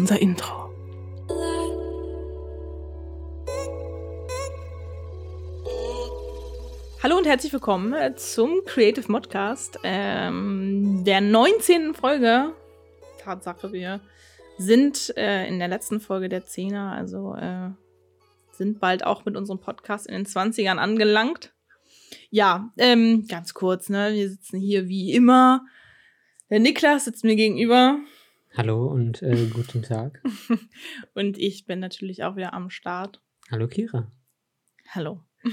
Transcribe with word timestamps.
unser 0.00 0.18
Intro. 0.18 0.72
Hallo 7.02 7.18
und 7.18 7.26
herzlich 7.26 7.52
willkommen 7.52 7.92
äh, 7.92 8.16
zum 8.16 8.62
Creative 8.64 9.12
Modcast, 9.12 9.78
ähm, 9.82 11.04
der 11.04 11.20
19. 11.20 11.92
Folge. 11.92 12.54
Tatsache, 13.18 13.74
wir 13.74 14.00
sind 14.56 15.14
äh, 15.18 15.46
in 15.46 15.58
der 15.58 15.68
letzten 15.68 16.00
Folge 16.00 16.30
der 16.30 16.46
Zehner, 16.46 16.92
also 16.92 17.34
äh, 17.34 17.68
sind 18.52 18.80
bald 18.80 19.04
auch 19.04 19.26
mit 19.26 19.36
unserem 19.36 19.60
Podcast 19.60 20.06
in 20.06 20.14
den 20.14 20.26
20ern 20.26 20.78
angelangt. 20.78 21.52
Ja, 22.30 22.72
ähm, 22.78 23.26
ganz 23.28 23.52
kurz, 23.52 23.90
ne? 23.90 24.14
Wir 24.14 24.30
sitzen 24.30 24.58
hier 24.58 24.88
wie 24.88 25.12
immer. 25.12 25.66
Der 26.48 26.58
Niklas 26.58 27.04
sitzt 27.04 27.22
mir 27.22 27.36
gegenüber. 27.36 27.98
Hallo 28.56 28.88
und 28.88 29.22
äh, 29.22 29.46
guten 29.46 29.82
Tag. 29.82 30.22
und 31.14 31.38
ich 31.38 31.66
bin 31.66 31.78
natürlich 31.78 32.24
auch 32.24 32.34
wieder 32.34 32.52
am 32.52 32.68
Start. 32.68 33.22
Hallo 33.50 33.68
Kira. 33.68 34.10
Hallo. 34.88 35.20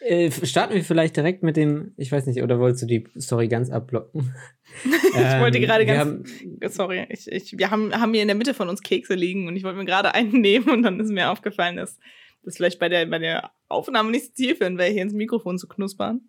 Äh, 0.00 0.32
starten 0.44 0.74
wir 0.74 0.82
vielleicht 0.82 1.16
direkt 1.16 1.44
mit 1.44 1.56
dem, 1.56 1.92
ich 1.96 2.10
weiß 2.10 2.26
nicht, 2.26 2.42
oder 2.42 2.58
wolltest 2.58 2.82
du 2.82 2.86
die 2.86 3.04
Story 3.16 3.46
ganz 3.46 3.70
abblocken? 3.70 4.34
ich 4.84 5.14
ähm, 5.14 5.40
wollte 5.40 5.60
gerade 5.60 5.86
ganz, 5.86 6.00
haben, 6.00 6.24
sorry, 6.68 7.06
ich, 7.10 7.30
ich, 7.30 7.56
wir 7.56 7.70
haben, 7.70 7.94
haben 7.94 8.12
hier 8.12 8.22
in 8.22 8.26
der 8.28 8.36
Mitte 8.36 8.54
von 8.54 8.68
uns 8.68 8.82
Kekse 8.82 9.14
liegen 9.14 9.46
und 9.46 9.54
ich 9.54 9.62
wollte 9.62 9.78
mir 9.78 9.84
gerade 9.84 10.14
einen 10.14 10.40
nehmen 10.40 10.68
und 10.68 10.82
dann 10.82 10.98
ist 10.98 11.12
mir 11.12 11.30
aufgefallen, 11.30 11.76
dass 11.76 12.00
das 12.42 12.56
vielleicht 12.56 12.80
bei 12.80 12.88
der, 12.88 13.06
bei 13.06 13.20
der 13.20 13.52
Aufnahme 13.68 14.10
nicht 14.10 14.36
zielführend 14.36 14.78
wäre, 14.78 14.90
hier 14.90 15.02
ins 15.02 15.12
Mikrofon 15.12 15.58
zu 15.58 15.68
knuspern. 15.68 16.22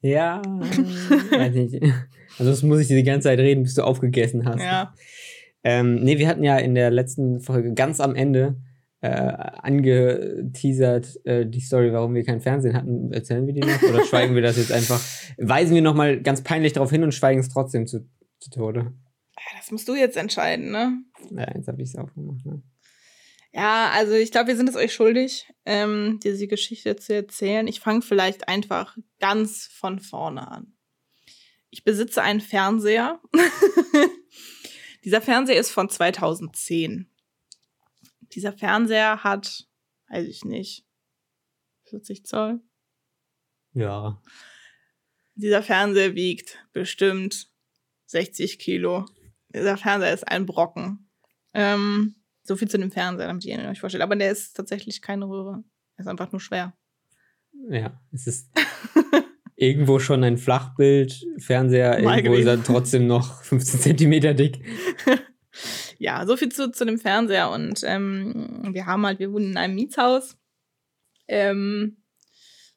Ja, 0.00 0.40
weiß 0.42 1.54
nicht. 1.54 1.82
Also 2.38 2.50
das 2.50 2.62
muss 2.62 2.80
ich 2.80 2.88
dir 2.88 2.96
die 2.96 3.02
ganze 3.02 3.28
Zeit 3.28 3.38
reden, 3.38 3.62
bis 3.62 3.74
du 3.74 3.82
aufgegessen 3.82 4.46
hast. 4.46 4.62
Ja. 4.62 4.94
Ähm, 5.64 6.02
nee, 6.02 6.18
wir 6.18 6.28
hatten 6.28 6.42
ja 6.42 6.58
in 6.58 6.74
der 6.74 6.90
letzten 6.90 7.40
Folge 7.40 7.74
ganz 7.74 8.00
am 8.00 8.14
Ende 8.14 8.56
äh, 9.00 9.08
angeteasert 9.08 11.24
äh, 11.24 11.46
die 11.46 11.60
Story, 11.60 11.92
warum 11.92 12.14
wir 12.14 12.24
kein 12.24 12.40
Fernsehen 12.40 12.76
hatten. 12.76 13.12
Erzählen 13.12 13.46
wir 13.46 13.52
die 13.52 13.60
noch 13.60 13.82
oder 13.82 14.04
schweigen 14.04 14.34
wir 14.34 14.42
das 14.42 14.56
jetzt 14.56 14.72
einfach? 14.72 15.00
Weisen 15.38 15.74
wir 15.74 15.82
nochmal 15.82 16.20
ganz 16.20 16.42
peinlich 16.42 16.72
darauf 16.72 16.90
hin 16.90 17.02
und 17.02 17.12
schweigen 17.12 17.40
es 17.40 17.48
trotzdem 17.48 17.86
zu, 17.86 18.08
zu 18.38 18.50
Tode? 18.50 18.92
Das 19.56 19.70
musst 19.70 19.88
du 19.88 19.94
jetzt 19.94 20.16
entscheiden, 20.16 20.70
ne? 20.70 21.02
Ja, 21.30 21.52
jetzt 21.54 21.68
habe 21.68 21.82
ich 21.82 21.88
es 21.88 21.96
auch 21.96 22.12
gemacht, 22.14 22.44
ne? 22.44 22.62
Ja, 23.52 23.90
also 23.94 24.14
ich 24.14 24.30
glaube, 24.30 24.48
wir 24.48 24.56
sind 24.56 24.68
es 24.68 24.76
euch 24.76 24.94
schuldig, 24.94 25.52
ähm, 25.66 26.20
diese 26.22 26.46
Geschichte 26.46 26.96
zu 26.96 27.14
erzählen. 27.14 27.66
Ich 27.66 27.80
fange 27.80 28.02
vielleicht 28.02 28.48
einfach 28.48 28.96
ganz 29.20 29.66
von 29.66 29.98
vorne 29.98 30.50
an. 30.50 30.72
Ich 31.72 31.84
besitze 31.84 32.22
einen 32.22 32.42
Fernseher. 32.42 33.18
Dieser 35.04 35.22
Fernseher 35.22 35.58
ist 35.58 35.70
von 35.70 35.88
2010. 35.88 37.10
Dieser 38.32 38.52
Fernseher 38.52 39.24
hat, 39.24 39.66
weiß 40.08 40.28
ich 40.28 40.44
nicht, 40.44 40.84
40 41.84 42.26
Zoll. 42.26 42.60
Ja. 43.72 44.20
Dieser 45.34 45.62
Fernseher 45.62 46.14
wiegt 46.14 46.58
bestimmt 46.74 47.50
60 48.04 48.58
Kilo. 48.58 49.06
Dieser 49.48 49.78
Fernseher 49.78 50.12
ist 50.12 50.28
ein 50.28 50.44
Brocken. 50.44 51.10
Ähm, 51.54 52.16
so 52.42 52.56
viel 52.56 52.68
zu 52.68 52.76
dem 52.76 52.90
Fernseher, 52.90 53.28
damit 53.28 53.46
ihr 53.46 53.58
euch 53.66 53.80
vorstellt. 53.80 54.02
Aber 54.02 54.16
der 54.16 54.30
ist 54.30 54.54
tatsächlich 54.54 55.00
keine 55.00 55.26
Röhre. 55.26 55.64
Er 55.96 56.02
ist 56.02 56.06
einfach 56.06 56.32
nur 56.32 56.40
schwer. 56.40 56.76
Ja, 57.70 57.98
es 58.12 58.26
ist 58.26 58.50
irgendwo 59.62 60.00
schon 60.00 60.24
ein 60.24 60.38
Flachbild, 60.38 61.24
Fernseher, 61.38 62.02
Mal 62.02 62.18
irgendwo 62.18 62.34
ist 62.36 62.46
er 62.46 62.62
trotzdem 62.62 63.06
noch 63.06 63.42
15 63.44 63.80
Zentimeter 63.80 64.34
dick. 64.34 64.60
ja, 65.98 66.26
so 66.26 66.36
viel 66.36 66.50
zu, 66.50 66.72
zu 66.72 66.84
dem 66.84 66.98
Fernseher. 66.98 67.50
Und 67.50 67.82
ähm, 67.84 68.70
wir 68.72 68.86
haben 68.86 69.06
halt, 69.06 69.20
wir 69.20 69.32
wohnen 69.32 69.52
in 69.52 69.56
einem 69.56 69.76
Mietshaus. 69.76 70.36
Ähm, 71.28 71.98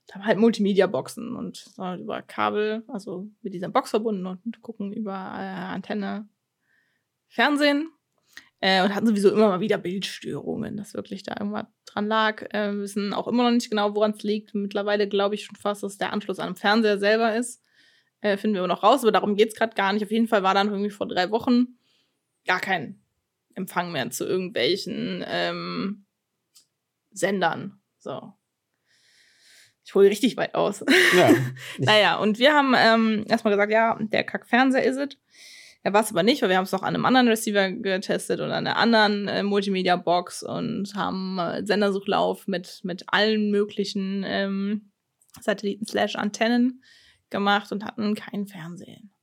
da 0.07 0.15
haben 0.15 0.25
halt 0.25 0.37
Multimedia-Boxen 0.37 1.35
und 1.35 1.57
so 1.57 1.93
über 1.95 2.21
Kabel, 2.21 2.83
also 2.87 3.27
mit 3.41 3.55
dieser 3.55 3.69
Box 3.69 3.89
verbunden 3.89 4.27
und 4.27 4.61
gucken 4.61 4.93
über 4.93 5.13
äh, 5.13 5.73
Antenne 5.73 6.29
Fernsehen. 7.27 7.89
Äh, 8.61 8.83
und 8.83 8.95
hatten 8.95 9.07
sowieso 9.07 9.31
immer 9.31 9.49
mal 9.49 9.59
wieder 9.59 9.77
Bildstörungen, 9.77 10.77
dass 10.77 10.93
wirklich 10.93 11.23
da 11.23 11.35
irgendwas 11.37 11.67
dran 11.85 12.07
lag. 12.07 12.41
Äh, 12.53 12.73
wir 12.73 12.81
wissen 12.81 13.13
auch 13.13 13.27
immer 13.27 13.43
noch 13.43 13.51
nicht 13.51 13.69
genau, 13.69 13.95
woran 13.95 14.11
es 14.11 14.23
liegt. 14.23 14.55
Mittlerweile 14.55 15.07
glaube 15.07 15.35
ich 15.35 15.45
schon 15.45 15.55
fast, 15.55 15.83
dass 15.83 15.97
der 15.97 16.13
Anschluss 16.13 16.39
an 16.39 16.51
den 16.51 16.55
Fernseher 16.55 16.97
selber 16.97 17.35
ist. 17.35 17.61
Äh, 18.21 18.37
finden 18.37 18.55
wir 18.55 18.61
aber 18.61 18.67
noch 18.67 18.83
raus, 18.83 19.03
aber 19.03 19.11
darum 19.11 19.35
geht 19.35 19.49
es 19.49 19.55
gerade 19.55 19.75
gar 19.75 19.93
nicht. 19.93 20.03
Auf 20.03 20.11
jeden 20.11 20.27
Fall 20.27 20.41
war 20.41 20.53
dann 20.53 20.69
irgendwie 20.69 20.89
vor 20.89 21.07
drei 21.07 21.29
Wochen 21.31 21.77
gar 22.45 22.59
kein 22.59 23.01
Empfang 23.53 23.91
mehr 23.91 24.09
zu 24.09 24.25
irgendwelchen 24.25 25.23
ähm, 25.27 26.05
Sendern. 27.11 27.79
So. 27.99 28.33
Ich 29.83 29.93
hole 29.93 30.09
richtig 30.09 30.37
weit 30.37 30.55
aus. 30.55 30.83
Ja. 31.15 31.35
naja, 31.77 32.17
und 32.17 32.39
wir 32.39 32.53
haben 32.53 32.73
ähm, 32.75 33.25
erstmal 33.27 33.53
gesagt, 33.53 33.71
ja, 33.71 33.97
der 33.99 34.23
Kack-Fernseher 34.23 34.83
ist 34.83 34.97
es. 34.97 35.17
Er 35.85 35.93
war 35.93 36.01
es 36.01 36.09
aber 36.09 36.23
nicht, 36.23 36.41
weil 36.41 36.49
wir 36.49 36.57
haben 36.57 36.63
es 36.63 36.73
auch 36.73 36.81
an 36.81 36.95
einem 36.95 37.05
anderen 37.05 37.27
Receiver 37.27 37.69
getestet 37.69 38.39
oder 38.39 38.55
an 38.55 38.65
einer 38.65 38.77
anderen 38.77 39.27
äh, 39.27 39.43
Multimedia-Box 39.43 40.41
und 40.41 40.95
haben 40.95 41.37
äh, 41.37 41.63
Sendersuchlauf 41.63 42.47
mit, 42.47 42.79
mit 42.81 43.03
allen 43.05 43.51
möglichen 43.51 44.23
ähm, 44.25 44.89
Satelliten-Antennen 45.39 46.81
gemacht 47.29 47.71
und 47.71 47.85
hatten 47.85 48.15
kein 48.15 48.47
Fernsehen. 48.47 49.13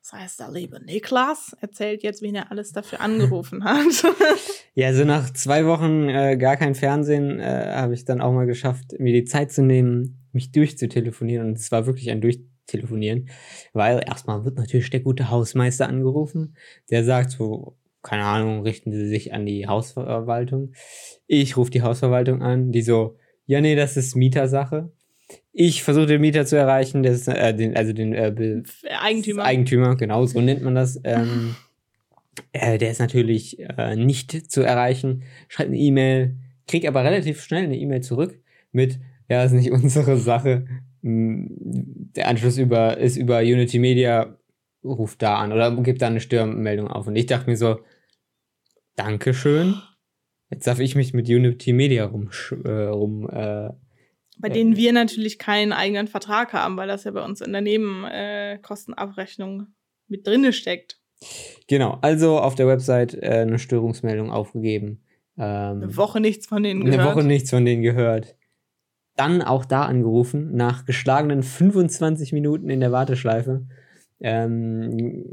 Das 0.00 0.12
heißt, 0.12 0.38
der 0.38 0.52
liebe 0.52 0.80
Niklas 0.80 1.56
erzählt 1.60 2.04
jetzt, 2.04 2.22
wen 2.22 2.36
er 2.36 2.52
alles 2.52 2.70
dafür 2.70 3.00
angerufen 3.00 3.64
hat. 3.64 4.04
ja, 4.74 4.86
also 4.86 5.04
nach 5.04 5.32
zwei 5.32 5.66
Wochen 5.66 6.08
äh, 6.08 6.36
gar 6.36 6.56
kein 6.56 6.76
Fernsehen 6.76 7.40
äh, 7.40 7.72
habe 7.74 7.94
ich 7.94 8.04
dann 8.04 8.20
auch 8.20 8.32
mal 8.32 8.46
geschafft, 8.46 8.92
mir 9.00 9.12
die 9.12 9.24
Zeit 9.24 9.50
zu 9.50 9.62
nehmen, 9.64 10.28
mich 10.30 10.52
durchzutelefonieren. 10.52 11.48
Und 11.48 11.58
es 11.58 11.72
war 11.72 11.86
wirklich 11.86 12.08
ein 12.12 12.20
Durchtelefonieren 12.20 12.57
telefonieren, 12.68 13.28
weil 13.72 14.02
erstmal 14.06 14.44
wird 14.44 14.56
natürlich 14.56 14.90
der 14.90 15.00
gute 15.00 15.30
Hausmeister 15.30 15.88
angerufen, 15.88 16.56
der 16.90 17.04
sagt 17.04 17.32
so, 17.32 17.76
keine 18.02 18.24
Ahnung, 18.24 18.62
richten 18.62 18.92
Sie 18.92 19.08
sich 19.08 19.34
an 19.34 19.44
die 19.44 19.66
Hausverwaltung. 19.66 20.72
Ich 21.26 21.56
rufe 21.56 21.70
die 21.70 21.82
Hausverwaltung 21.82 22.42
an, 22.42 22.70
die 22.70 22.82
so, 22.82 23.16
ja, 23.46 23.60
nee, 23.60 23.74
das 23.74 23.96
ist 23.96 24.14
Mietersache. 24.14 24.92
Ich 25.52 25.82
versuche 25.82 26.06
den 26.06 26.20
Mieter 26.20 26.46
zu 26.46 26.56
erreichen, 26.56 27.02
das 27.02 27.16
ist, 27.16 27.28
äh, 27.28 27.54
den, 27.54 27.76
also 27.76 27.92
den 27.92 28.14
äh, 28.14 28.62
Eigentümer. 29.00 29.44
Eigentümer, 29.44 29.96
genau, 29.96 30.24
so 30.26 30.40
nennt 30.40 30.62
man 30.62 30.74
das. 30.74 31.00
Ähm, 31.04 31.56
äh, 32.52 32.78
der 32.78 32.92
ist 32.92 33.00
natürlich 33.00 33.58
äh, 33.58 33.96
nicht 33.96 34.50
zu 34.50 34.62
erreichen. 34.62 35.24
Schreibt 35.48 35.70
eine 35.70 35.78
E-Mail, 35.78 36.36
kriegt 36.68 36.86
aber 36.86 37.02
relativ 37.02 37.42
schnell 37.42 37.64
eine 37.64 37.76
E-Mail 37.76 38.00
zurück 38.00 38.40
mit, 38.70 39.00
ja, 39.28 39.42
ist 39.42 39.52
nicht 39.52 39.70
unsere 39.72 40.16
Sache, 40.18 40.66
der 41.08 42.28
Anschluss 42.28 42.58
über, 42.58 42.98
ist 42.98 43.16
über 43.16 43.40
Unity 43.40 43.78
Media, 43.78 44.38
ruft 44.84 45.22
da 45.22 45.38
an 45.38 45.52
oder 45.52 45.74
gibt 45.82 46.02
da 46.02 46.06
eine 46.06 46.20
Störmeldung 46.20 46.88
auf. 46.88 47.06
Und 47.06 47.16
ich 47.16 47.26
dachte 47.26 47.50
mir 47.50 47.56
so, 47.56 47.80
Dankeschön. 48.96 49.76
Jetzt 50.50 50.66
darf 50.66 50.80
ich 50.80 50.94
mich 50.94 51.14
mit 51.14 51.28
Unity 51.28 51.72
Media 51.72 52.06
rum, 52.06 52.30
äh, 52.64 52.68
rum 52.68 53.28
äh, 53.30 53.70
bei 54.40 54.50
denen 54.50 54.76
wir 54.76 54.92
natürlich 54.92 55.38
keinen 55.38 55.72
eigenen 55.72 56.06
Vertrag 56.06 56.52
haben, 56.52 56.76
weil 56.76 56.86
das 56.86 57.04
ja 57.04 57.10
bei 57.10 57.24
uns 57.24 57.40
in 57.40 57.52
der 57.52 57.60
Nebenkostenabrechnung 57.60 59.62
äh, 59.62 59.64
mit 60.06 60.26
drinne 60.26 60.52
steckt. 60.52 61.00
Genau, 61.66 61.98
also 62.02 62.38
auf 62.38 62.54
der 62.54 62.68
Website 62.68 63.14
äh, 63.14 63.40
eine 63.40 63.58
Störungsmeldung 63.58 64.30
aufgegeben. 64.30 65.02
Ähm, 65.36 65.82
eine 65.82 65.96
Woche 65.96 66.20
nichts 66.20 66.46
von 66.46 66.62
denen 66.62 66.84
gehört. 66.84 67.00
Eine 67.00 67.10
Woche 67.10 67.24
nichts 67.24 67.50
von 67.50 67.64
denen 67.64 67.82
gehört 67.82 68.37
dann 69.18 69.42
auch 69.42 69.64
da 69.64 69.82
angerufen, 69.82 70.54
nach 70.54 70.84
geschlagenen 70.84 71.42
25 71.42 72.32
Minuten 72.32 72.70
in 72.70 72.80
der 72.80 72.92
Warteschleife. 72.92 73.66
Ähm, 74.20 75.24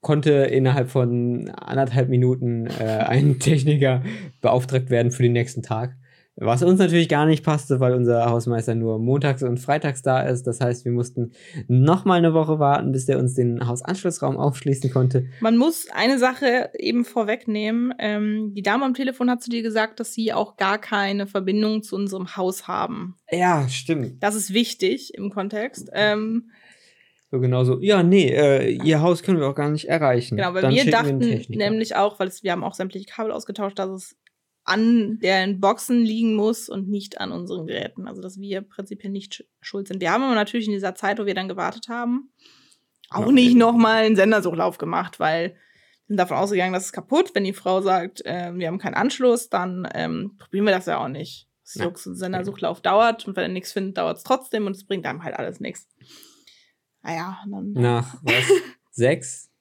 konnte 0.00 0.32
innerhalb 0.32 0.90
von 0.90 1.48
anderthalb 1.50 2.08
Minuten 2.08 2.66
äh, 2.66 2.84
ein 2.84 3.38
Techniker 3.40 4.02
beauftragt 4.40 4.90
werden 4.90 5.12
für 5.12 5.22
den 5.22 5.32
nächsten 5.32 5.62
Tag. 5.62 5.96
Was 6.36 6.62
uns 6.62 6.78
natürlich 6.78 7.10
gar 7.10 7.26
nicht 7.26 7.44
passte, 7.44 7.78
weil 7.78 7.92
unser 7.94 8.30
Hausmeister 8.30 8.74
nur 8.74 8.98
montags 8.98 9.42
und 9.42 9.58
freitags 9.58 10.00
da 10.00 10.22
ist. 10.22 10.46
Das 10.46 10.60
heißt, 10.60 10.86
wir 10.86 10.92
mussten 10.92 11.32
noch 11.68 12.06
mal 12.06 12.14
eine 12.14 12.32
Woche 12.32 12.58
warten, 12.58 12.90
bis 12.90 13.04
der 13.04 13.18
uns 13.18 13.34
den 13.34 13.66
Hausanschlussraum 13.66 14.38
aufschließen 14.38 14.90
konnte. 14.90 15.26
Man 15.40 15.58
muss 15.58 15.88
eine 15.92 16.18
Sache 16.18 16.70
eben 16.78 17.04
vorwegnehmen. 17.04 17.92
Ähm, 17.98 18.54
die 18.54 18.62
Dame 18.62 18.86
am 18.86 18.94
Telefon 18.94 19.30
hat 19.30 19.42
zu 19.42 19.50
dir 19.50 19.62
gesagt, 19.62 20.00
dass 20.00 20.14
sie 20.14 20.32
auch 20.32 20.56
gar 20.56 20.78
keine 20.78 21.26
Verbindung 21.26 21.82
zu 21.82 21.96
unserem 21.96 22.34
Haus 22.34 22.66
haben. 22.66 23.16
Ja, 23.30 23.68
stimmt. 23.68 24.22
Das 24.22 24.34
ist 24.34 24.54
wichtig 24.54 25.12
im 25.14 25.30
Kontext. 25.30 25.90
Ähm, 25.92 26.50
so 27.30 27.40
genau 27.40 27.64
so, 27.64 27.80
ja, 27.80 28.02
nee, 28.02 28.28
äh, 28.28 28.70
ihr 28.70 29.00
Haus 29.00 29.22
können 29.22 29.38
wir 29.38 29.48
auch 29.48 29.54
gar 29.54 29.70
nicht 29.70 29.88
erreichen. 29.88 30.36
Genau, 30.36 30.54
weil 30.54 30.62
Dann 30.62 30.74
wir 30.74 30.90
dachten 30.90 31.20
wir 31.20 31.40
nämlich 31.48 31.96
auch, 31.96 32.18
weil 32.18 32.28
es, 32.28 32.42
wir 32.42 32.52
haben 32.52 32.64
auch 32.64 32.74
sämtliche 32.74 33.06
Kabel 33.06 33.32
ausgetauscht, 33.32 33.78
dass 33.78 33.88
es 33.88 34.16
an 34.64 35.18
den 35.20 35.60
Boxen 35.60 36.02
liegen 36.02 36.36
muss 36.36 36.68
und 36.68 36.88
nicht 36.88 37.20
an 37.20 37.32
unseren 37.32 37.66
Geräten. 37.66 38.06
Also 38.06 38.22
dass 38.22 38.38
wir 38.38 38.62
prinzipiell 38.62 39.12
nicht 39.12 39.44
schuld 39.60 39.88
sind. 39.88 40.00
Wir 40.00 40.12
haben 40.12 40.22
aber 40.22 40.34
natürlich 40.34 40.66
in 40.66 40.72
dieser 40.72 40.94
Zeit, 40.94 41.18
wo 41.18 41.26
wir 41.26 41.34
dann 41.34 41.48
gewartet 41.48 41.88
haben, 41.88 42.32
auch 43.10 43.26
ja, 43.26 43.32
nicht 43.32 43.56
nochmal 43.56 44.04
einen 44.04 44.16
Sendersuchlauf 44.16 44.78
gemacht, 44.78 45.20
weil 45.20 45.56
sind 46.08 46.16
davon 46.16 46.36
ausgegangen, 46.36 46.72
das 46.72 46.86
ist 46.86 46.92
kaputt. 46.92 47.30
Wenn 47.34 47.44
die 47.44 47.52
Frau 47.52 47.80
sagt, 47.80 48.24
äh, 48.26 48.52
wir 48.54 48.66
haben 48.66 48.78
keinen 48.78 48.94
Anschluss, 48.94 49.48
dann 49.48 49.88
ähm, 49.94 50.36
probieren 50.38 50.66
wir 50.66 50.72
das 50.72 50.86
ja 50.86 50.98
auch 50.98 51.08
nicht. 51.08 51.48
Das 51.64 51.74
Ja. 51.76 51.84
Jux 51.84 52.06
und 52.06 52.16
Sendersuchlauf 52.16 52.80
dauert 52.80 53.26
und 53.26 53.36
wenn 53.36 53.44
er 53.44 53.48
nichts 53.48 53.72
findet, 53.72 53.98
dauert 53.98 54.18
es 54.18 54.24
trotzdem 54.24 54.66
und 54.66 54.76
es 54.76 54.84
bringt 54.84 55.06
einem 55.06 55.22
halt 55.22 55.36
alles 55.36 55.60
nichts. 55.60 55.88
Naja, 57.02 57.38
dann. 57.50 57.72
Nach 57.72 58.16
was? 58.22 58.44
sechs 58.90 59.51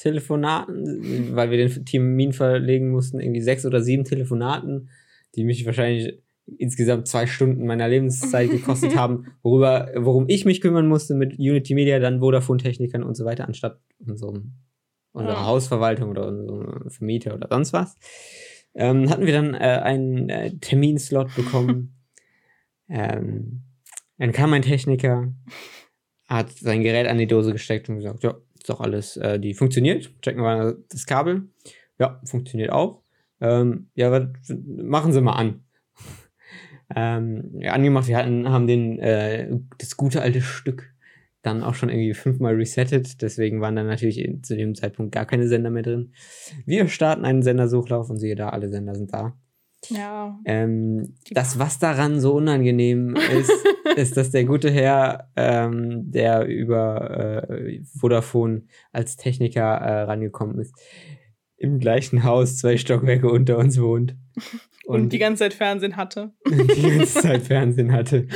Telefonaten, 0.00 1.36
weil 1.36 1.50
wir 1.50 1.58
den 1.58 1.84
Termin 1.84 2.32
verlegen 2.32 2.90
mussten, 2.90 3.20
irgendwie 3.20 3.42
sechs 3.42 3.66
oder 3.66 3.82
sieben 3.82 4.04
Telefonaten, 4.04 4.88
die 5.36 5.44
mich 5.44 5.66
wahrscheinlich 5.66 6.22
insgesamt 6.56 7.06
zwei 7.06 7.26
Stunden 7.26 7.66
meiner 7.66 7.86
Lebenszeit 7.86 8.50
gekostet 8.50 8.96
haben, 8.96 9.26
worüber, 9.42 9.90
worum 9.96 10.24
ich 10.28 10.46
mich 10.46 10.62
kümmern 10.62 10.88
musste 10.88 11.14
mit 11.14 11.38
Unity 11.38 11.74
Media, 11.74 11.98
dann 11.98 12.20
Vodafone-Technikern 12.20 13.02
und 13.02 13.14
so 13.14 13.26
weiter, 13.26 13.46
anstatt 13.46 13.78
unserem, 13.98 14.54
unserer 15.12 15.34
Ja. 15.34 15.46
Hausverwaltung 15.46 16.08
oder 16.08 16.28
unserem 16.28 16.90
Vermieter 16.90 17.34
oder 17.34 17.48
sonst 17.50 17.74
was. 17.74 17.96
Ähm, 18.74 19.10
hatten 19.10 19.26
wir 19.26 19.34
dann 19.34 19.52
äh, 19.54 19.80
einen 19.82 20.30
äh, 20.30 20.56
Terminslot 20.58 21.34
bekommen. 21.36 22.00
ähm, 22.88 23.64
dann 24.16 24.32
kam 24.32 24.54
ein 24.54 24.62
Techniker, 24.62 25.34
hat 26.26 26.50
sein 26.52 26.82
Gerät 26.82 27.06
an 27.06 27.18
die 27.18 27.26
Dose 27.26 27.52
gesteckt 27.52 27.90
und 27.90 27.96
gesagt, 27.96 28.22
ja, 28.22 28.34
ist 28.60 28.68
doch 28.68 28.80
alles, 28.80 29.16
äh, 29.16 29.40
die 29.40 29.54
funktioniert. 29.54 30.10
Checken 30.22 30.42
wir 30.42 30.76
das 30.90 31.06
Kabel. 31.06 31.48
Ja, 31.98 32.20
funktioniert 32.24 32.70
auch. 32.70 33.02
Ähm, 33.40 33.88
ja, 33.94 34.30
machen 34.66 35.12
Sie 35.12 35.20
mal 35.22 35.32
an. 35.32 35.64
ähm, 36.94 37.52
ja, 37.58 37.72
angemacht, 37.72 38.08
wir 38.08 38.18
hatten, 38.18 38.48
haben 38.48 38.66
den, 38.66 38.98
äh, 38.98 39.48
das 39.78 39.96
gute 39.96 40.20
alte 40.20 40.42
Stück 40.42 40.94
dann 41.42 41.62
auch 41.62 41.74
schon 41.74 41.88
irgendwie 41.88 42.12
fünfmal 42.12 42.54
resettet. 42.54 43.22
Deswegen 43.22 43.62
waren 43.62 43.76
dann 43.76 43.86
natürlich 43.86 44.28
zu 44.42 44.56
dem 44.56 44.74
Zeitpunkt 44.74 45.12
gar 45.12 45.24
keine 45.24 45.48
Sender 45.48 45.70
mehr 45.70 45.82
drin. 45.82 46.12
Wir 46.66 46.86
starten 46.88 47.24
einen 47.24 47.42
Sendersuchlauf 47.42 48.10
und 48.10 48.18
siehe 48.18 48.36
da, 48.36 48.50
alle 48.50 48.68
Sender 48.68 48.94
sind 48.94 49.12
da. 49.14 49.38
Ja. 49.88 50.38
Ähm, 50.44 51.14
das, 51.30 51.58
was 51.58 51.78
daran 51.78 52.20
so 52.20 52.34
unangenehm 52.34 53.16
ist, 53.16 53.52
ist, 53.96 54.16
dass 54.16 54.30
der 54.30 54.44
gute 54.44 54.70
Herr, 54.70 55.30
ähm, 55.36 56.10
der 56.10 56.46
über 56.46 57.42
äh, 57.42 57.80
Vodafone 57.98 58.62
als 58.92 59.16
Techniker 59.16 59.62
äh, 59.62 60.02
rangekommen 60.02 60.58
ist, 60.58 60.74
im 61.56 61.78
gleichen 61.78 62.24
Haus 62.24 62.56
zwei 62.56 62.76
Stockwerke 62.76 63.30
unter 63.30 63.58
uns 63.58 63.80
wohnt. 63.80 64.16
Und, 64.86 65.12
die 65.12 65.18
ganze 65.18 65.44
Zeit 65.44 65.54
Fernsehen 65.54 65.96
hatte. 65.96 66.32
die 66.48 66.82
ganze 66.82 67.20
Zeit 67.20 67.42
Fernsehen 67.42 67.92
hatte. 67.92 68.26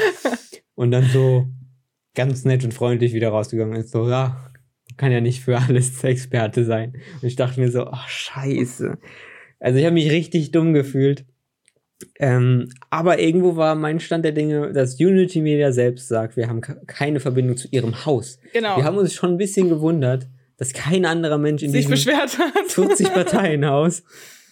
Und 0.77 0.93
dann 0.93 1.05
so 1.05 1.49
ganz 2.15 2.45
nett 2.45 2.63
und 2.63 2.73
freundlich 2.73 3.13
wieder 3.13 3.31
rausgegangen 3.31 3.75
ist. 3.77 3.91
So, 3.91 4.09
ja, 4.09 4.53
kann 4.97 5.11
ja 5.11 5.21
nicht 5.21 5.43
für 5.43 5.59
alles 5.59 6.05
Experte 6.05 6.65
sein. 6.65 6.93
Und 7.21 7.25
ich 7.27 7.35
dachte 7.35 7.61
mir 7.61 7.71
so, 7.73 7.87
ach, 7.87 8.09
scheiße. 8.09 8.99
Also 9.59 9.79
ich 9.79 9.85
habe 9.85 9.95
mich 9.95 10.11
richtig 10.11 10.53
dumm 10.53 10.75
gefühlt. 10.75 11.27
Ähm, 12.19 12.69
aber 12.91 13.19
irgendwo 13.19 13.57
war 13.57 13.75
mein 13.75 14.01
Stand 14.01 14.25
der 14.25 14.33
Dinge, 14.33 14.73
dass 14.73 14.99
Unity 15.01 15.41
Media 15.41 15.73
selbst 15.73 16.09
sagt, 16.09 16.37
wir 16.37 16.49
haben 16.49 16.61
ke- 16.61 16.81
keine 16.87 17.21
Verbindung 17.21 17.57
zu 17.57 17.69
ihrem 17.71 18.05
Haus. 18.05 18.39
Genau. 18.53 18.77
Wir 18.77 18.85
haben 18.85 18.97
uns 18.99 19.15
schon 19.15 19.31
ein 19.33 19.39
bisschen 19.39 19.69
gewundert, 19.69 20.27
dass 20.57 20.73
kein 20.73 21.05
anderer 21.05 21.39
Mensch 21.39 21.63
in 21.63 21.71
sich 21.71 21.87
diesem 21.87 21.93
beschwert 21.93 22.39
hat. 22.39 22.53
40 22.71 23.07
Parteienhaus 23.15 24.03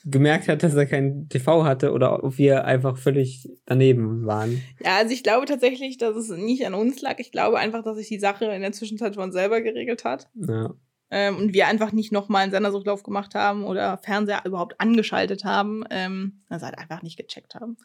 gemerkt 0.05 0.49
hat, 0.49 0.63
dass 0.65 0.75
er 0.75 0.87
kein 0.87 1.29
TV 1.29 1.65
hatte 1.65 1.93
oder 1.93 2.25
ob 2.25 2.37
wir 2.37 2.65
einfach 2.65 2.97
völlig 2.97 3.49
daneben 3.67 4.27
waren. 4.27 4.61
Ja, 4.85 4.97
also 4.97 5.13
ich 5.13 5.23
glaube 5.23 5.47
tatsächlich, 5.47 5.97
dass 5.99 6.17
es 6.17 6.29
nicht 6.31 6.67
an 6.67 6.75
uns 6.75 7.01
lag. 7.03 7.19
Ich 7.21 7.31
glaube 7.31 7.59
einfach, 7.59 7.85
dass 7.85 7.97
sich 7.99 8.09
die 8.09 8.19
Sache 8.19 8.47
in 8.47 8.63
der 8.63 8.73
Zwischenzeit 8.73 9.15
von 9.15 9.31
selber 9.31 9.61
geregelt 9.61 10.05
hat. 10.05 10.29
Ja. 10.35 10.75
Ähm, 11.15 11.37
und 11.37 11.53
wir 11.53 11.67
einfach 11.69 11.93
nicht 11.93 12.11
nochmal 12.11 12.43
einen 12.45 12.53
Sendersuchlauf 12.53 13.03
gemacht 13.03 13.35
haben 13.35 13.65
oder 13.65 13.99
Fernseher 13.99 14.43
überhaupt 14.47 14.81
angeschaltet 14.81 15.45
haben. 15.45 15.85
Ähm, 15.91 16.41
also 16.49 16.65
halt 16.65 16.79
einfach 16.79 17.03
nicht 17.03 17.19
gecheckt 17.19 17.55
haben. 17.55 17.77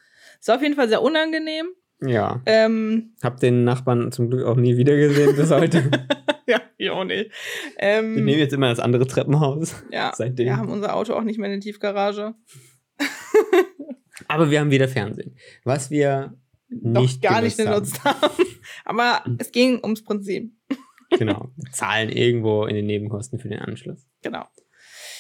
War 0.46 0.56
auf 0.56 0.62
jeden 0.62 0.76
Fall 0.76 0.88
sehr 0.88 1.02
unangenehm. 1.02 1.68
ja. 2.00 2.42
Ähm, 2.46 3.16
Hab 3.22 3.40
den 3.42 3.66
Nachbarn 3.66 4.12
zum 4.14 4.30
Glück 4.30 4.46
auch 4.46 4.56
nie 4.56 4.78
wieder 4.78 4.96
gesehen 4.96 5.36
bis 5.36 5.52
heute. 5.52 5.92
ja, 6.48 6.62
ich 6.78 6.90
auch 6.90 7.04
nicht. 7.04 7.30
Wir 7.78 7.82
Ähm, 7.82 8.16
nehmen 8.16 8.40
jetzt 8.40 8.54
immer 8.54 8.70
das 8.70 8.80
andere 8.80 9.06
Treppenhaus. 9.08 9.76
ja, 9.92 10.14
seitdem. 10.16 10.46
wir 10.46 10.56
haben 10.58 10.70
unser 10.72 10.96
Auto 10.96 11.14
auch 11.14 11.24
nicht 11.24 11.38
mehr 11.38 11.48
in 11.52 11.60
der 11.60 11.62
Tiefgarage. 11.62 12.34
Aber 14.28 14.50
wir 14.52 14.60
haben 14.60 14.72
wieder 14.72 14.88
Fernsehen. 14.88 15.36
Was 15.64 15.92
wir 15.92 16.34
Noch 16.70 17.02
nicht 17.02 17.22
gar 17.22 17.42
nicht 17.42 17.58
genutzt 17.58 18.04
genutzt 18.04 18.22
haben. 18.22 18.44
Aber 18.86 19.24
es 19.38 19.52
ging 19.52 19.80
ums 19.84 20.04
Prinzip. 20.04 20.54
Genau. 21.12 21.50
Wir 21.56 21.72
zahlen 21.72 22.10
irgendwo 22.10 22.66
in 22.66 22.76
den 22.76 22.86
Nebenkosten 22.86 23.40
für 23.40 23.50
den 23.50 23.60
Anschluss. 23.60 24.08
Genau. 24.22 24.46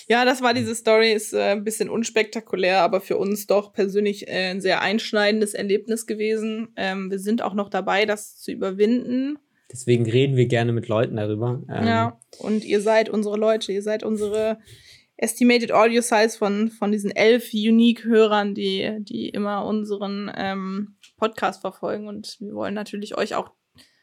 Ja, 0.09 0.23
das 0.23 0.41
war 0.41 0.53
diese 0.53 0.73
Story, 0.73 1.11
ist 1.11 1.33
äh, 1.33 1.51
ein 1.51 1.63
bisschen 1.63 1.89
unspektakulär, 1.89 2.81
aber 2.81 3.01
für 3.01 3.17
uns 3.17 3.45
doch 3.45 3.73
persönlich 3.73 4.27
äh, 4.27 4.51
ein 4.51 4.61
sehr 4.61 4.81
einschneidendes 4.81 5.53
Erlebnis 5.53 6.05
gewesen. 6.05 6.69
Ähm, 6.77 7.11
wir 7.11 7.19
sind 7.19 7.41
auch 7.41 7.53
noch 7.53 7.69
dabei, 7.69 8.05
das 8.05 8.37
zu 8.37 8.51
überwinden. 8.51 9.37
Deswegen 9.69 10.09
reden 10.09 10.37
wir 10.37 10.45
gerne 10.47 10.71
mit 10.71 10.87
Leuten 10.87 11.17
darüber. 11.17 11.61
Ähm, 11.69 11.87
Ja, 11.87 12.19
und 12.39 12.63
ihr 12.63 12.79
seid 12.79 13.09
unsere 13.09 13.37
Leute, 13.37 13.73
ihr 13.73 13.81
seid 13.81 14.03
unsere 14.03 14.59
Estimated 15.17 15.73
Audio 15.73 16.01
Size 16.01 16.37
von, 16.37 16.69
von 16.69 16.91
diesen 16.91 17.11
elf 17.11 17.51
Unique-Hörern, 17.53 18.53
die, 18.53 18.99
die 18.99 19.27
immer 19.29 19.65
unseren 19.65 20.31
ähm, 20.37 20.95
Podcast 21.17 21.61
verfolgen. 21.61 22.07
Und 22.07 22.37
wir 22.39 22.53
wollen 22.53 22.75
natürlich 22.75 23.17
euch 23.17 23.35
auch, 23.35 23.51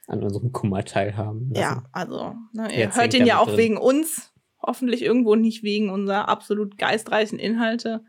An 0.07 0.23
unserem 0.23 0.53
Kummer 0.53 0.85
teilhaben. 0.85 1.51
lassen. 1.51 1.61
ja, 1.61 1.85
also, 1.93 2.35
ne, 2.53 2.71
ihr 2.73 2.79
Jetzt 2.81 2.97
hört 2.97 3.13
den 3.13 3.27
ja 3.27 3.39
auch 3.39 3.47
drin. 3.49 3.57
wegen 3.57 3.77
uns, 3.79 4.33
hoffentlich 4.61 5.03
irgendwo 5.03 5.35
nicht 5.35 5.63
wegen 5.63 5.91
unserer 5.91 6.29
absolut 6.29 6.77
geistreichen 6.79 7.39
Inhalte. 7.39 8.05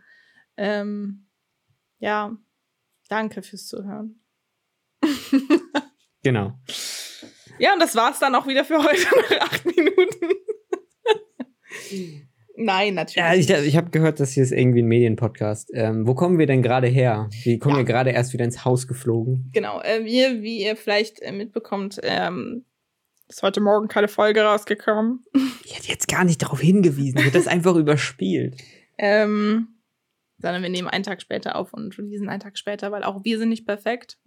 Ähm, 0.57 1.27
ja, 1.99 2.35
danke 3.09 3.41
fürs 3.43 3.67
Zuhören. 3.67 4.19
Genau. 6.23 6.57
Ja, 7.59 7.73
und 7.73 7.79
das 7.79 7.95
war's 7.95 8.17
dann 8.17 8.33
auch 8.33 8.47
wieder 8.47 8.65
für 8.65 8.81
heute 8.81 9.03
nach 9.29 9.41
acht 9.41 9.63
Minuten. 9.63 10.31
Nein, 12.57 12.93
natürlich. 12.93 13.47
Ja, 13.49 13.57
ich, 13.59 13.67
ich 13.67 13.75
habe 13.77 13.89
gehört, 13.89 14.19
das 14.19 14.31
hier 14.31 14.43
ist 14.43 14.51
irgendwie 14.51 14.81
ein 14.81 14.87
Medienpodcast. 14.87 15.71
Ähm, 15.73 16.07
wo 16.07 16.15
kommen 16.15 16.39
wir 16.39 16.45
denn 16.47 16.61
gerade 16.61 16.87
her? 16.87 17.29
Wir 17.43 17.59
kommen 17.59 17.75
Ja. 17.75 17.81
ja 17.81 17.85
gerade 17.85 18.11
erst 18.11 18.33
wieder 18.33 18.45
ins 18.45 18.63
Haus 18.63 18.87
geflogen. 18.87 19.49
Genau, 19.53 19.81
äh, 19.81 20.05
wir, 20.05 20.41
wie 20.41 20.63
ihr 20.63 20.75
vielleicht 20.75 21.21
äh, 21.21 21.31
mitbekommt, 21.31 21.99
ähm, 22.03 22.63
ist 23.27 23.43
heute 23.43 23.59
Morgen 23.59 23.87
keine 23.87 24.07
Folge 24.07 24.41
rausgekommen. 24.43 25.23
Ich 25.63 25.75
hätte 25.77 25.89
jetzt 25.89 26.07
gar 26.07 26.23
nicht 26.23 26.41
darauf 26.41 26.61
hingewiesen. 26.61 27.19
Hätte 27.19 27.37
das 27.37 27.47
einfach 27.47 27.75
überspielt. 27.75 28.55
Ähm, 28.97 29.67
sondern 30.37 30.61
wir 30.61 30.69
nehmen 30.69 30.87
einen 30.87 31.03
Tag 31.03 31.21
später 31.21 31.55
auf 31.55 31.73
und 31.73 31.97
releasen 31.97 32.29
einen 32.29 32.39
Tag 32.41 32.57
später, 32.57 32.91
weil 32.91 33.03
auch 33.03 33.23
wir 33.23 33.37
sind 33.39 33.49
nicht 33.49 33.65
perfekt. 33.65 34.17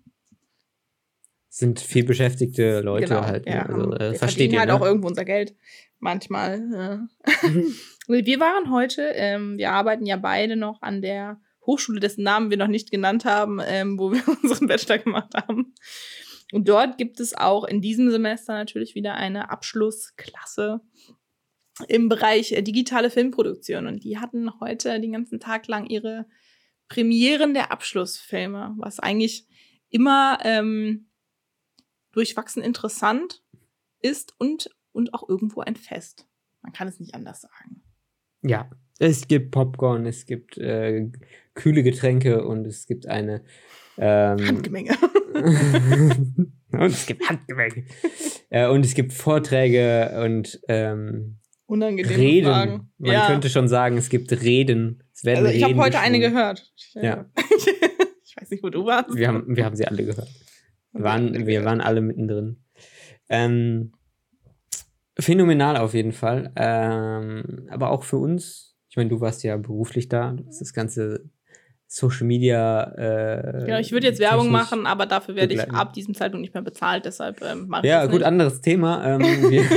Sind 1.48 1.80
viel 1.80 2.04
beschäftigte 2.04 2.80
Leute 2.80 3.24
halt. 3.24 3.46
Ne? 3.46 3.54
ja. 3.54 3.66
Also, 3.66 3.92
äh, 3.94 4.12
wir 4.12 4.18
versteht 4.18 4.52
ihr, 4.52 4.58
halt 4.58 4.68
ne? 4.68 4.74
auch 4.74 4.84
irgendwo 4.84 5.08
unser 5.08 5.24
Geld. 5.24 5.54
Manchmal. 5.98 7.08
Äh. 7.26 7.62
wir 8.08 8.40
waren 8.40 8.70
heute, 8.70 9.02
ähm, 9.14 9.56
wir 9.56 9.72
arbeiten 9.72 10.06
ja 10.06 10.16
beide 10.16 10.56
noch 10.56 10.82
an 10.82 11.02
der 11.02 11.40
Hochschule, 11.66 12.00
dessen 12.00 12.22
Namen 12.22 12.50
wir 12.50 12.56
noch 12.56 12.68
nicht 12.68 12.90
genannt 12.90 13.24
haben, 13.24 13.60
ähm, 13.64 13.98
wo 13.98 14.12
wir 14.12 14.22
unseren 14.42 14.68
Bachelor 14.68 14.98
gemacht 14.98 15.34
haben. 15.34 15.74
Und 16.52 16.68
dort 16.68 16.96
gibt 16.96 17.20
es 17.20 17.36
auch 17.36 17.64
in 17.64 17.80
diesem 17.80 18.10
Semester 18.10 18.54
natürlich 18.54 18.94
wieder 18.94 19.14
eine 19.14 19.50
Abschlussklasse 19.50 20.80
im 21.86 22.08
Bereich 22.08 22.52
äh, 22.52 22.62
digitale 22.62 23.10
Filmproduktion. 23.10 23.86
Und 23.86 24.02
die 24.02 24.18
hatten 24.18 24.50
heute 24.60 25.00
den 25.00 25.12
ganzen 25.12 25.40
Tag 25.40 25.66
lang 25.68 25.86
ihre 25.86 26.26
Premieren 26.88 27.52
der 27.52 27.70
Abschlussfilme, 27.70 28.74
was 28.78 28.98
eigentlich 28.98 29.46
immer 29.90 30.38
ähm, 30.42 31.07
durchwachsen 32.18 32.64
interessant 32.64 33.44
ist 34.00 34.34
und, 34.38 34.70
und 34.90 35.14
auch 35.14 35.28
irgendwo 35.28 35.60
ein 35.60 35.76
Fest. 35.76 36.26
Man 36.62 36.72
kann 36.72 36.88
es 36.88 36.98
nicht 36.98 37.14
anders 37.14 37.42
sagen. 37.42 37.84
Ja, 38.42 38.68
es 38.98 39.28
gibt 39.28 39.52
Popcorn, 39.52 40.04
es 40.04 40.26
gibt 40.26 40.58
äh, 40.58 41.12
kühle 41.54 41.84
Getränke 41.84 42.44
und 42.44 42.66
es 42.66 42.86
gibt 42.86 43.06
eine. 43.06 43.44
Ähm, 43.98 44.44
Handgemenge. 44.44 44.96
und 46.72 46.82
es 46.86 47.06
gibt 47.06 47.28
Handgemenge. 47.28 47.84
äh, 48.50 48.66
und 48.66 48.84
es 48.84 48.94
gibt 48.94 49.12
Vorträge 49.12 50.20
und 50.24 50.60
ähm, 50.66 51.38
Unangenehme 51.66 52.16
Reden. 52.16 52.46
Fragen. 52.46 52.92
Man 52.98 53.12
ja. 53.12 53.26
könnte 53.28 53.48
schon 53.48 53.68
sagen, 53.68 53.96
es 53.96 54.08
gibt 54.08 54.32
Reden. 54.32 55.04
Es 55.14 55.22
werden 55.24 55.46
also 55.46 55.56
ich 55.56 55.62
habe 55.62 55.76
heute 55.76 56.00
eine 56.00 56.18
gehört. 56.18 56.72
Ich, 56.76 56.96
äh, 56.96 57.06
Ja. 57.06 57.30
ich 58.24 58.36
weiß 58.36 58.50
nicht, 58.50 58.64
wo 58.64 58.70
du 58.70 58.86
warst. 58.86 59.14
Wir 59.14 59.28
haben, 59.28 59.54
wir 59.54 59.64
haben 59.64 59.76
sie 59.76 59.86
alle 59.86 60.04
gehört. 60.04 60.28
Wir 60.98 61.04
waren, 61.04 61.34
alle 61.34 61.46
wir 61.46 61.64
waren 61.64 61.80
alle 61.80 62.00
mittendrin. 62.00 62.56
Ähm, 63.28 63.92
phänomenal 65.18 65.76
auf 65.76 65.94
jeden 65.94 66.12
Fall. 66.12 66.52
Ähm, 66.56 67.66
aber 67.70 67.90
auch 67.90 68.04
für 68.04 68.16
uns, 68.18 68.76
ich 68.88 68.96
meine, 68.96 69.10
du 69.10 69.20
warst 69.20 69.42
ja 69.42 69.56
beruflich 69.56 70.08
da, 70.08 70.32
du 70.32 70.46
hast 70.46 70.60
das 70.60 70.72
ganze 70.72 71.24
Social 71.86 72.26
Media. 72.26 72.82
Äh, 72.96 73.64
Genau, 73.66 73.78
ich 73.78 73.92
würde 73.92 74.06
jetzt 74.06 74.20
Werbung 74.20 74.50
machen, 74.50 74.86
aber 74.86 75.06
dafür 75.06 75.34
werde 75.34 75.54
ich 75.54 75.70
ab 75.72 75.92
diesem 75.94 76.14
Zeitpunkt 76.14 76.42
nicht 76.42 76.54
mehr 76.54 76.62
bezahlt, 76.62 77.04
deshalb 77.04 77.42
ähm, 77.42 77.66
mache 77.68 77.86
ich 77.86 77.90
Ja, 77.90 78.04
gut, 78.04 78.16
nicht. 78.16 78.24
anderes 78.24 78.60
Thema. 78.60 79.04
Ähm, 79.06 79.20
wir, 79.22 79.62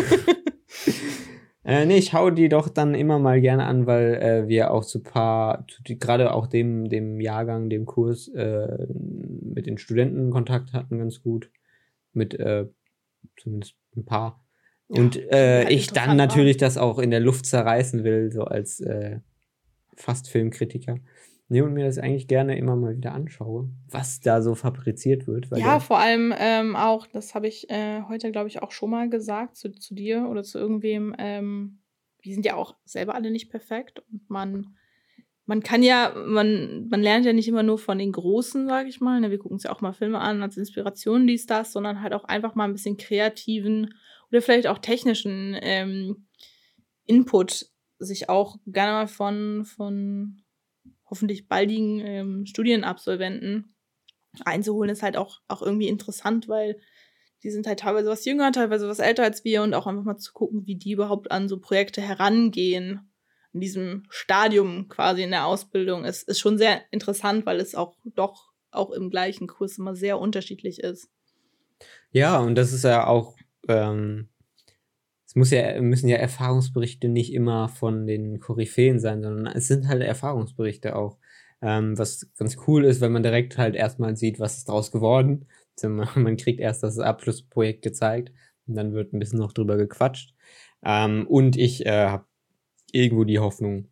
Äh, 1.64 1.86
nee, 1.86 1.98
ich 1.98 2.14
hau 2.14 2.32
die 2.32 2.50
doch 2.50 2.70
dann 2.70 2.96
immer 2.96 3.20
mal 3.20 3.40
gerne 3.40 3.66
an, 3.66 3.86
weil 3.86 4.16
äh, 4.16 4.48
wir 4.48 4.72
auch 4.72 4.84
so 4.84 5.00
paar, 5.00 5.66
gerade 5.86 6.34
auch 6.34 6.48
dem, 6.48 6.90
dem 6.90 7.22
Jahrgang, 7.22 7.70
dem 7.70 7.86
Kurs 7.86 8.28
äh, 8.30 8.88
mit 8.90 9.68
den 9.68 9.78
Studenten 9.78 10.32
Kontakt 10.32 10.74
hatten, 10.74 10.98
ganz 10.98 11.22
gut. 11.22 11.52
Mit 12.14 12.34
äh, 12.34 12.66
zumindest 13.38 13.76
ein 13.96 14.06
paar. 14.06 14.44
Und 14.88 15.18
äh, 15.32 15.70
ich 15.70 15.92
dann 15.92 16.18
natürlich 16.18 16.56
war. 16.56 16.68
das 16.68 16.78
auch 16.78 17.00
in 17.00 17.12
der 17.12 17.22
Luft 17.22 17.46
zerreißen 17.46 18.04
will, 18.04 18.32
so 18.32 18.44
als 18.44 18.82
äh, 18.82 19.20
fast 19.96 20.30
Filmkritiker. 20.30 20.98
Nee, 21.52 21.60
und 21.64 21.74
mir 21.74 21.84
das 21.84 21.98
eigentlich 21.98 22.30
gerne 22.30 22.58
immer 22.58 22.78
mal 22.78 22.96
wieder 22.96 23.12
anschaue, 23.12 23.70
was 23.90 24.22
da 24.22 24.42
so 24.42 24.56
fabriziert 24.56 25.28
wird. 25.28 25.50
ja, 25.58 25.82
vor 25.82 26.00
allem 26.00 26.34
ähm, 26.38 26.78
auch, 26.78 27.08
das 27.08 27.36
habe 27.36 27.50
ich 27.50 27.70
äh, 27.70 28.04
heute, 28.08 28.32
glaube 28.32 28.48
ich, 28.48 28.62
auch 28.62 28.72
schon 28.72 28.90
mal 28.90 29.10
gesagt 29.10 29.58
zu, 29.58 29.70
zu 29.74 29.94
dir 29.94 30.30
oder 30.30 30.44
zu 30.44 30.58
irgendwem. 30.58 31.14
Ähm, 31.18 31.82
wir 32.22 32.34
sind 32.34 32.46
ja 32.46 32.56
auch 32.56 32.78
selber 32.86 33.16
alle 33.16 33.32
nicht 33.32 33.50
perfekt 33.50 34.02
und 34.10 34.30
man, 34.30 34.78
man 35.46 35.62
kann 35.62 35.84
ja, 35.84 36.14
man, 36.26 36.88
man 36.88 37.02
lernt 37.02 37.26
ja 37.26 37.34
nicht 37.34 37.50
immer 37.50 37.64
nur 37.64 37.80
von 37.80 37.98
den 37.98 38.14
Großen, 38.14 38.66
sage 38.66 38.88
ich 38.88 39.02
mal. 39.02 39.20
Ne? 39.20 39.30
Wir 39.30 39.38
gucken 39.38 39.56
uns 39.56 39.64
ja 39.64 39.74
auch 39.74 39.82
mal 39.82 39.92
Filme 39.92 40.20
an 40.20 40.42
als 40.42 40.56
Inspiration, 40.56 41.28
dies, 41.28 41.48
das, 41.48 41.74
sondern 41.74 42.02
halt 42.02 42.14
auch 42.14 42.24
einfach 42.24 42.56
mal 42.56 42.64
ein 42.64 42.74
bisschen 42.74 42.96
kreativen 42.96 43.94
oder 44.30 44.42
vielleicht 44.42 44.68
auch 44.68 44.78
technischen 44.78 45.58
ähm, 45.62 46.28
Input 47.06 47.66
sich 48.00 48.30
auch 48.30 48.56
gerne 48.66 48.94
mal 48.94 49.08
von, 49.08 49.66
von 49.66 50.38
hoffentlich 51.12 51.48
baldigen 51.48 52.00
ähm, 52.00 52.46
Studienabsolventen 52.48 53.76
einzuholen, 54.46 54.90
ist 54.90 55.04
halt 55.04 55.18
auch, 55.18 55.42
auch 55.48 55.62
irgendwie 55.62 55.90
interessant, 55.90 56.48
weil 56.48 56.80
die 57.44 57.52
sind 57.52 57.68
halt 57.68 57.80
teilweise 57.80 58.10
was 58.10 58.26
jünger, 58.26 58.52
teilweise 58.52 58.88
was 58.88 59.00
älter 59.00 59.24
als 59.24 59.44
wir 59.44 59.62
und 59.62 59.74
auch 59.74 59.88
einfach 59.88 60.04
mal 60.04 60.18
zu 60.18 60.32
gucken, 60.34 60.66
wie 60.66 60.76
die 60.76 60.92
überhaupt 60.92 61.32
an 61.32 61.50
so 61.50 61.60
Projekte 61.60 62.02
herangehen. 62.02 63.12
In 63.54 63.60
diesem 63.60 64.04
Stadium 64.10 64.88
quasi 64.88 65.24
in 65.24 65.32
der 65.32 65.46
Ausbildung 65.46 66.06
ist, 66.06 66.28
ist 66.30 66.40
schon 66.40 66.58
sehr 66.58 66.82
interessant, 66.92 67.46
weil 67.46 67.60
es 67.60 67.76
auch 67.76 67.98
doch 68.06 68.52
auch 68.72 68.92
im 68.92 69.10
gleichen 69.10 69.48
Kurs 69.48 69.78
immer 69.78 69.96
sehr 69.96 70.18
unterschiedlich 70.18 70.80
ist. 70.80 71.10
Ja, 72.12 72.40
und 72.40 72.56
das 72.56 72.72
ist 72.72 72.84
ja 72.84 73.06
auch 73.08 73.36
ähm, 73.68 74.30
es 75.32 75.36
muss 75.36 75.52
ja, 75.52 75.80
müssen 75.80 76.10
ja 76.10 76.18
Erfahrungsberichte 76.18 77.08
nicht 77.08 77.34
immer 77.34 77.70
von 77.70 78.06
den 78.06 78.42
Koryphäen 78.42 79.00
sein, 79.00 79.24
sondern 79.24 79.46
es 79.56 79.70
sind 79.70 79.88
halt 79.88 80.02
Erfahrungsberichte 80.02 80.94
auch. 80.94 81.20
Ähm, 81.62 81.98
was 81.98 82.30
ganz 82.38 82.58
cool 82.68 82.84
ist, 82.84 83.00
wenn 83.00 83.14
man 83.14 83.24
direkt 83.24 83.58
halt 83.58 83.76
erstmal 83.76 84.18
sieht, 84.18 84.42
was 84.42 84.58
ist 84.58 84.68
daraus 84.68 84.92
geworden. 84.92 85.48
Also 85.78 85.88
man, 86.20 86.36
kriegt 86.36 86.60
erst 86.60 86.84
das 86.84 87.00
Abschlussprojekt 87.00 87.82
gezeigt 87.82 88.34
und 88.68 88.76
dann 88.76 88.92
wird 88.92 89.14
ein 89.14 89.20
bisschen 89.20 89.40
noch 89.40 89.54
drüber 89.54 89.78
gequatscht. 89.78 90.36
Ähm, 90.84 91.26
und 91.28 91.56
ich 91.56 91.86
äh, 91.86 92.08
habe 92.08 92.26
irgendwo 92.92 93.24
die 93.24 93.40
Hoffnung, 93.40 93.88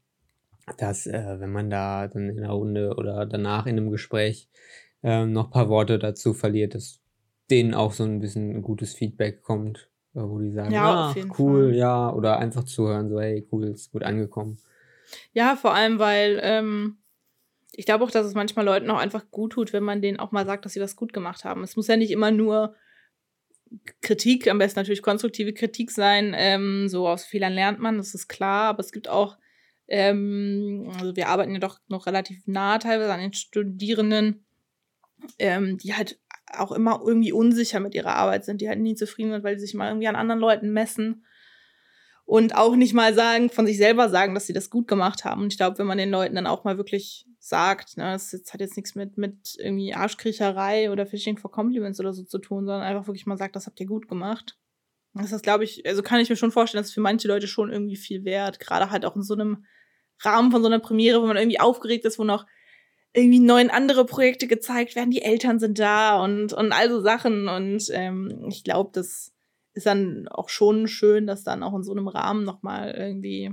dass 0.78 1.08
äh, 1.08 1.40
wenn 1.40 1.54
man 1.54 1.70
da 1.70 2.10
dann 2.10 2.28
in 2.28 2.36
der 2.42 2.50
Runde 2.50 2.96
oder 2.98 3.26
danach 3.26 3.66
in 3.66 3.78
einem 3.78 3.92
Gespräch 3.92 4.50
äh, 5.04 5.26
noch 5.26 5.46
ein 5.46 5.52
paar 5.52 5.70
Worte 5.70 6.00
dazu 6.00 6.34
verliert, 6.34 6.76
dass 6.76 7.00
denen 7.50 7.74
auch 7.74 7.94
so 7.94 8.04
ein 8.04 8.20
bisschen 8.20 8.62
gutes 8.62 8.94
Feedback 8.94 9.42
kommt 9.42 9.89
wo 10.14 10.40
die 10.40 10.52
sagen, 10.52 10.72
ja, 10.72 11.12
ah, 11.12 11.16
cool, 11.38 11.70
Fall. 11.70 11.76
ja, 11.76 12.12
oder 12.12 12.40
einfach 12.40 12.64
zuhören, 12.64 13.10
so, 13.10 13.20
hey, 13.20 13.48
cool, 13.52 13.66
ist 13.66 13.92
gut 13.92 14.04
angekommen. 14.04 14.58
Ja, 15.34 15.56
vor 15.56 15.74
allem, 15.74 16.00
weil 16.00 16.40
ähm, 16.44 16.98
ich 17.74 17.86
glaube 17.86 18.04
auch, 18.04 18.12
dass 18.12 18.26
es 18.26 18.34
manchmal 18.34 18.66
Leuten 18.66 18.90
auch 18.90 19.00
einfach 19.00 19.30
gut 19.32 19.54
tut, 19.54 19.74
wenn 19.74 19.84
man 19.84 20.02
denen 20.02 20.20
auch 20.20 20.32
mal 20.32 20.46
sagt, 20.46 20.66
dass 20.66 20.74
sie 20.74 20.82
was 20.82 20.96
gut 20.96 21.14
gemacht 21.14 21.46
haben. 21.46 21.64
Es 21.64 21.76
muss 21.76 21.88
ja 21.88 21.98
nicht 21.98 22.12
immer 22.12 22.32
nur 22.32 22.76
Kritik, 24.02 24.48
am 24.48 24.58
besten 24.58 24.80
natürlich 24.80 25.02
konstruktive 25.02 25.54
Kritik 25.54 25.92
sein. 25.92 26.34
Ähm, 26.36 26.90
so 26.90 27.08
aus 27.08 27.24
Fehlern 27.26 27.54
lernt 27.54 27.80
man, 27.80 27.98
das 27.98 28.16
ist 28.16 28.28
klar, 28.28 28.70
aber 28.70 28.80
es 28.80 28.92
gibt 28.92 29.08
auch, 29.08 29.38
ähm, 29.88 30.92
also 31.00 31.16
wir 31.16 31.28
arbeiten 31.28 31.54
ja 31.54 31.60
doch 31.60 31.80
noch 31.88 32.08
relativ 32.08 32.42
nah 32.48 32.80
teilweise 32.80 33.14
an 33.14 33.20
den 33.20 33.34
Studierenden, 33.34 34.44
ähm, 35.38 35.78
die 35.78 35.94
halt 35.94 36.20
auch 36.58 36.72
immer 36.72 37.02
irgendwie 37.06 37.32
unsicher 37.32 37.80
mit 37.80 37.96
ihrer 37.96 38.16
Arbeit 38.16 38.46
sind, 38.46 38.62
die 38.62 38.70
halt 38.70 38.80
nie 38.80 38.96
zufrieden 38.96 39.32
sind, 39.32 39.44
weil 39.44 39.58
sie 39.58 39.66
sich 39.66 39.76
mal 39.76 39.90
irgendwie 39.90 40.08
an 40.08 40.16
anderen 40.16 40.40
Leuten 40.40 40.72
messen 40.72 41.26
und 42.26 42.56
auch 42.56 42.76
nicht 42.76 42.94
mal 42.94 43.14
sagen, 43.14 43.50
von 43.50 43.66
sich 43.66 43.78
selber 43.78 44.08
sagen, 44.08 44.36
dass 44.36 44.46
sie 44.46 44.54
das 44.54 44.70
gut 44.70 44.88
gemacht 44.88 45.26
haben. 45.26 45.42
Und 45.42 45.52
ich 45.52 45.58
glaube, 45.58 45.80
wenn 45.80 45.88
man 45.88 45.98
den 45.98 46.12
Leuten 46.12 46.36
dann 46.36 46.46
auch 46.46 46.64
mal 46.64 46.78
wirklich 46.78 47.26
sagt, 47.40 47.98
ne, 47.98 48.12
das 48.12 48.32
hat 48.52 48.62
jetzt 48.62 48.78
nichts 48.78 48.94
mit, 48.94 49.18
mit 49.18 49.56
irgendwie 49.58 49.96
Arschkriecherei 49.96 50.92
oder 50.92 51.08
Fishing 51.08 51.40
for 51.40 51.52
Compliments 51.52 52.00
oder 52.00 52.14
so 52.14 52.24
zu 52.24 52.38
tun, 52.38 52.66
sondern 52.66 52.84
einfach 52.84 53.08
wirklich 53.08 53.26
mal 53.26 53.38
sagt, 53.38 53.56
das 53.56 53.66
habt 53.66 53.80
ihr 53.80 53.88
gut 53.88 54.08
gemacht. 54.08 54.60
Das 55.16 55.32
ist, 55.32 55.42
glaube 55.42 55.64
ich, 55.64 55.86
also 55.88 56.04
kann 56.04 56.20
ich 56.20 56.30
mir 56.30 56.36
schon 56.36 56.52
vorstellen, 56.52 56.84
dass 56.84 56.94
für 56.94 57.02
manche 57.02 57.28
Leute 57.28 57.48
schon 57.48 57.72
irgendwie 57.72 57.96
viel 57.96 58.24
wert, 58.26 58.60
gerade 58.60 58.92
halt 58.92 59.06
auch 59.06 59.16
in 59.16 59.24
so 59.24 59.34
einem 59.34 59.66
Rahmen 60.22 60.52
von 60.52 60.62
so 60.62 60.68
einer 60.68 60.80
Premiere, 60.80 61.24
wo 61.24 61.26
man 61.26 61.38
irgendwie 61.38 61.60
aufgeregt 61.60 62.06
ist, 62.06 62.20
wo 62.20 62.24
noch 62.24 62.46
irgendwie 63.14 63.40
neun 63.40 63.70
andere 63.70 64.06
Projekte 64.06 64.48
gezeigt 64.48 64.96
werden, 64.96 65.12
die 65.12 65.22
Eltern 65.22 65.60
sind 65.60 65.80
da 65.80 66.24
und, 66.24 66.54
und 66.54 66.72
all 66.72 66.90
so 66.90 67.02
Sachen. 67.02 67.48
Und 67.48 67.90
ähm, 67.92 68.46
ich 68.50 68.64
glaube, 68.64 68.92
das 68.94 69.34
ist 69.74 69.86
dann 69.86 70.28
auch 70.28 70.50
schon 70.50 70.88
schön, 70.88 71.26
das 71.26 71.44
dann 71.44 71.64
auch 71.64 71.76
in 71.76 71.84
so 71.84 71.92
einem 71.92 72.08
Rahmen 72.08 72.44
nochmal 72.44 72.92
irgendwie 72.92 73.52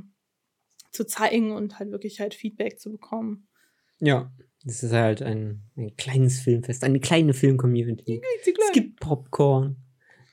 zu 0.91 1.07
zeigen 1.07 1.53
und 1.53 1.79
halt 1.79 1.91
wirklich 1.91 2.21
halt 2.21 2.35
Feedback 2.35 2.79
zu 2.79 2.91
bekommen. 2.91 3.49
Ja, 3.99 4.33
das 4.65 4.83
ist 4.83 4.93
halt 4.93 5.23
ein, 5.23 5.63
ein 5.77 5.97
kleines 5.97 6.41
Filmfest, 6.41 6.85
eine 6.85 7.01
kleine 7.01 7.33
Film-Community. 7.33 8.21
Es 8.41 8.73
gibt 8.73 9.01
Popcorn. 9.01 9.77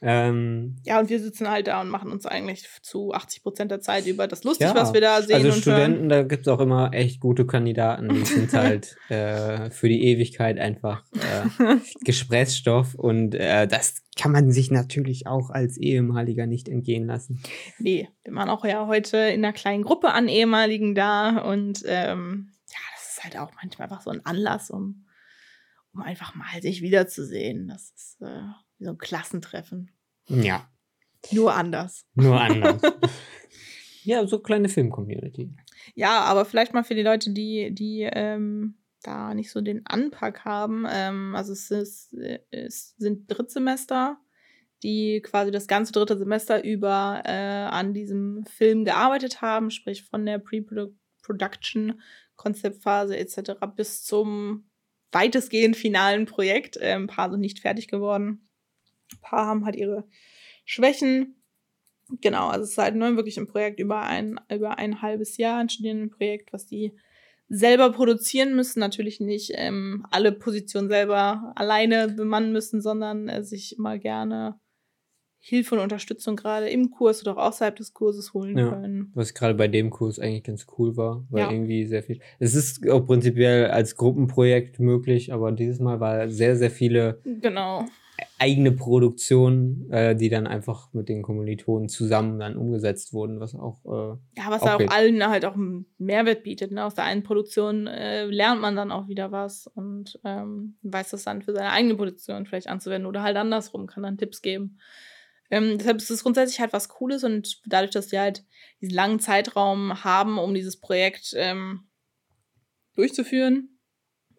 Ähm, 0.05 0.75
ja, 0.83 1.00
und 1.00 1.10
wir 1.10 1.19
sitzen 1.22 1.50
halt 1.50 1.67
da 1.67 1.79
und 1.79 1.89
machen 1.89 2.12
uns 2.12 2.25
eigentlich 2.25 2.67
zu 2.81 3.13
80 3.13 3.41
Prozent 3.41 3.72
der 3.72 3.79
Zeit 3.79 4.05
über 4.05 4.27
das 4.27 4.43
lustig, 4.43 4.67
ja, 4.67 4.75
was 4.75 4.93
wir 4.93 5.00
da 5.00 5.22
sehen. 5.22 5.36
Also 5.36 5.48
und 5.48 5.62
Studenten, 5.62 6.00
hören. 6.00 6.10
da 6.10 6.24
gibt 6.24 6.45
es 6.45 6.51
auch 6.51 6.60
immer 6.60 6.93
echt 6.93 7.22
gute 7.22 7.48
Kandidaten, 7.48 8.10
die 8.10 8.25
sind 8.25 8.51
halt 8.53 8.98
äh, 9.07 9.69
für 9.69 9.88
die 9.88 10.03
Ewigkeit 10.03 10.60
einfach 10.60 11.05
äh, 11.13 11.77
Gesprächsstoff 12.03 12.95
und 12.95 13.33
äh, 13.33 13.65
das 13.65 14.03
kann 14.17 14.33
man 14.33 14.51
sich 14.51 14.72
natürlich 14.72 15.25
auch 15.25 15.50
als 15.50 15.77
ehemaliger 15.77 16.48
nicht 16.48 16.67
entgehen 16.67 17.07
lassen. 17.07 17.41
Nee, 17.79 18.10
wir 18.25 18.36
waren 18.36 18.50
auch 18.50 18.65
ja 18.65 18.88
heute 18.88 19.17
in 19.17 19.43
einer 19.43 19.53
kleinen 19.53 19.83
Gruppe 19.83 20.12
an 20.12 20.27
ehemaligen 20.27 20.95
da 20.95 21.38
und 21.38 21.81
ähm, 21.86 22.51
ja, 22.69 22.79
das 22.93 23.15
ist 23.15 23.24
halt 23.24 23.38
auch 23.38 23.53
manchmal 23.55 23.88
einfach 23.88 24.01
so 24.01 24.10
ein 24.10 24.25
Anlass, 24.25 24.69
um, 24.69 25.05
um 25.93 26.01
einfach 26.01 26.36
mal 26.36 26.62
sich 26.62 26.81
wiederzusehen. 26.81 27.69
Das 27.69 27.93
ist 27.95 28.22
äh, 28.22 28.41
so 28.79 28.91
ein 28.91 28.98
Klassentreffen. 28.98 29.89
Ja. 30.27 30.70
Nur 31.32 31.53
anders. 31.53 32.06
Nur 32.15 32.39
anders. 32.39 32.82
ja, 34.03 34.25
so 34.27 34.39
kleine 34.39 34.70
Film-Community. 34.70 35.56
Ja, 35.96 36.22
aber 36.22 36.46
vielleicht 36.46 36.74
mal 36.74 36.84
für 36.84 36.96
die 36.96 37.03
Leute, 37.03 37.32
die, 37.32 37.74
die 37.74 38.01
ähm, 38.12 38.77
da 39.03 39.34
nicht 39.34 39.51
so 39.51 39.62
den 39.62 39.86
Anpack 39.86 40.46
haben. 40.46 40.86
Ähm, 40.89 41.36
also 41.36 41.53
es, 41.53 41.72
ist, 41.72 42.13
es 42.51 42.96
sind 42.98 43.27
Drittsemester, 43.27 44.18
die 44.82 45.22
quasi 45.22 45.51
das 45.51 45.68
ganze 45.68 45.94
dritte 45.94 46.18
Semester 46.18 46.63
über 46.63 47.22
äh, 47.25 47.32
an 47.32 47.94
diesem 47.94 48.46
Film 48.46 48.86
gearbeitet 48.86 49.42
haben, 49.42 49.72
sprich 49.72 50.03
von 50.03 50.25
der 50.25 50.39
Pre-Production, 50.39 52.01
Konzeptphase 52.36 53.18
etc. 53.18 53.51
bis 53.75 54.03
zum 54.03 54.70
weitestgehend 55.12 55.77
finalen 55.77 56.25
Projekt. 56.25 56.77
Äh, 56.77 56.94
ein 56.94 57.08
paar 57.08 57.30
sind 57.30 57.39
nicht 57.39 57.60
fertig 57.60 57.88
geworden. 57.88 58.50
Ein 59.13 59.22
paar 59.22 59.46
haben 59.46 59.65
halt 59.65 59.75
ihre 59.75 60.08
Schwächen. 60.65 61.36
Genau, 62.22 62.48
also 62.48 62.63
es 62.63 62.72
ist 62.72 62.77
halt 62.77 62.96
nur 62.96 63.15
wirklich 63.15 63.38
ein 63.38 63.48
Projekt 63.48 63.79
über 63.79 64.01
ein, 64.01 64.39
über 64.51 64.77
ein 64.77 65.01
halbes 65.01 65.38
Jahr, 65.38 65.60
ein 65.60 65.70
Studierendenprojekt, 65.70 66.53
was 66.53 66.65
die 66.65 66.93
selber 67.50 67.91
produzieren 67.91 68.55
müssen. 68.55 68.79
Natürlich 68.79 69.20
nicht 69.20 69.51
ähm, 69.55 70.05
alle 70.12 70.32
Positionen 70.32 70.89
selber 70.89 71.53
alleine 71.55 72.10
bemannen 72.10 72.51
müssen, 72.51 72.82
sondern 72.82 73.29
äh, 73.29 73.43
sich 73.43 73.77
immer 73.77 73.98
gerne 73.98 74.60
Hilfe 75.46 75.75
und 75.75 75.82
Unterstützung 75.82 76.38
gerade 76.38 76.70
im 76.70 76.89
Kurs 76.89 77.22
oder 77.22 77.38
auch 77.38 77.50
außerhalb 77.50 77.75
des 77.75 77.93
Kurses 77.93 78.34
holen 78.34 78.58
ja, 78.58 78.70
können. 78.70 79.12
Was 79.13 79.34
gerade 79.34 79.53
bei 79.55 79.67
dem 79.67 79.89
Kurs 79.89 80.17
eigentlich 80.17 80.43
ganz 80.43 80.65
cool 80.77 80.96
war, 80.96 81.25
weil 81.29 81.41
ja. 81.41 81.51
irgendwie 81.51 81.86
sehr 81.86 82.01
viel. 82.01 82.20
Es 82.39 82.55
ist 82.55 82.88
auch 82.89 83.05
prinzipiell 83.05 83.67
als 83.67 83.98
Gruppenprojekt 83.98 84.79
möglich, 84.79 85.34
aber 85.34 85.51
dieses 85.51 85.79
Mal 85.79 86.00
war 86.00 86.29
sehr, 86.29 86.55
sehr 86.55 86.72
viele 86.72 87.20
genau 87.25 87.86
eigene 88.39 88.72
Produktion, 88.72 89.89
äh, 89.92 90.15
die 90.15 90.30
dann 90.30 90.48
einfach 90.48 90.94
mit 90.94 91.10
den 91.10 91.22
Kommilitonen 91.22 91.89
zusammen 91.89 92.39
dann 92.39 92.58
umgesetzt 92.58 93.13
wurden, 93.13 93.39
was 93.39 93.56
auch. 93.56 93.84
Äh, 93.86 94.18
ja, 94.39 94.50
was 94.50 94.62
auch, 94.62 94.80
auch 94.80 94.92
allen 94.92 95.25
halt 95.27 95.46
auch 95.46 95.56
einen 95.56 95.86
Mehrwert 95.98 96.44
bietet. 96.44 96.72
Ne? 96.72 96.84
Aus 96.84 96.96
der 96.96 97.06
einen 97.06 97.24
Produktion 97.24 97.88
äh, 97.88 98.25
lernt 98.25 98.62
man 98.62 98.75
dann 98.75 98.92
auch 98.92 99.08
wieder 99.08 99.32
was 99.32 99.68
und 99.68 100.20
ähm, 100.24 100.77
weiß 100.84 101.12
das 101.12 101.24
dann 101.24 101.42
für 101.42 101.53
seine 101.53 101.72
eigene 101.72 101.96
Produktion 101.96 102.46
vielleicht 102.46 102.68
anzuwenden 102.68 103.08
oder 103.08 103.24
halt 103.24 103.38
andersrum, 103.38 103.88
kann 103.88 104.03
dann 104.03 104.18
Tipps 104.18 104.42
geben. 104.42 104.80
Ähm, 105.51 105.77
deshalb 105.77 105.98
ist 105.98 106.10
es 106.10 106.24
grundsätzlich 106.24 106.60
halt 106.60 106.74
was 106.74 106.89
Cooles 106.89 107.24
und 107.24 107.62
dadurch, 107.65 107.92
dass 107.92 108.12
wir 108.12 108.22
halt 108.22 108.44
diesen 108.82 108.96
langen 108.96 109.20
Zeitraum 109.20 110.03
haben, 110.03 110.39
um 110.39 110.53
dieses 110.53 110.80
Projekt 110.80 111.34
ähm, 111.36 111.88
durchzuführen, 112.96 113.70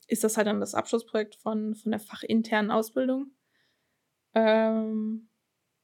ist 0.08 0.24
das 0.24 0.36
halt 0.36 0.46
dann 0.46 0.60
das 0.60 0.74
Abschlussprojekt 0.74 1.36
von, 1.36 1.74
von 1.74 1.92
der 1.92 2.00
fachinternen 2.00 2.70
Ausbildung. 2.70 3.30
Ähm, 4.34 5.28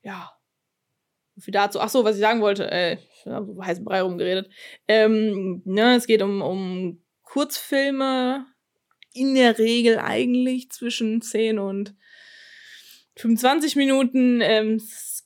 ja, 0.03 0.31
viel 1.39 1.53
dazu. 1.53 1.81
Ach 1.81 1.89
so, 1.89 2.05
was 2.05 2.17
ich 2.17 2.21
sagen 2.21 2.41
wollte, 2.41 2.71
äh, 2.71 2.99
ich 3.15 3.27
habe 3.27 3.47
so 3.47 3.65
heißen 3.65 3.85
Brei 3.85 4.03
rumgeredet. 4.03 4.51
Ähm, 4.89 5.63
ne, 5.65 5.97
es 5.97 6.07
geht 6.07 6.23
um, 6.23 6.43
um 6.43 7.03
Kurzfilme, 7.23 8.47
in 9.13 9.35
der 9.35 9.59
Regel 9.59 9.99
eigentlich 9.99 10.71
zwischen 10.71 11.21
10 11.21 11.59
und 11.59 11.95
25 13.17 13.77
Minuten. 13.77 14.41
Ähm, 14.41 14.81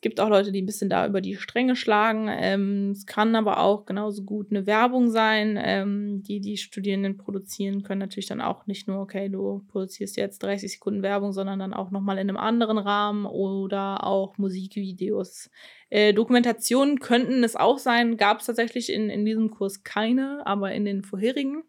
gibt 0.04 0.20
auch 0.20 0.28
Leute, 0.28 0.52
die 0.52 0.60
ein 0.60 0.66
bisschen 0.66 0.90
da 0.90 1.06
über 1.06 1.22
die 1.22 1.34
Stränge 1.34 1.76
schlagen. 1.76 2.28
Ähm, 2.30 2.90
es 2.90 3.06
kann 3.06 3.34
aber 3.34 3.60
auch 3.60 3.86
genauso 3.86 4.22
gut 4.22 4.50
eine 4.50 4.66
Werbung 4.66 5.08
sein, 5.10 5.58
ähm, 5.58 6.22
die 6.22 6.40
die 6.40 6.58
Studierenden 6.58 7.16
produzieren 7.16 7.82
können. 7.82 8.00
Natürlich 8.00 8.26
dann 8.26 8.42
auch 8.42 8.66
nicht 8.66 8.86
nur, 8.86 9.00
okay, 9.00 9.30
du 9.30 9.64
produzierst 9.66 10.18
jetzt 10.18 10.42
30 10.42 10.72
Sekunden 10.72 11.02
Werbung, 11.02 11.32
sondern 11.32 11.58
dann 11.58 11.72
auch 11.72 11.90
nochmal 11.90 12.18
in 12.18 12.28
einem 12.28 12.36
anderen 12.36 12.76
Rahmen 12.76 13.24
oder 13.24 14.04
auch 14.04 14.36
Musikvideos. 14.36 15.50
Äh, 15.88 16.12
Dokumentationen 16.12 17.00
könnten 17.00 17.42
es 17.42 17.56
auch 17.56 17.78
sein, 17.78 18.18
gab 18.18 18.40
es 18.40 18.46
tatsächlich 18.46 18.92
in, 18.92 19.08
in 19.08 19.24
diesem 19.24 19.50
Kurs 19.50 19.84
keine, 19.84 20.46
aber 20.46 20.72
in 20.72 20.84
den 20.84 21.02
vorherigen. 21.02 21.62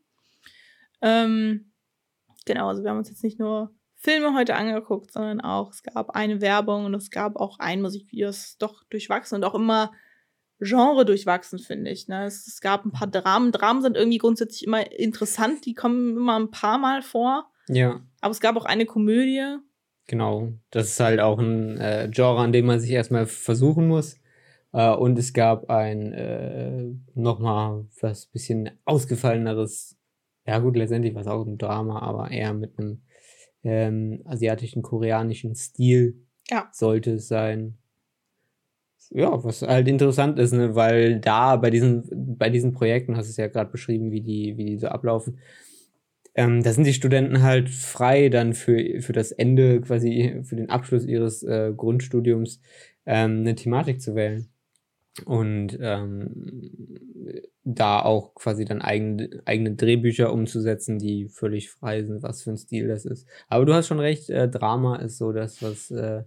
Ähm, 1.02 1.72
genau, 2.46 2.68
also 2.68 2.84
wir 2.84 2.90
haben 2.90 2.98
uns 2.98 3.10
jetzt 3.10 3.24
nicht 3.24 3.40
nur 3.40 3.74
Filme 4.06 4.36
heute 4.36 4.56
angeguckt, 4.56 5.12
sondern 5.12 5.42
auch, 5.42 5.72
es 5.72 5.82
gab 5.82 6.12
eine 6.12 6.40
Werbung 6.40 6.86
und 6.86 6.94
es 6.94 7.10
gab 7.10 7.36
auch 7.38 7.58
ein 7.58 7.82
Musikvideo. 7.82 8.30
Es 8.30 8.50
ist 8.50 8.62
doch 8.62 8.84
durchwachsen 8.92 9.38
und 9.38 9.44
auch 9.44 9.56
immer 9.56 9.92
Genre 10.60 11.06
durchwachsen, 11.06 11.58
finde 11.58 11.90
ich. 11.90 12.08
Ne? 12.08 12.26
Es, 12.26 12.46
es, 12.46 12.62
gab 12.62 12.86
ein 12.86 12.92
paar 12.92 13.08
Dramen. 13.08 13.52
Dramen 13.52 13.82
sind 13.82 13.98
irgendwie 13.98 14.20
grundsätzlich 14.20 14.66
immer 14.66 14.92
interessant, 14.92 15.66
die 15.66 15.74
kommen 15.74 16.16
immer 16.16 16.40
ein 16.40 16.52
paar 16.52 16.78
Mal 16.78 17.02
vor. 17.02 17.50
Ja. 17.68 18.02
Aber 18.22 18.32
es 18.32 18.40
gab 18.40 18.56
auch 18.56 18.66
eine 18.66 18.86
Komödie. 18.86 19.58
Genau, 20.08 20.54
das 20.70 20.92
ist 20.92 21.00
halt 21.00 21.20
auch 21.20 21.40
ein 21.40 21.78
äh, 21.80 22.08
Genre, 22.12 22.42
an 22.42 22.54
dem 22.54 22.68
man 22.68 22.80
sich 22.80 22.92
erstmal 22.92 23.26
versuchen 23.26 23.88
muss. 23.88 24.20
Äh, 24.72 24.92
und 24.92 25.18
es 25.18 25.34
gab 25.34 25.72
ein 25.72 26.14
äh, 26.14 26.84
nochmal 27.16 27.86
was 28.00 28.28
bisschen 28.28 28.70
ausgefalleneres, 28.86 29.98
ja 30.46 30.60
gut, 30.60 30.78
letztendlich 30.78 31.16
war 31.16 31.22
es 31.22 31.28
auch 31.28 31.44
ein 31.44 31.58
Drama, 31.58 32.00
aber 32.04 32.30
eher 32.30 32.54
mit 32.54 32.78
einem 32.78 33.02
ähm, 33.66 34.22
asiatischen, 34.26 34.82
koreanischen 34.82 35.56
Stil 35.56 36.24
ja. 36.50 36.70
sollte 36.72 37.14
es 37.14 37.28
sein. 37.28 37.78
Ja, 39.12 39.44
was 39.44 39.62
halt 39.62 39.88
interessant 39.88 40.40
ist, 40.40 40.54
ne, 40.54 40.76
weil 40.76 41.20
da 41.20 41.58
bei 41.58 41.70
diesen, 41.70 42.38
bei 42.38 42.50
diesen 42.50 42.74
Projekten, 42.74 43.16
hast 43.18 43.28
du 43.28 43.32
es 43.32 43.38
ja 43.38 43.48
gerade 43.48 43.72
beschrieben, 43.72 44.12
wie 44.12 44.22
die, 44.22 44.58
wie 44.58 44.66
die 44.66 44.78
so 44.78 44.88
ablaufen, 44.88 45.40
ähm, 46.34 46.64
da 46.64 46.74
sind 46.74 46.86
die 46.86 46.94
Studenten 46.94 47.42
halt 47.42 47.70
frei, 47.70 48.30
dann 48.30 48.54
für, 48.54 49.02
für 49.02 49.14
das 49.14 49.32
Ende, 49.32 49.82
quasi 49.82 50.42
für 50.44 50.56
den 50.56 50.70
Abschluss 50.70 51.06
ihres 51.06 51.44
äh, 51.44 51.72
Grundstudiums 51.76 52.62
ähm, 53.06 53.42
eine 53.42 53.56
Thematik 53.56 54.02
zu 54.02 54.16
wählen. 54.16 54.50
Und 55.24 55.78
ähm, 55.80 56.60
da 57.64 58.02
auch 58.02 58.36
quasi 58.36 58.66
dann 58.66 58.82
eigene, 58.82 59.30
eigene 59.46 59.76
Drehbücher 59.76 60.32
umzusetzen, 60.32 61.00
die 61.00 61.30
völlig 61.30 61.72
frei 61.72 62.04
sind, 62.04 62.22
was 62.22 62.44
für 62.44 62.52
ein 62.52 62.58
Stil 62.58 62.88
das 62.88 63.06
ist. 63.06 63.28
Aber 63.48 63.66
du 63.66 63.74
hast 63.74 63.88
schon 63.88 64.00
recht, 64.00 64.30
äh, 64.30 64.50
Drama 64.50 64.98
ist 64.98 65.18
so 65.18 65.32
das, 65.32 65.62
was 65.64 65.90
äh, 65.92 66.24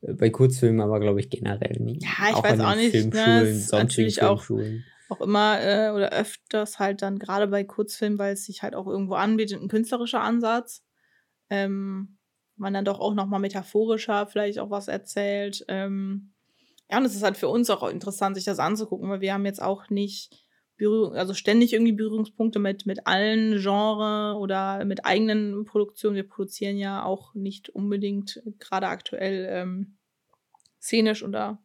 bei 0.00 0.30
Kurzfilmen 0.30 0.80
aber, 0.80 1.00
glaube 1.00 1.20
ich, 1.20 1.28
generell 1.28 1.78
nicht. 1.80 2.02
Ja, 2.02 2.30
ich 2.30 2.34
auch 2.34 2.42
weiß 2.42 2.60
auch 2.60 2.74
nicht. 2.74 2.92
Filmschulen, 2.92 3.66
ne, 3.70 3.88
Filmschulen. 3.88 4.84
Auch, 5.08 5.18
auch 5.18 5.20
immer 5.20 5.60
äh, 5.60 5.90
oder 5.90 6.12
öfters 6.12 6.78
halt 6.78 7.02
dann 7.02 7.18
gerade 7.18 7.46
bei 7.46 7.64
Kurzfilmen, 7.64 8.18
weil 8.18 8.32
es 8.32 8.46
sich 8.46 8.62
halt 8.62 8.74
auch 8.74 8.86
irgendwo 8.86 9.14
anbietet, 9.14 9.60
ein 9.60 9.68
künstlerischer 9.68 10.22
Ansatz. 10.22 10.82
Ähm, 11.50 12.16
man 12.56 12.74
dann 12.74 12.84
doch 12.84 13.00
auch 13.00 13.14
nochmal 13.14 13.40
metaphorischer 13.40 14.26
vielleicht 14.26 14.58
auch 14.58 14.70
was 14.70 14.88
erzählt. 14.88 15.64
Ähm, 15.68 16.32
ja, 16.90 16.98
und 16.98 17.04
es 17.04 17.14
ist 17.14 17.22
halt 17.22 17.36
für 17.36 17.48
uns 17.48 17.70
auch 17.70 17.88
interessant, 17.88 18.36
sich 18.36 18.44
das 18.44 18.58
anzugucken, 18.58 19.08
weil 19.08 19.20
wir 19.20 19.32
haben 19.32 19.46
jetzt 19.46 19.62
auch 19.62 19.90
nicht 19.90 20.46
Berührung, 20.76 21.14
also 21.14 21.34
ständig 21.34 21.72
irgendwie 21.72 21.92
Berührungspunkte 21.92 22.58
mit, 22.58 22.86
mit 22.86 23.06
allen 23.06 23.60
Genres 23.60 24.36
oder 24.36 24.84
mit 24.84 25.04
eigenen 25.04 25.64
Produktionen. 25.66 26.16
Wir 26.16 26.26
produzieren 26.26 26.78
ja 26.78 27.04
auch 27.04 27.34
nicht 27.34 27.68
unbedingt 27.68 28.42
gerade 28.58 28.88
aktuell 28.88 29.46
ähm, 29.50 29.98
szenisch 30.80 31.22
oder, 31.22 31.62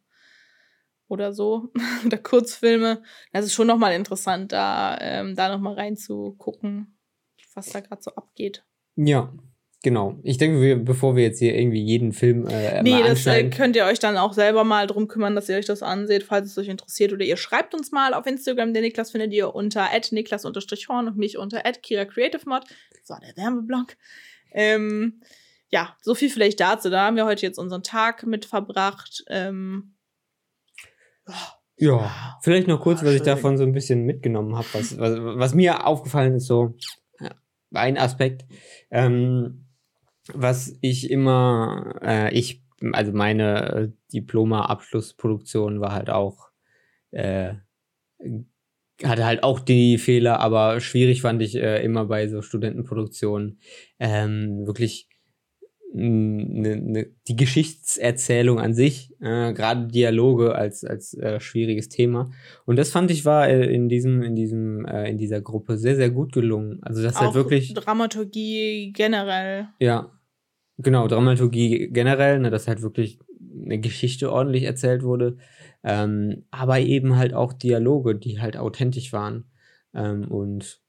oder 1.08 1.32
so, 1.32 1.72
oder 2.06 2.18
Kurzfilme. 2.18 3.02
Das 3.32 3.46
ist 3.46 3.54
schon 3.54 3.66
nochmal 3.66 3.94
interessant, 3.94 4.52
da, 4.52 4.96
ähm, 5.00 5.34
da 5.34 5.48
nochmal 5.48 5.74
reinzugucken, 5.74 6.98
was 7.54 7.70
da 7.70 7.80
gerade 7.80 8.02
so 8.02 8.14
abgeht. 8.14 8.64
Ja, 8.96 9.32
Genau. 9.82 10.18
Ich 10.22 10.38
denke, 10.38 10.60
wir, 10.60 10.76
bevor 10.76 11.16
wir 11.16 11.22
jetzt 11.22 11.38
hier 11.38 11.54
irgendwie 11.54 11.82
jeden 11.82 12.12
Film 12.12 12.46
äh, 12.48 12.82
Nee, 12.82 13.02
das 13.02 13.26
äh, 13.26 13.50
könnt 13.50 13.76
ihr 13.76 13.84
euch 13.84 13.98
dann 13.98 14.16
auch 14.16 14.32
selber 14.32 14.64
mal 14.64 14.86
drum 14.86 15.06
kümmern, 15.06 15.34
dass 15.34 15.48
ihr 15.48 15.56
euch 15.56 15.66
das 15.66 15.82
anseht, 15.82 16.22
falls 16.22 16.50
es 16.50 16.58
euch 16.58 16.68
interessiert. 16.68 17.12
Oder 17.12 17.24
ihr 17.24 17.36
schreibt 17.36 17.74
uns 17.74 17.92
mal 17.92 18.14
auf 18.14 18.26
Instagram. 18.26 18.72
Den 18.72 18.82
Niklas 18.82 19.10
findet 19.10 19.32
ihr 19.32 19.54
unter 19.54 19.88
niklas-horn 20.10 21.08
und 21.08 21.16
mich 21.16 21.38
unter 21.38 21.60
kiracreativemod. 21.60 22.64
So, 23.04 23.14
der 23.22 23.36
Werbeblock. 23.36 23.96
Ähm, 24.52 25.20
ja, 25.68 25.96
so 26.00 26.14
viel 26.14 26.30
vielleicht 26.30 26.58
dazu. 26.58 26.90
Da 26.90 27.06
haben 27.06 27.16
wir 27.16 27.26
heute 27.26 27.44
jetzt 27.44 27.58
unseren 27.58 27.82
Tag 27.82 28.26
mit 28.26 28.44
verbracht. 28.44 29.24
Ähm, 29.28 29.94
ja, 31.76 32.38
vielleicht 32.42 32.66
noch 32.66 32.80
kurz, 32.80 33.02
oh, 33.02 33.06
was 33.06 33.14
ich 33.14 33.22
davon 33.22 33.58
so 33.58 33.62
ein 33.62 33.72
bisschen 33.72 34.04
mitgenommen 34.04 34.56
habe. 34.56 34.66
Was, 34.72 34.98
was, 34.98 35.18
was, 35.20 35.54
mir 35.54 35.86
aufgefallen 35.86 36.36
ist, 36.36 36.46
so 36.46 36.74
ein 37.72 37.98
Aspekt. 37.98 38.46
Ähm, 38.90 39.65
was 40.32 40.76
ich 40.80 41.10
immer, 41.10 41.94
äh, 42.02 42.34
ich, 42.34 42.62
also 42.92 43.12
meine 43.12 43.72
äh, 43.72 43.88
Diploma-Abschlussproduktion 44.12 45.80
war 45.80 45.92
halt 45.92 46.10
auch, 46.10 46.48
äh, 47.10 47.54
hatte 49.04 49.26
halt 49.26 49.42
auch 49.42 49.60
die 49.60 49.98
Fehler, 49.98 50.40
aber 50.40 50.80
schwierig 50.80 51.22
fand 51.22 51.42
ich 51.42 51.56
äh, 51.56 51.84
immer 51.84 52.06
bei 52.06 52.28
so 52.28 52.42
Studentenproduktionen 52.42 53.60
ähm, 53.98 54.66
wirklich 54.66 55.08
ne, 55.96 56.76
ne, 56.76 57.06
die 57.28 57.36
Geschichtserzählung 57.36 58.60
an 58.60 58.74
sich, 58.74 59.12
äh, 59.20 59.52
gerade 59.52 59.86
Dialoge 59.88 60.54
als, 60.54 60.84
als 60.84 61.14
äh, 61.14 61.40
schwieriges 61.40 61.88
Thema. 61.88 62.30
Und 62.64 62.76
das 62.76 62.90
fand 62.90 63.10
ich 63.10 63.24
war 63.24 63.48
äh, 63.48 63.72
in 63.72 63.88
diesem, 63.88 64.22
in 64.22 64.36
diesem, 64.36 64.84
äh, 64.84 65.08
in 65.10 65.18
dieser 65.18 65.40
Gruppe 65.40 65.78
sehr, 65.78 65.96
sehr 65.96 66.10
gut 66.10 66.32
gelungen. 66.32 66.78
Also 66.82 67.02
das 67.02 67.20
halt 67.20 67.34
wirklich. 67.34 67.72
Dramaturgie 67.74 68.92
generell. 68.92 69.68
Ja. 69.78 70.12
Genau, 70.78 71.08
Dramaturgie 71.08 71.88
generell, 71.90 72.38
ne, 72.38 72.50
dass 72.50 72.68
halt 72.68 72.82
wirklich 72.82 73.18
eine 73.64 73.80
Geschichte 73.80 74.30
ordentlich 74.30 74.64
erzählt 74.64 75.02
wurde. 75.02 75.38
Ähm, 75.82 76.44
aber 76.50 76.80
eben 76.80 77.16
halt 77.16 77.32
auch 77.32 77.52
Dialoge, 77.52 78.14
die 78.16 78.40
halt 78.40 78.56
authentisch 78.56 79.12
waren. 79.12 79.44
Ähm, 79.94 80.30
und 80.30 80.80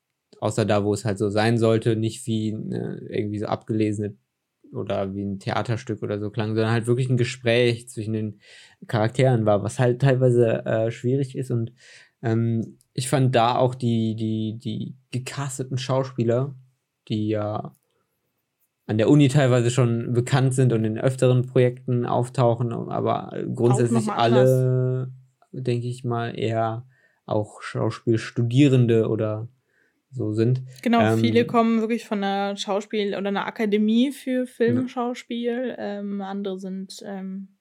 außer 0.41 0.65
da, 0.65 0.83
wo 0.83 0.93
es 0.93 1.05
halt 1.05 1.17
so 1.17 1.29
sein 1.29 1.57
sollte, 1.57 1.95
nicht 1.95 2.25
wie 2.27 2.51
ne, 2.53 3.01
irgendwie 3.09 3.39
so 3.39 3.45
abgelesene 3.47 4.15
oder 4.73 5.15
wie 5.15 5.23
ein 5.23 5.39
Theaterstück 5.39 6.03
oder 6.03 6.19
so 6.19 6.29
klang, 6.31 6.49
sondern 6.55 6.71
halt 6.71 6.87
wirklich 6.87 7.09
ein 7.09 7.17
Gespräch 7.17 7.87
zwischen 7.89 8.13
den 8.13 8.41
Charakteren 8.87 9.45
war, 9.45 9.63
was 9.63 9.79
halt 9.79 10.01
teilweise 10.01 10.65
äh, 10.65 10.91
schwierig 10.91 11.37
ist. 11.37 11.51
Und 11.51 11.71
ähm, 12.21 12.77
ich 12.93 13.07
fand 13.09 13.33
da 13.35 13.55
auch 13.55 13.75
die, 13.75 14.15
die, 14.15 14.57
die 14.59 14.95
gecasteten 15.11 15.77
Schauspieler, 15.77 16.55
die 17.07 17.29
ja 17.29 17.73
an 18.87 18.97
der 18.97 19.09
Uni 19.09 19.27
teilweise 19.27 19.69
schon 19.69 20.13
bekannt 20.13 20.53
sind 20.53 20.71
und 20.71 20.85
in 20.85 20.97
öfteren 20.97 21.45
Projekten 21.45 22.05
auftauchen, 22.05 22.71
aber 22.71 23.37
grundsätzlich 23.53 24.09
alle, 24.09 25.11
denke 25.51 25.87
ich 25.87 26.05
mal, 26.05 26.37
eher 26.37 26.87
auch 27.25 27.61
Schauspielstudierende 27.61 29.09
oder 29.09 29.49
so 30.09 30.31
sind. 30.31 30.63
Genau, 30.81 31.01
ähm, 31.01 31.19
viele 31.19 31.45
kommen 31.45 31.81
wirklich 31.81 32.05
von 32.05 32.23
einer 32.23 32.55
Schauspiel- 32.55 33.15
oder 33.15 33.27
einer 33.27 33.45
Akademie 33.45 34.13
für 34.13 34.47
Filmschauspiel. 34.47 35.75
Ja. 35.77 35.99
Ähm, 35.99 36.21
andere 36.21 36.57
sind, 36.57 37.03
ähm, 37.05 37.57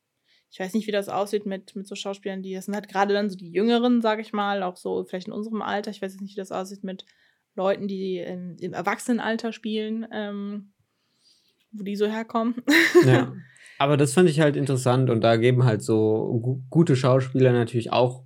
ich 0.48 0.60
weiß 0.60 0.74
nicht, 0.74 0.86
wie 0.86 0.92
das 0.92 1.08
aussieht 1.08 1.44
mit, 1.44 1.74
mit 1.74 1.88
so 1.88 1.96
Schauspielern, 1.96 2.42
die, 2.42 2.54
das 2.54 2.66
sind 2.66 2.74
halt 2.74 2.88
gerade 2.88 3.14
dann 3.14 3.28
so 3.28 3.36
die 3.36 3.50
Jüngeren, 3.50 4.00
sag 4.00 4.20
ich 4.20 4.32
mal, 4.32 4.62
auch 4.62 4.76
so 4.76 5.04
vielleicht 5.04 5.26
in 5.26 5.32
unserem 5.32 5.60
Alter. 5.60 5.90
Ich 5.90 6.00
weiß 6.00 6.12
jetzt 6.12 6.22
nicht, 6.22 6.36
wie 6.36 6.40
das 6.40 6.52
aussieht 6.52 6.84
mit 6.84 7.04
Leuten, 7.56 7.88
die 7.88 8.18
im, 8.18 8.56
im 8.60 8.72
Erwachsenenalter 8.72 9.52
spielen, 9.52 10.06
ähm, 10.12 10.72
wo 11.78 11.82
die 11.82 11.96
so 11.96 12.06
herkommen. 12.06 12.56
Ja. 13.04 13.32
Aber 13.78 13.96
das 13.96 14.14
fand 14.14 14.28
ich 14.30 14.40
halt 14.40 14.56
interessant 14.56 15.10
und 15.10 15.20
da 15.22 15.36
geben 15.36 15.64
halt 15.64 15.82
so 15.82 16.40
gu 16.42 16.62
gute 16.70 16.96
Schauspieler 16.96 17.52
natürlich 17.52 17.92
auch 17.92 18.24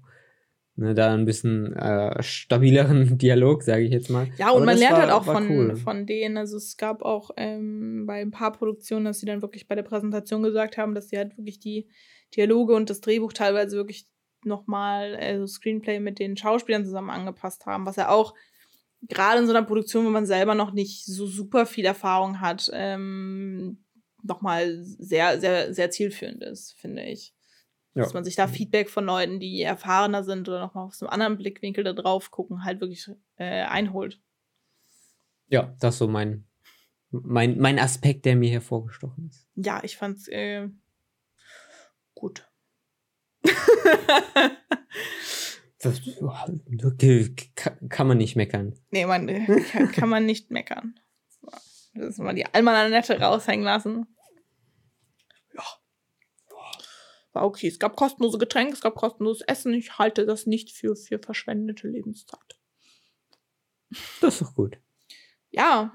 ne, 0.81 0.95
da 0.95 1.13
ein 1.13 1.25
bisschen 1.25 1.75
äh, 1.77 2.23
stabileren 2.23 3.19
Dialog, 3.19 3.63
sage 3.63 3.83
ich 3.83 3.93
jetzt 3.93 4.11
mal. 4.11 4.29
Ja, 4.39 4.51
und 4.51 4.59
Aber 4.59 4.67
man 4.67 4.79
lernt 4.79 4.95
war, 4.95 5.03
halt 5.03 5.13
auch 5.13 5.25
von, 5.25 5.51
cool. 5.51 5.77
von 5.77 6.07
denen. 6.07 6.37
Also 6.37 6.57
es 6.57 6.77
gab 6.77 7.03
auch 7.03 7.31
ähm, 7.37 8.07
bei 8.07 8.21
ein 8.21 8.31
paar 8.31 8.53
Produktionen, 8.53 9.05
dass 9.05 9.21
sie 9.21 9.27
dann 9.27 9.43
wirklich 9.43 9.69
bei 9.69 9.75
der 9.75 9.83
Präsentation 9.83 10.43
gesagt 10.43 10.79
haben, 10.79 10.95
dass 10.95 11.09
sie 11.09 11.19
halt 11.19 11.37
wirklich 11.37 11.61
die 11.61 11.89
Dialoge 12.37 12.75
und 12.75 12.91
das 12.91 13.01
Drehbuch 13.01 13.33
teilweise 13.33 13.77
wirklich 13.77 14.07
nochmal, 14.45 15.17
also 15.17 15.47
Screenplay 15.47 16.01
mit 16.01 16.19
den 16.19 16.37
Schauspielern 16.37 16.85
zusammen 16.85 17.11
angepasst 17.11 17.67
haben, 17.67 17.85
was 17.87 17.97
ja 17.97 18.09
auch 18.09 18.35
gerade 19.03 19.41
in 19.41 19.47
so 19.47 19.53
einer 19.53 19.65
Produktion, 19.65 20.05
wo 20.07 20.11
man 20.11 20.27
selber 20.27 20.55
noch 20.55 20.73
nicht 20.73 21.05
so 21.07 21.27
super 21.27 21.67
viel 21.67 21.85
Erfahrung 21.85 22.41
hat, 22.41 22.71
ähm, 22.73 23.85
nochmal 24.23 24.83
sehr, 24.83 25.41
sehr, 25.41 25.73
sehr 25.73 25.91
zielführend 25.91 26.43
ist, 26.43 26.75
finde 26.79 27.05
ich. 27.05 27.35
Ja. 27.95 28.03
Dass 28.05 28.15
man 28.15 28.25
sich 28.25 28.37
da 28.37 28.47
Feedback 28.47 28.89
von 28.89 29.05
Leuten, 29.05 29.41
die 29.41 29.63
erfahrener 29.63 30.23
sind 30.23 30.49
oder 30.49 30.61
nochmal 30.61 30.87
aus 30.87 31.03
einem 31.03 31.11
anderen 31.11 31.39
Blickwinkel 31.39 31.83
da 31.83 31.93
drauf 31.93 32.31
gucken, 32.31 32.65
halt 32.65 32.81
wirklich 32.81 33.11
äh, 33.37 33.63
einholt. 33.63 34.21
Ja, 35.49 35.75
das 35.81 35.95
ist 35.95 35.99
so 35.99 36.07
mein, 36.07 36.47
mein, 37.11 37.59
mein 37.59 37.81
Aspekt, 37.81 38.25
der 38.27 38.37
mir 38.37 38.51
hervorgestochen 38.51 39.29
ist. 39.29 39.49
Ja, 39.57 39.83
ich 39.83 39.97
fand's 39.97 40.29
äh, 40.29 40.69
gut. 42.15 42.49
das, 45.81 46.01
kann 47.89 48.07
man 48.07 48.19
nicht 48.19 48.37
meckern. 48.37 48.75
Nee, 48.91 49.07
man, 49.07 49.27
kann, 49.73 49.91
kann 49.91 50.09
man 50.09 50.27
nicht 50.27 50.51
meckern. 50.51 51.01
Das 51.95 52.11
ist 52.11 52.19
mal 52.19 52.35
die 52.35 52.47
Almanette 52.47 53.19
raushängen 53.19 53.65
lassen. 53.65 54.07
Ja. 55.55 55.65
War 57.33 57.45
okay. 57.45 57.69
Es 57.69 57.79
gab 57.79 57.97
kostenlose 57.97 58.39
Getränke, 58.39 58.75
es 58.75 58.81
gab 58.81 58.95
kostenloses 58.95 59.43
Essen. 59.43 59.73
Ich 59.75 59.99
halte 59.99 60.27
das 60.27 60.47
nicht 60.47 60.71
für, 60.71 60.95
für 60.95 61.19
verschwendete 61.19 61.89
Lebenszeit. 61.89 62.59
Das 64.21 64.35
ist 64.35 64.43
doch 64.43 64.55
gut. 64.55 64.77
Ja. 65.51 65.93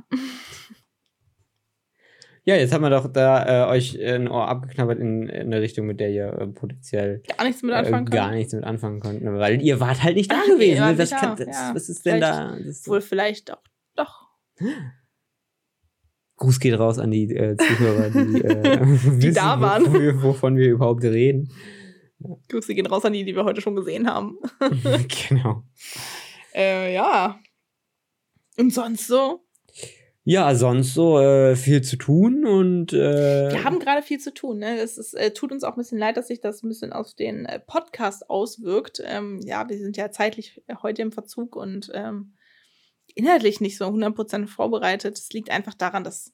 Ja, 2.48 2.56
jetzt 2.56 2.72
haben 2.74 2.84
wir 2.84 2.92
doch 2.92 3.12
da 3.12 3.66
äh, 3.66 3.70
euch 3.72 4.00
ein 4.00 4.28
Ohr 4.28 4.48
abgeknabbert 4.48 5.00
in, 5.00 5.28
in 5.30 5.48
eine 5.48 5.62
Richtung, 5.62 5.88
mit 5.88 6.00
der 6.00 6.12
ihr 6.12 6.28
äh, 6.28 6.46
potenziell 6.46 7.24
gar 7.38 7.44
nichts 7.44 7.64
mit 7.64 7.74
anfangen 7.74 8.06
äh, 8.06 8.12
Gar 8.12 8.32
nichts 8.32 8.54
mit 8.54 8.64
anfangen 8.64 9.00
konntet, 9.00 9.26
weil 9.26 9.60
ihr 9.64 9.80
wart 9.80 10.04
halt 10.04 10.16
nicht 10.16 10.32
da 10.32 10.42
Ach, 10.44 10.46
gewesen. 10.46 10.86
Nee, 10.88 10.96
das 10.96 11.10
kann, 11.10 11.36
das, 11.36 11.48
ja. 11.48 11.72
Was 11.74 11.90
ist 11.90 12.06
denn 12.06 12.22
da? 12.22 12.56
Das 12.64 12.88
wohl 12.88 13.02
vielleicht 13.02 13.52
auch 13.52 13.64
doch. 13.96 14.28
Gruß 16.38 16.60
geht 16.60 16.78
raus 16.78 17.00
an 17.00 17.10
die 17.10 17.36
äh, 17.36 17.58
Zuhörer, 17.58 18.10
die, 18.12 18.42
äh, 18.42 18.80
die 18.86 19.24
wissen, 19.24 19.34
da 19.34 19.60
waren. 19.60 19.86
Wovon 19.86 20.02
wir, 20.02 20.22
wovon 20.22 20.58
wir 20.58 20.70
überhaupt 20.70 21.04
reden. 21.04 21.52
Ja. 22.20 22.36
Grüße 22.50 22.76
gehen 22.76 22.86
raus 22.86 23.06
an 23.06 23.14
die, 23.14 23.26
die 23.26 23.36
wir 23.36 23.44
heute 23.44 23.62
schon 23.62 23.76
gesehen 23.76 24.08
haben. 24.08 24.38
genau. 25.30 25.64
Äh, 26.54 26.94
ja. 26.94 27.40
Und 28.58 28.72
sonst 28.72 29.08
so? 29.08 29.45
Ja, 30.28 30.56
sonst 30.56 30.96
so 30.96 31.20
äh, 31.20 31.56
viel 31.56 31.84
zu 31.84 31.98
tun 31.98 32.48
und 32.48 32.94
äh, 32.94 33.52
wir 33.52 33.64
haben 33.64 33.78
gerade 33.78 34.02
viel 34.02 34.20
zu 34.20 34.34
tun. 34.34 34.58
Ne? 34.58 34.80
Es 34.80 34.98
ist, 34.98 35.14
äh, 35.14 35.32
tut 35.32 35.52
uns 35.52 35.64
auch 35.64 35.74
ein 35.74 35.78
bisschen 35.78 36.00
leid, 36.00 36.18
dass 36.18 36.30
sich 36.30 36.42
das 36.42 36.64
ein 36.64 36.68
bisschen 36.68 36.94
auf 36.94 37.14
den 37.14 37.46
äh, 37.46 37.60
Podcast 37.60 38.28
auswirkt. 38.28 39.04
Ähm, 39.06 39.40
ja, 39.44 39.70
wir 39.70 39.78
sind 39.78 39.98
ja 39.98 40.10
zeitlich 40.10 40.64
heute 40.82 41.04
im 41.04 41.12
Verzug 41.12 41.56
und 41.56 41.92
ähm, 41.94 42.34
inhaltlich 43.14 43.62
nicht 43.62 43.78
so 43.78 43.86
100% 43.86 44.48
vorbereitet. 44.48 45.16
Es 45.20 45.30
liegt 45.32 45.52
einfach 45.52 45.76
daran, 45.76 46.04
dass, 46.04 46.34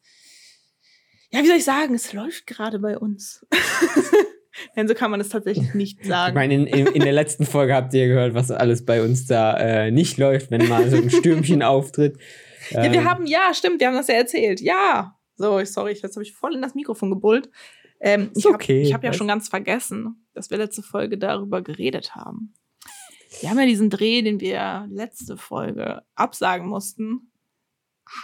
ja, 1.30 1.44
wie 1.44 1.48
soll 1.48 1.58
ich 1.58 1.66
sagen, 1.66 1.94
es 1.94 2.14
läuft 2.14 2.48
gerade 2.48 2.80
bei 2.80 2.98
uns. 2.98 3.46
Denn 4.78 4.88
so 4.88 4.94
kann 4.94 5.12
man 5.12 5.20
es 5.20 5.28
tatsächlich 5.28 5.74
nicht 5.74 6.06
sagen. 6.06 6.32
Ich 6.32 6.36
meine, 6.36 6.54
in, 6.54 6.66
in, 6.66 6.88
in, 6.88 7.02
der 7.02 7.12
letzten 7.12 7.46
Folge 7.46 7.76
habt 7.76 7.94
ihr 7.94 8.08
gehört, 8.08 8.36
was 8.36 8.52
alles 8.52 8.86
bei 8.86 9.02
uns 9.02 9.26
da 9.26 9.58
äh, 9.58 9.92
nicht 9.92 10.18
läuft, 10.18 10.50
wenn 10.50 10.66
mal 10.70 10.90
so 10.90 10.96
ein 10.96 11.10
Stürmchen 11.10 11.62
auftritt. 11.64 12.18
Ja, 12.70 12.84
ähm, 12.84 12.94
wir 12.94 13.04
haben, 13.04 13.26
ja, 13.26 13.54
stimmt, 13.54 13.80
wir 13.80 13.88
haben 13.88 13.96
das 13.96 14.08
ja 14.08 14.16
erzählt. 14.16 14.62
Ja. 14.62 15.18
So, 15.36 15.64
sorry, 15.66 15.94
jetzt 15.94 16.16
habe 16.16 16.24
ich 16.24 16.34
voll 16.34 16.54
in 16.54 16.62
das 16.62 16.76
Mikrofon 16.76 17.10
gebullt. 17.10 17.50
Ähm, 18.00 18.32
ich 18.36 18.46
habe 18.46 18.56
okay, 18.56 18.92
hab 18.94 19.04
ja 19.04 19.14
schon 19.14 19.28
ganz 19.28 19.50
vergessen, 19.50 20.26
dass 20.34 20.50
wir 20.50 20.58
letzte 20.58 20.82
Folge 20.82 21.18
darüber 21.18 21.62
geredet 21.62 22.16
haben. 22.16 22.54
Wir 23.40 23.50
haben 23.50 23.60
ja 23.60 23.66
diesen 23.66 23.90
Dreh, 23.90 24.22
den 24.22 24.40
wir 24.40 24.88
letzte 24.90 25.38
Folge 25.38 26.02
absagen 26.16 26.68
mussten, 26.68 27.32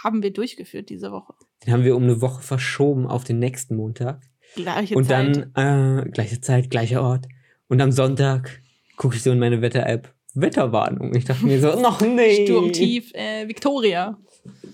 haben 0.02 0.22
wir 0.22 0.32
durchgeführt 0.32 0.90
diese 0.90 1.10
Woche. 1.12 1.34
Den 1.64 1.72
haben 1.72 1.84
wir 1.84 1.96
um 1.96 2.02
eine 2.02 2.20
Woche 2.20 2.42
verschoben 2.42 3.06
auf 3.06 3.24
den 3.24 3.38
nächsten 3.38 3.76
Montag. 3.76 4.22
Gleiche 4.54 4.94
und 4.94 5.04
Zeit. 5.04 5.36
Und 5.36 5.56
dann, 5.56 6.04
äh, 6.06 6.10
gleiche 6.10 6.40
Zeit, 6.40 6.70
gleicher 6.70 7.02
Ort. 7.02 7.26
Und 7.68 7.80
am 7.80 7.92
Sonntag 7.92 8.62
gucke 8.96 9.16
ich 9.16 9.22
so 9.22 9.30
in 9.30 9.38
meine 9.38 9.62
Wetter-App. 9.62 10.12
Wetterwarnung. 10.34 11.14
Ich 11.14 11.24
dachte 11.24 11.44
mir 11.44 11.60
so, 11.60 11.80
noch 11.80 12.00
nee. 12.00 12.44
Sturmtief 12.46 13.12
äh, 13.14 13.48
Victoria. 13.48 14.18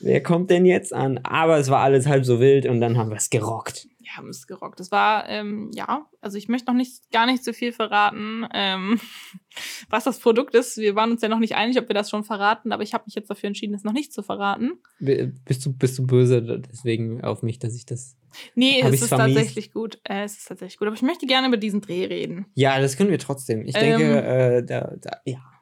Wer 0.01 0.23
kommt 0.23 0.51
denn 0.51 0.67
jetzt 0.67 0.93
an? 0.93 1.19
Aber 1.23 1.59
es 1.59 1.71
war 1.71 1.81
alles 1.81 2.07
halb 2.07 2.25
so 2.25 2.41
wild 2.41 2.67
und 2.67 2.81
dann 2.81 2.97
haben 2.97 3.11
wir 3.11 3.17
es 3.17 3.31
gerockt 3.31 3.87
haben 4.17 4.29
es 4.29 4.47
gerockt. 4.47 4.81
Das 4.81 4.91
war, 4.91 5.29
ähm, 5.29 5.71
ja, 5.75 6.07
also 6.21 6.39
ich 6.39 6.49
möchte 6.49 6.71
noch 6.71 6.77
nicht, 6.77 7.11
gar 7.11 7.27
nicht 7.27 7.45
so 7.45 7.53
viel 7.53 7.73
verraten, 7.73 8.47
ähm, 8.53 9.01
was 9.89 10.05
das 10.05 10.19
Produkt 10.19 10.55
ist. 10.55 10.77
Wir 10.77 10.95
waren 10.95 11.13
uns 11.13 11.23
ja 11.23 11.29
noch 11.29 11.39
nicht 11.39 11.55
einig, 11.55 11.79
ob 11.79 11.89
wir 11.89 11.95
das 11.95 12.11
schon 12.11 12.25
verraten, 12.25 12.73
aber 12.73 12.83
ich 12.83 12.95
habe 12.95 13.05
mich 13.07 13.15
jetzt 13.15 13.31
dafür 13.31 13.49
entschieden, 13.49 13.75
es 13.75 13.85
noch 13.85 13.93
nicht 13.93 14.13
zu 14.13 14.23
verraten. 14.23 14.73
Bist 14.99 15.67
du, 15.67 15.73
bist 15.73 15.99
du 15.99 16.07
böse 16.07 16.43
deswegen 16.43 17.23
auf 17.23 17.43
mich, 17.43 17.59
dass 17.59 17.75
ich 17.75 17.87
das. 17.87 18.17
Nee, 18.55 18.81
es 18.83 19.03
ist 19.03 19.09
vermiest? 19.09 19.37
tatsächlich 19.37 19.73
gut. 19.73 20.01
Äh, 20.05 20.25
es 20.25 20.39
ist 20.39 20.49
tatsächlich 20.49 20.79
gut. 20.79 20.89
Aber 20.89 20.97
ich 20.97 21.03
möchte 21.03 21.27
gerne 21.27 21.49
über 21.49 21.57
diesen 21.57 21.81
Dreh 21.81 22.07
reden. 22.07 22.47
Ja, 22.55 22.81
das 22.81 22.97
können 22.97 23.11
wir 23.11 23.19
trotzdem. 23.19 23.65
Ich 23.65 23.75
denke, 23.75 24.03
ähm, 24.03 24.59
äh, 24.59 24.63
da, 24.65 24.93
da, 25.01 25.11
ja. 25.25 25.54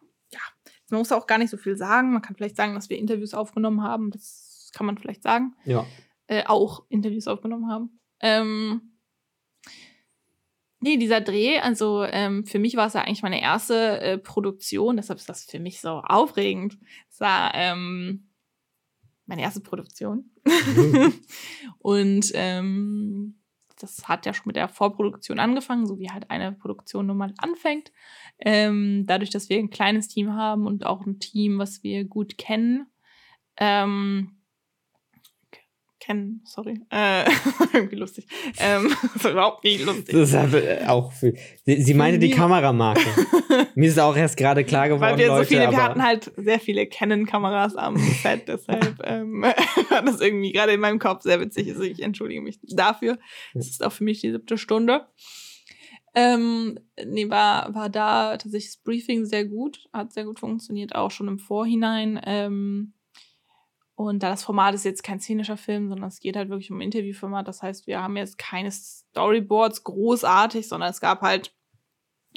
Man 0.92 1.00
muss 1.00 1.10
auch 1.10 1.26
gar 1.26 1.38
nicht 1.38 1.50
so 1.50 1.56
viel 1.56 1.76
sagen. 1.76 2.12
Man 2.12 2.22
kann 2.22 2.36
vielleicht 2.36 2.56
sagen, 2.56 2.74
dass 2.74 2.90
wir 2.90 2.98
Interviews 2.98 3.34
aufgenommen 3.34 3.82
haben. 3.82 4.10
Das 4.10 4.70
kann 4.74 4.86
man 4.86 4.98
vielleicht 4.98 5.22
sagen. 5.22 5.56
Ja. 5.64 5.86
Äh, 6.26 6.44
auch 6.46 6.84
Interviews 6.88 7.26
aufgenommen 7.26 7.70
haben. 7.70 7.98
Ähm, 8.20 8.92
nee, 10.80 10.96
dieser 10.98 11.20
Dreh, 11.20 11.58
also 11.58 12.04
ähm, 12.04 12.46
für 12.46 12.58
mich 12.58 12.76
war 12.76 12.86
es 12.86 12.92
ja 12.92 13.02
eigentlich 13.02 13.22
meine 13.22 13.42
erste 13.42 14.00
äh, 14.00 14.18
Produktion, 14.18 14.96
deshalb 14.96 15.18
ist 15.18 15.28
das 15.28 15.44
für 15.44 15.58
mich 15.58 15.80
so 15.80 16.02
aufregend. 16.04 16.78
Es 17.10 17.20
war 17.20 17.52
ähm, 17.54 18.28
meine 19.26 19.42
erste 19.42 19.60
Produktion. 19.60 20.30
Mhm. 20.44 21.14
Und 21.78 22.30
ähm, 22.34 23.42
das 23.78 24.08
hat 24.08 24.26
ja 24.26 24.34
schon 24.34 24.46
mit 24.46 24.56
der 24.56 24.68
Vorproduktion 24.68 25.38
angefangen, 25.38 25.86
so 25.86 25.98
wie 25.98 26.10
halt 26.10 26.30
eine 26.30 26.52
Produktion 26.52 27.06
nun 27.06 27.16
mal 27.16 27.34
anfängt. 27.38 27.92
Ähm, 28.44 29.04
dadurch, 29.06 29.30
dass 29.30 29.48
wir 29.48 29.58
ein 29.58 29.70
kleines 29.70 30.08
Team 30.08 30.34
haben 30.34 30.66
und 30.66 30.84
auch 30.84 31.06
ein 31.06 31.20
Team, 31.20 31.58
was 31.58 31.82
wir 31.82 32.04
gut 32.04 32.38
kennen, 32.38 32.86
ähm, 33.56 34.42
kennen, 36.02 36.42
sorry. 36.44 36.80
Äh, 36.90 37.24
irgendwie 37.72 37.96
lustig. 37.96 38.26
Ähm, 38.58 38.92
das 39.14 39.24
war 39.24 39.30
überhaupt 39.30 39.64
nicht 39.64 39.84
lustig. 39.84 40.08
Das 40.12 40.30
ist 40.30 40.88
auch 40.88 41.12
für, 41.12 41.32
sie, 41.64 41.80
sie 41.80 41.94
meinte 41.94 42.18
die 42.18 42.30
Kameramarke. 42.30 43.06
Mir 43.76 43.88
ist 43.88 44.00
auch 44.00 44.16
erst 44.16 44.36
gerade 44.36 44.64
klar 44.64 44.88
geworden, 44.88 45.12
Weil 45.12 45.18
wir 45.18 45.28
Leute, 45.28 45.44
so 45.44 45.48
viele, 45.48 45.70
wir 45.70 45.82
hatten 45.82 46.02
halt 46.02 46.32
sehr 46.36 46.58
viele 46.58 46.86
Canon-Kameras 46.86 47.76
am 47.76 47.96
Set, 47.96 48.48
deshalb 48.48 49.00
ähm, 49.04 49.42
war 49.42 50.02
das 50.02 50.20
irgendwie 50.20 50.52
gerade 50.52 50.72
in 50.72 50.80
meinem 50.80 50.98
Kopf 50.98 51.22
sehr 51.22 51.40
witzig. 51.40 51.70
Also 51.70 51.82
ich 51.82 52.02
entschuldige 52.02 52.42
mich 52.42 52.58
dafür. 52.62 53.18
Das 53.54 53.68
ist 53.68 53.84
auch 53.84 53.92
für 53.92 54.04
mich 54.04 54.20
die 54.20 54.32
siebte 54.32 54.58
Stunde. 54.58 55.06
Ähm, 56.14 56.78
nee, 57.06 57.30
war, 57.30 57.74
war 57.74 57.88
da 57.88 58.36
tatsächlich 58.36 58.72
das 58.72 58.82
Briefing 58.82 59.24
sehr 59.24 59.46
gut, 59.46 59.88
hat 59.92 60.12
sehr 60.12 60.24
gut 60.24 60.40
funktioniert, 60.40 60.94
auch 60.94 61.10
schon 61.10 61.28
im 61.28 61.38
Vorhinein. 61.38 62.20
Ähm, 62.24 62.92
und 63.94 64.22
da 64.22 64.30
das 64.30 64.42
Format 64.42 64.74
ist 64.74 64.84
jetzt 64.84 65.02
kein 65.02 65.20
szenischer 65.20 65.56
Film, 65.56 65.88
sondern 65.88 66.08
es 66.08 66.20
geht 66.20 66.36
halt 66.36 66.48
wirklich 66.48 66.70
um 66.70 66.80
Interviewformat. 66.80 67.46
Das 67.46 67.62
heißt, 67.62 67.86
wir 67.86 68.02
haben 68.02 68.16
jetzt 68.16 68.36
keine 68.36 68.70
Storyboards 68.70 69.84
großartig, 69.84 70.68
sondern 70.68 70.90
es 70.90 71.00
gab 71.00 71.20
halt 71.22 71.54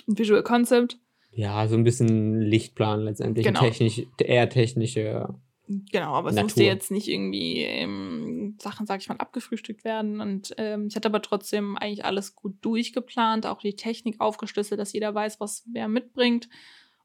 ein 0.08 0.18
Visual 0.18 0.44
Concept. 0.44 0.98
Ja, 1.32 1.68
so 1.68 1.76
ein 1.76 1.84
bisschen 1.84 2.40
Lichtplan 2.40 3.02
letztendlich. 3.02 3.46
Genau. 3.46 3.60
Technisch, 3.60 4.04
eher 4.20 4.50
technische. 4.50 5.36
Genau, 5.68 6.14
aber 6.14 6.30
es 6.30 6.36
Natur. 6.36 6.46
musste 6.46 6.64
jetzt 6.64 6.92
nicht 6.92 7.08
irgendwie 7.08 7.64
ähm, 7.64 8.35
Sachen, 8.62 8.86
sag 8.86 9.02
ich 9.02 9.10
mal, 9.10 9.18
abgefrühstückt 9.18 9.84
werden. 9.84 10.22
Und 10.22 10.54
ähm, 10.58 10.88
ich 10.88 10.96
hatte 10.96 11.08
aber 11.08 11.22
trotzdem 11.22 11.78
eigentlich 11.78 12.06
alles 12.06 12.36
gut 12.36 12.56
durchgeplant, 12.62 13.46
auch 13.46 13.60
die 13.60 13.76
Technik 13.76 14.22
aufgeschlüsselt, 14.22 14.80
dass 14.80 14.94
jeder 14.94 15.14
weiß, 15.14 15.40
was 15.40 15.64
wer 15.72 15.88
mitbringt 15.88 16.50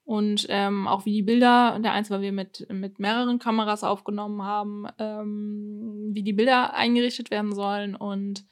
und 0.05 0.47
ähm, 0.49 0.89
auch 0.89 1.07
wie 1.07 1.13
die 1.13 1.23
Bilder, 1.23 1.79
der 1.79 1.93
eins, 1.93 2.11
weil 2.11 2.21
wir 2.21 2.33
mit, 2.33 2.67
mit 2.69 2.99
mehreren 2.99 3.39
Kameras 3.39 3.85
aufgenommen 3.85 4.43
haben, 4.43 4.87
ähm, 4.99 6.11
wie 6.13 6.25
die 6.25 6.33
Bilder 6.33 6.75
eingerichtet 6.75 7.31
werden 7.31 7.55
sollen 7.55 7.95
und 7.95 8.45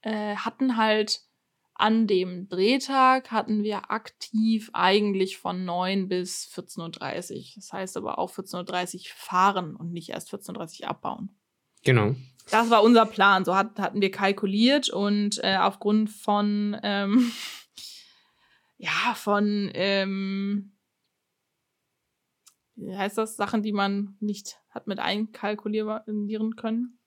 äh, 0.00 0.36
hatten 0.36 0.78
halt 0.78 1.20
an 1.74 2.06
dem 2.06 2.48
Drehtag 2.48 3.30
hatten 3.30 3.62
wir 3.62 3.90
aktiv 3.90 4.70
eigentlich 4.72 5.36
von 5.36 5.66
9 5.66 6.08
bis 6.08 6.50
14.30 6.54 7.34
Uhr. 7.34 7.44
Das 7.56 7.72
heißt 7.74 7.96
aber 7.98 8.18
auch 8.18 8.32
14.30 8.32 8.94
Uhr 8.94 9.00
fahren 9.14 9.76
und 9.76 9.92
nicht 9.92 10.08
erst 10.08 10.32
14.30 10.32 10.82
Uhr 10.82 10.88
abbauen. 10.88 11.36
Genau. 11.84 12.14
Das 12.50 12.70
war 12.70 12.82
unser 12.82 13.06
Plan. 13.06 13.44
So 13.44 13.56
hat, 13.56 13.78
hatten 13.78 14.00
wir 14.00 14.10
kalkuliert 14.10 14.88
und 14.88 15.40
äh, 15.42 15.56
aufgrund 15.56 16.10
von, 16.10 16.76
ähm, 16.82 17.32
ja, 18.76 19.14
von, 19.14 19.70
ähm, 19.74 20.76
wie 22.76 22.96
heißt 22.96 23.18
das, 23.18 23.36
Sachen, 23.36 23.62
die 23.62 23.72
man 23.72 24.16
nicht 24.20 24.58
hat 24.70 24.86
mit 24.86 24.98
einkalkulieren 24.98 26.56
können. 26.56 26.98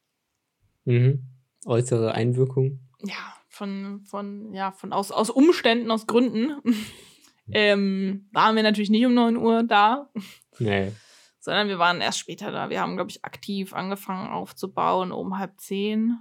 Mhm. 0.85 1.23
Äußere 1.65 2.13
Einwirkung. 2.13 2.79
Ja, 3.03 3.35
von, 3.47 4.01
von, 4.05 4.53
ja, 4.53 4.71
von 4.71 4.91
aus, 4.91 5.11
aus 5.11 5.29
Umständen, 5.29 5.91
aus 5.91 6.07
Gründen. 6.07 6.61
ähm, 7.51 8.27
waren 8.31 8.55
wir 8.55 8.63
natürlich 8.63 8.89
nicht 8.89 9.05
um 9.05 9.13
9 9.13 9.37
Uhr 9.37 9.63
da. 9.63 10.09
Nee. 10.57 10.91
Sondern 11.39 11.67
wir 11.67 11.79
waren 11.79 12.01
erst 12.01 12.19
später 12.19 12.51
da. 12.51 12.69
Wir 12.69 12.81
haben, 12.81 12.95
glaube 12.95 13.11
ich, 13.11 13.23
aktiv 13.23 13.73
angefangen 13.73 14.29
aufzubauen 14.29 15.11
um 15.11 15.37
halb 15.37 15.59
zehn. 15.59 16.19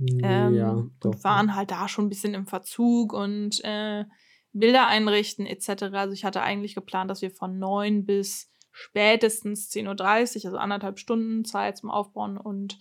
Ähm, 0.00 0.54
ja, 0.54 0.84
doch. 1.00 1.22
waren 1.22 1.54
halt 1.54 1.70
da 1.70 1.88
schon 1.88 2.06
ein 2.06 2.08
bisschen 2.08 2.34
im 2.34 2.46
Verzug 2.46 3.12
und 3.12 3.62
äh, 3.64 4.04
Bilder 4.52 4.86
einrichten 4.86 5.46
etc. 5.46 5.84
Also 5.92 6.12
ich 6.12 6.24
hatte 6.24 6.42
eigentlich 6.42 6.74
geplant, 6.74 7.10
dass 7.10 7.22
wir 7.22 7.30
von 7.30 7.58
9 7.58 8.04
bis 8.04 8.50
spätestens 8.70 9.70
10.30 9.70 9.86
Uhr, 9.86 10.44
also 10.46 10.56
anderthalb 10.56 10.98
Stunden 10.98 11.44
Zeit 11.44 11.76
zum 11.76 11.90
Aufbauen 11.90 12.36
und 12.36 12.78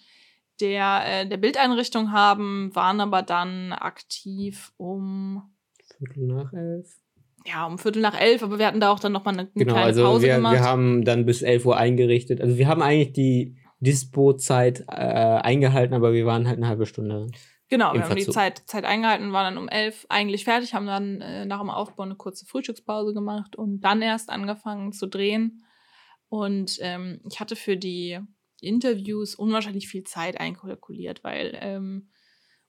der, 0.59 1.01
äh, 1.05 1.27
der 1.27 1.37
Bildeinrichtung 1.37 2.11
haben, 2.11 2.73
waren 2.75 3.01
aber 3.01 3.23
dann 3.23 3.73
aktiv 3.73 4.73
um 4.77 5.53
Viertel 5.97 6.27
nach 6.27 6.53
elf. 6.53 7.00
Ja, 7.45 7.65
um 7.65 7.77
Viertel 7.77 8.01
nach 8.01 8.19
elf, 8.19 8.43
aber 8.43 8.59
wir 8.59 8.67
hatten 8.67 8.79
da 8.79 8.91
auch 8.91 8.99
dann 8.99 9.11
nochmal 9.11 9.33
eine, 9.33 9.41
eine 9.43 9.51
Genau, 9.53 9.73
kleine 9.73 9.87
also 9.87 10.03
Pause 10.03 10.25
wir, 10.27 10.35
gemacht. 10.35 10.53
wir 10.53 10.63
haben 10.63 11.03
dann 11.03 11.25
bis 11.25 11.41
11 11.41 11.65
Uhr 11.65 11.77
eingerichtet. 11.77 12.41
Also 12.41 12.57
wir 12.57 12.67
haben 12.67 12.81
eigentlich 12.81 13.13
die 13.13 13.57
Dispo-Zeit 13.79 14.85
äh, 14.87 14.93
eingehalten, 14.93 15.93
aber 15.93 16.13
wir 16.13 16.25
waren 16.25 16.47
halt 16.47 16.57
eine 16.57 16.67
halbe 16.67 16.85
Stunde. 16.85 17.27
Genau, 17.67 17.93
wir 17.93 18.03
haben 18.03 18.15
die. 18.15 18.27
Zeit, 18.27 18.61
Zeit 18.65 18.83
eingehalten, 18.83 19.31
waren 19.31 19.55
dann 19.55 19.63
um 19.63 19.69
elf 19.69 20.05
eigentlich 20.09 20.43
fertig, 20.43 20.73
haben 20.73 20.87
dann 20.87 21.21
äh, 21.21 21.45
nach 21.45 21.61
dem 21.61 21.69
Aufbau 21.69 22.03
eine 22.03 22.15
kurze 22.15 22.45
Frühstückspause 22.45 23.13
gemacht 23.13 23.55
und 23.55 23.79
dann 23.81 24.01
erst 24.01 24.29
angefangen 24.29 24.91
zu 24.91 25.07
drehen. 25.07 25.63
Und 26.27 26.77
ähm, 26.81 27.21
ich 27.29 27.39
hatte 27.39 27.55
für 27.55 27.77
die 27.77 28.19
Interviews 28.59 29.35
unwahrscheinlich 29.35 29.87
viel 29.87 30.03
Zeit 30.03 30.39
einkalkuliert, 30.39 31.23
weil 31.23 31.57
ähm, 31.61 32.09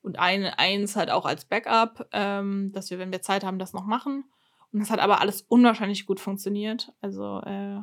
und 0.02 0.18
ein, 0.18 0.44
eins 0.44 0.96
halt 0.96 1.10
auch 1.10 1.26
als 1.26 1.44
Backup, 1.44 2.08
ähm, 2.12 2.72
dass 2.72 2.90
wir, 2.90 2.98
wenn 2.98 3.12
wir 3.12 3.22
Zeit 3.22 3.44
haben, 3.44 3.58
das 3.58 3.72
noch 3.72 3.84
machen. 3.86 4.24
Und 4.72 4.80
das 4.80 4.90
hat 4.90 5.00
aber 5.00 5.20
alles 5.20 5.42
unwahrscheinlich 5.42 6.06
gut 6.06 6.18
funktioniert. 6.20 6.92
Also 7.00 7.40
äh, 7.44 7.80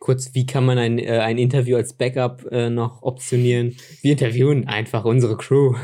Kurz, 0.00 0.34
wie 0.34 0.44
kann 0.46 0.66
man 0.66 0.76
ein, 0.78 0.98
äh, 0.98 1.18
ein 1.20 1.38
Interview 1.38 1.76
als 1.76 1.94
Backup 1.94 2.44
äh, 2.50 2.68
noch 2.68 3.02
optionieren? 3.02 3.76
Wir 4.02 4.12
interviewen 4.12 4.66
einfach 4.68 5.04
unsere 5.04 5.36
Crew. 5.36 5.74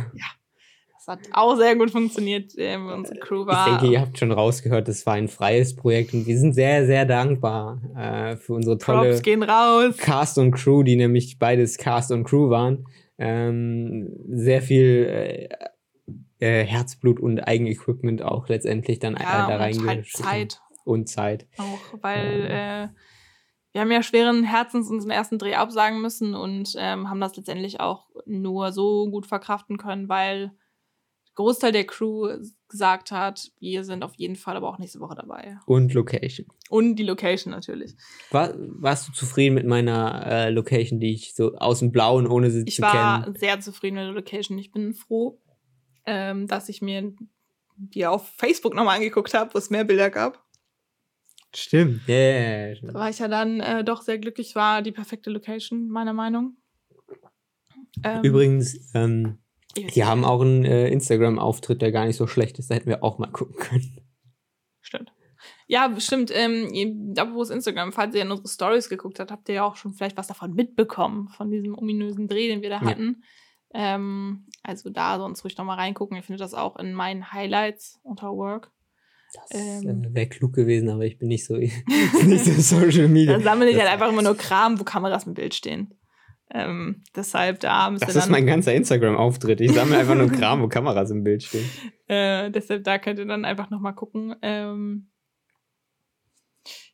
das 0.93 1.07
hat 1.07 1.21
auch 1.33 1.57
sehr 1.57 1.77
gut 1.77 1.91
funktioniert. 1.91 2.53
Ähm, 2.59 2.89
unsere 2.89 3.19
Crew 3.19 3.43
Ich 3.43 3.47
war. 3.47 3.79
denke, 3.79 3.95
ihr 3.95 4.01
habt 4.01 4.19
schon 4.19 4.33
rausgehört, 4.33 4.89
das 4.89 5.07
war 5.07 5.15
ein 5.15 5.29
freies 5.29 5.75
Projekt 5.77 6.13
und 6.13 6.27
wir 6.27 6.37
sind 6.37 6.53
sehr, 6.53 6.85
sehr 6.85 7.07
dankbar 7.07 7.81
äh, 7.97 8.37
für 8.37 8.55
unsere 8.55 8.77
tolle 8.77 9.11
Props 9.11 9.23
gehen 9.23 9.43
raus. 9.43 9.97
Cast 9.97 10.37
und 10.37 10.51
Crew, 10.51 10.83
die 10.83 10.97
nämlich 10.97 11.39
beides 11.39 11.79
Cast 11.79 12.11
und 12.11 12.25
Crew 12.25 12.51
waren. 12.51 12.87
Ähm, 13.19 14.09
sehr 14.29 14.61
viel 14.63 15.49
äh, 16.41 16.63
äh, 16.63 16.65
Herzblut 16.65 17.21
und 17.21 17.41
Eigenequipment 17.41 18.23
auch 18.23 18.49
letztendlich 18.49 18.99
dann 18.99 19.17
äh, 19.17 19.23
Ja, 19.23 19.47
da 19.49 19.55
und 19.57 19.61
halt 19.61 19.61
reingeschickt. 19.61 20.17
Zeit. 20.17 20.61
Und 20.85 21.09
Zeit. 21.09 21.47
auch, 21.59 22.03
weil 22.03 22.47
äh, 22.47 22.89
wir 23.73 23.81
haben 23.83 23.93
ja 23.93 24.03
schweren 24.03 24.43
Herzens 24.45 24.89
unseren 24.89 25.11
ersten 25.11 25.39
Dreh 25.39 25.55
absagen 25.55 26.01
müssen 26.01 26.35
und 26.35 26.75
ähm, 26.79 27.09
haben 27.09 27.21
das 27.21 27.37
letztendlich 27.37 27.81
auch 27.81 28.09
nur 28.27 28.73
so 28.73 29.09
gut 29.11 29.27
verkraften 29.27 29.77
können, 29.79 30.09
weil 30.09 30.53
Großteil 31.37 31.71
der 31.73 31.85
Crew 31.85 32.29
gesagt 32.69 33.13
hat, 33.13 33.51
wir 33.61 33.85
sind 33.85 34.03
auf 34.03 34.15
jeden 34.17 34.37
Fall 34.37 34.57
aber 34.57 34.69
auch 34.69 34.79
nächste 34.79 35.01
Woche 35.01 35.15
dabei. 35.15 35.59
Und 35.67 35.95
Location. 35.95 36.47
Und 36.69 36.97
die 36.97 37.05
Location 37.05 37.53
natürlich. 37.53 37.95
War, 38.31 38.53
warst 38.57 39.09
du 39.09 39.13
zufrieden 39.13 39.55
mit 39.55 39.67
meiner 39.67 40.27
äh, 40.27 40.51
Location, 40.51 40.99
die 40.99 41.13
ich 41.15 41.35
so 41.35 41.55
aus 41.57 41.79
dem 41.79 41.93
Blauen, 41.93 42.27
ohne 42.27 42.51
sie 42.51 42.65
Ich 42.67 42.77
zu 42.77 42.83
war 42.83 43.23
kennen? 43.23 43.37
sehr 43.37 43.61
zufrieden 43.61 43.95
mit 43.97 44.05
der 44.07 44.13
Location. 44.13 44.59
Ich 44.59 44.73
bin 44.73 44.93
froh, 44.93 45.41
ähm, 46.11 46.47
dass 46.49 46.69
ich 46.69 46.83
mir 46.83 47.13
die 47.77 48.05
auf 48.07 48.29
Facebook 48.37 48.75
nochmal 48.75 48.97
angeguckt 48.97 49.33
habe, 49.33 49.55
wo 49.55 49.59
es 49.59 49.71
mehr 49.71 49.85
Bilder 49.85 50.11
gab. 50.11 50.45
Stimmt. 51.55 52.07
Yeah. 52.09 52.75
Da 52.83 52.95
war 52.95 53.11
ich 53.11 53.19
ja 53.19 53.29
dann 53.29 53.61
äh, 53.61 53.83
doch 53.83 54.03
sehr 54.03 54.19
glücklich, 54.19 54.55
war 54.55 54.83
die 54.83 54.93
perfekte 54.93 55.31
Location, 55.31 55.89
meiner 55.89 56.13
Meinung. 56.13 56.57
Ähm, 58.05 58.23
Übrigens, 58.23 58.93
ähm, 58.95 59.39
die 59.77 60.05
haben 60.05 60.25
auch 60.25 60.41
einen 60.43 60.65
äh, 60.65 60.89
Instagram-Auftritt, 60.89 61.83
der 61.83 61.91
gar 61.93 62.07
nicht 62.07 62.17
so 62.17 62.27
schlecht 62.27 62.59
ist. 62.59 62.71
Da 62.71 62.75
hätten 62.77 62.89
wir 62.89 63.03
auch 63.03 63.19
mal 63.19 63.31
gucken 63.31 63.57
können. 63.57 64.01
Stimmt. 64.81 65.13
Ja, 65.67 65.93
stimmt. 65.99 66.31
Ähm, 66.35 66.69
ihr- 66.73 66.93
da 67.15 67.33
wo 67.33 67.43
es 67.43 67.51
Instagram, 67.51 67.93
falls 67.93 68.15
ihr 68.15 68.23
in 68.23 68.31
unsere 68.31 68.49
Stories 68.49 68.89
geguckt 68.89 69.21
habt, 69.21 69.31
habt 69.31 69.49
ihr 69.49 69.57
ja 69.57 69.65
auch 69.65 69.77
schon 69.77 69.95
vielleicht 69.95 70.17
was 70.17 70.27
davon 70.27 70.53
mitbekommen, 70.55 71.29
von 71.29 71.51
diesem 71.51 71.77
ominösen 71.77 72.29
Dreh, 72.29 72.49
den 72.49 72.63
wir 72.63 72.71
da 72.71 72.81
Ja. 72.83 72.91
Ähm, 73.73 74.47
also 74.63 74.91
da 74.91 75.19
sonst 75.19 75.45
ruhig 75.45 75.57
nochmal 75.57 75.77
reingucken. 75.79 76.17
Ihr 76.17 76.23
findet 76.23 76.41
das 76.41 76.55
auch 76.55 76.77
in 76.77 76.93
meinen 76.93 77.33
Highlights 77.33 78.01
unter 78.03 78.29
Work. 78.37 78.71
Das 79.33 79.61
Ähm. 79.61 80.05
äh, 80.05 80.15
wäre 80.15 80.29
klug 80.29 80.53
gewesen, 80.55 80.89
aber 80.89 81.05
ich 81.05 81.19
bin 81.19 81.29
nicht 81.29 81.45
so, 81.47 81.55
nicht 81.57 82.45
so 82.45 82.81
Social 82.81 83.07
Media. 83.09 83.35
Dann 83.35 83.43
sammle 83.45 83.69
ich 83.69 83.77
Das- 83.77 83.85
halt 83.85 83.93
einfach 83.93 84.09
immer 84.13 84.23
nur 84.23 84.37
Kram, 84.37 84.79
wo 84.81 84.85
Kameras 84.85 85.25
im 85.27 85.35
Bild 85.35 85.55
stehen. 85.55 85.95
Ähm, 86.53 87.05
deshalb 87.15 87.61
da 87.61 87.91
müsst 87.91 88.03
Das 88.03 88.17
ist 88.17 88.29
mein 88.29 88.45
ganzer 88.45 88.75
Instagram-Auftritt. 88.75 89.61
Ich 89.61 89.73
sammle 89.73 89.97
einfach 89.99 90.17
nur 90.17 90.29
Kram, 90.33 90.61
wo 90.63 90.67
Kameras 90.69 91.13
im 91.13 91.23
Bild 91.23 91.45
stehen. 91.45 91.65
äh, 92.09 92.51
deshalb 92.51 92.83
da 92.83 92.99
könnt 92.99 93.21
ihr 93.21 93.27
dann 93.27 93.45
einfach 93.45 93.71
nochmal 93.71 93.95
gucken. 93.95 94.35
Ähm, 94.43 95.11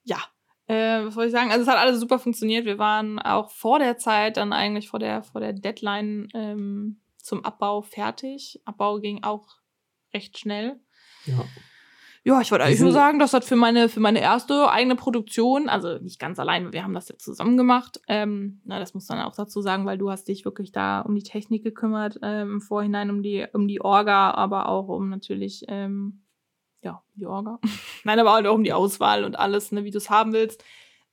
ja, 0.05 0.19
äh, 0.67 1.05
was 1.05 1.17
wollte 1.17 1.29
ich 1.29 1.33
sagen? 1.33 1.51
Also 1.51 1.63
es 1.63 1.69
hat 1.69 1.79
alles 1.79 2.01
super 2.01 2.19
funktioniert. 2.19 2.65
Wir 2.65 2.79
waren 2.79 3.19
auch 3.19 3.51
vor 3.51 3.79
der 3.79 3.99
Zeit, 3.99 4.37
dann 4.37 4.53
eigentlich 4.53 4.89
vor 4.89 4.99
der, 4.99 5.23
vor 5.23 5.41
der 5.41 5.53
Deadline 5.53 6.29
ähm, 6.35 7.01
zum 7.17 7.45
Abbau 7.45 7.83
fertig. 7.83 8.61
Abbau 8.65 8.99
ging 9.01 9.23
auch 9.23 9.57
recht 10.13 10.39
schnell. 10.39 10.81
Ja. 11.27 11.45
Ja, 12.27 12.41
ich 12.41 12.51
wollte 12.51 12.65
eigentlich 12.65 12.81
nur 12.81 12.91
sagen, 12.91 13.21
das 13.21 13.35
hat 13.35 13.45
für 13.45 13.55
meine, 13.55 13.89
für 13.89 14.01
meine 14.01 14.21
erste 14.21 14.69
eigene 14.69 14.97
Produktion, 14.97 15.69
also 15.69 15.99
nicht 15.99 16.19
ganz 16.19 16.41
allein, 16.41 16.73
wir 16.73 16.83
haben 16.83 16.93
das 16.93 17.09
ja 17.09 17.17
zusammen 17.17 17.57
gemacht. 17.57 18.01
Ähm, 18.09 18.61
na, 18.65 18.81
das 18.81 18.95
muss 18.95 19.09
man 19.09 19.21
auch 19.21 19.37
dazu 19.37 19.61
sagen, 19.61 19.87
weil 19.87 19.97
du 19.97 20.11
hast 20.11 20.27
dich 20.27 20.45
wirklich 20.45 20.73
da 20.73 21.03
um 21.03 21.15
die 21.15 21.23
Technik 21.23 21.63
gekümmert, 21.63 22.19
ähm, 22.23 22.55
im 22.55 22.61
Vorhinein 22.61 23.11
um 23.11 23.23
die, 23.23 23.47
um 23.53 23.69
die 23.69 23.81
Orga, 23.81 24.33
aber 24.33 24.69
auch 24.69 24.89
um 24.89 25.09
natürlich, 25.09 25.67
ähm, 25.69 26.25
ja, 26.87 27.03
die 27.17 27.27
Orga. 27.27 27.59
Nein, 28.05 28.19
aber 28.19 28.37
auch 28.37 28.55
um 28.55 28.65
die 28.65 28.73
Auswahl 28.73 29.25
und 29.25 29.37
alles, 29.37 29.73
ne, 29.73 29.85
wie 29.85 29.91
du 29.91 29.99
es 29.99 30.09
haben 30.09 30.33
willst. 30.33 30.65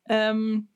Ähm, 0.07 0.69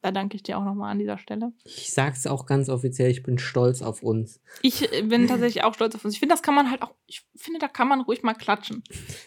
da 0.00 0.12
danke 0.12 0.36
ich 0.36 0.42
dir 0.42 0.56
auch 0.56 0.64
nochmal 0.64 0.92
an 0.92 0.98
dieser 0.98 1.18
Stelle. 1.18 1.52
Ich 1.64 1.92
sag's 1.92 2.26
auch 2.26 2.46
ganz 2.46 2.70
offiziell, 2.70 3.10
ich 3.10 3.22
bin 3.22 3.38
stolz 3.38 3.82
auf 3.82 4.02
uns. 4.02 4.40
Ich 4.62 4.90
äh, 4.92 5.02
bin 5.02 5.26
tatsächlich 5.26 5.64
auch 5.64 5.74
stolz 5.74 5.94
auf 5.94 6.04
uns. 6.04 6.14
Ich 6.14 6.20
finde, 6.20 6.34
das 6.34 6.42
kann 6.42 6.54
man 6.54 6.70
halt 6.70 6.82
auch, 6.82 6.94
ich 7.06 7.26
finde, 7.36 7.58
da 7.58 7.68
kann 7.68 7.88
man 7.88 8.00
ruhig 8.00 8.22
mal 8.22 8.34
klatschen. 8.34 8.82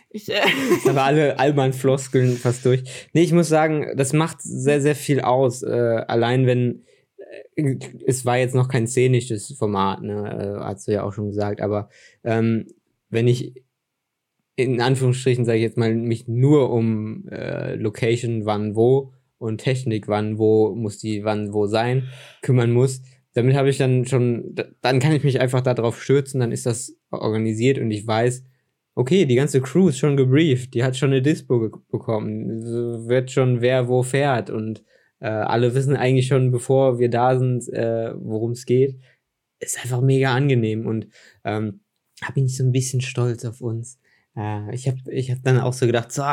Ich, 0.10 0.30
äh, 0.30 0.42
wir 0.84 1.04
alle 1.04 1.38
albernen 1.38 1.74
Floskeln 1.74 2.38
fast 2.38 2.66
durch. 2.66 2.84
Nee, 3.14 3.22
ich 3.22 3.34
muss 3.34 3.50
sagen, 3.50 3.96
das 3.96 4.14
macht 4.14 4.42
sehr, 4.42 4.82
sehr 4.82 4.96
viel 4.96 5.22
aus. 5.22 5.62
Äh, 5.62 6.06
allein 6.08 6.48
wenn, 6.48 6.86
äh, 7.56 7.78
es 8.08 8.26
war 8.26 8.38
jetzt 8.38 8.56
noch 8.56 8.68
kein 8.68 8.88
szenisches 8.88 9.56
Format, 9.60 10.02
ne, 10.02 10.58
äh, 10.60 10.64
hast 10.64 10.88
du 10.88 10.94
ja 10.94 11.04
auch 11.04 11.14
schon 11.14 11.28
gesagt, 11.28 11.62
aber 11.62 11.90
ähm, 12.24 12.66
wenn 13.10 13.28
ich 13.28 13.62
in 14.56 14.82
Anführungsstrichen, 14.82 15.46
sage 15.46 15.58
ich 15.58 15.64
jetzt 15.64 15.78
mal, 15.78 15.94
mich 15.96 16.28
nur 16.28 16.72
um 16.72 17.28
äh, 17.30 17.76
Location, 17.76 18.46
wann, 18.46 18.76
wo 18.76 19.14
und 19.38 19.60
Technik, 19.60 20.08
wann, 20.08 20.38
wo 20.38 20.76
muss 20.76 21.00
die, 21.00 21.24
wann, 21.24 21.54
wo 21.54 21.66
sein, 21.68 22.10
kümmern 22.42 22.72
muss, 22.72 23.02
damit 23.34 23.56
habe 23.56 23.70
ich 23.70 23.78
dann 23.78 24.06
schon, 24.06 24.54
da- 24.54 24.68
dann 24.82 25.00
kann 25.00 25.14
ich 25.14 25.24
mich 25.24 25.40
einfach 25.40 25.62
darauf 25.62 26.02
stürzen, 26.02 26.40
dann 26.42 26.52
ist 26.52 26.66
das 26.66 26.96
organisiert 27.12 27.80
und 27.80 27.90
ich 27.92 28.06
weiß, 28.06 28.44
okay, 28.94 29.26
die 29.26 29.36
ganze 29.36 29.62
Crew 29.62 29.88
ist 29.90 29.98
schon 29.98 30.18
gebrieft, 30.18 30.74
die 30.74 30.84
hat 30.84 30.98
schon 30.98 31.12
eine 31.12 31.22
Dispo 31.22 31.70
bekommen, 31.90 32.62
wird 33.08 33.32
schon 33.32 33.62
wer 33.62 33.88
wo 33.88 34.04
fährt 34.04 34.50
und 34.50 34.84
äh, 35.20 35.28
alle 35.30 35.74
wissen 35.76 35.96
eigentlich 35.96 36.28
schon, 36.28 36.52
bevor 36.52 37.00
wir 37.00 37.10
da 37.10 37.38
sind, 37.40 37.70
äh, 37.70 38.14
worum 38.18 38.52
es 38.52 38.66
geht. 38.66 39.00
Ist 39.60 39.80
einfach 39.82 40.02
mega 40.02 40.34
angenehm 40.34 40.86
und 40.88 41.08
ähm, 41.44 41.82
bin 42.34 42.46
ich 42.46 42.58
so 42.58 42.64
ein 42.64 42.72
bisschen 42.72 43.02
stolz 43.02 43.46
auf 43.46 43.62
uns. 43.62 44.00
Äh, 44.36 44.74
ich 44.74 44.88
habe 44.88 45.00
ich 45.12 45.32
hab 45.32 45.44
dann 45.44 45.60
auch 45.60 45.74
so 45.74 45.86
gedacht, 45.86 46.12
so, 46.12 46.24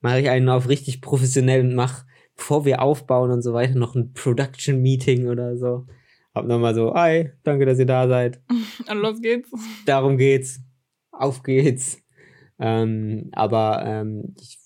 mache 0.00 0.20
ich 0.20 0.28
einen 0.28 0.48
auf 0.48 0.68
richtig 0.68 1.00
professionell 1.00 1.60
und 1.60 1.74
mach, 1.74 2.04
bevor 2.36 2.64
wir 2.64 2.82
aufbauen 2.82 3.30
und 3.30 3.42
so 3.42 3.52
weiter, 3.52 3.74
noch 3.74 3.94
ein 3.94 4.12
Production-Meeting 4.12 5.28
oder 5.28 5.56
so. 5.56 5.86
Hab 6.34 6.46
nochmal 6.46 6.74
so, 6.74 6.94
hi, 6.94 7.30
danke, 7.42 7.66
dass 7.66 7.78
ihr 7.78 7.86
da 7.86 8.06
seid 8.06 8.40
und 8.88 8.98
los 9.02 9.20
geht's. 9.20 9.50
darum 9.86 10.16
geht's. 10.16 10.60
Auf 11.10 11.42
geht's. 11.42 12.00
Ähm, 12.60 13.30
aber 13.32 13.82
ähm, 13.84 14.34
ich, 14.40 14.58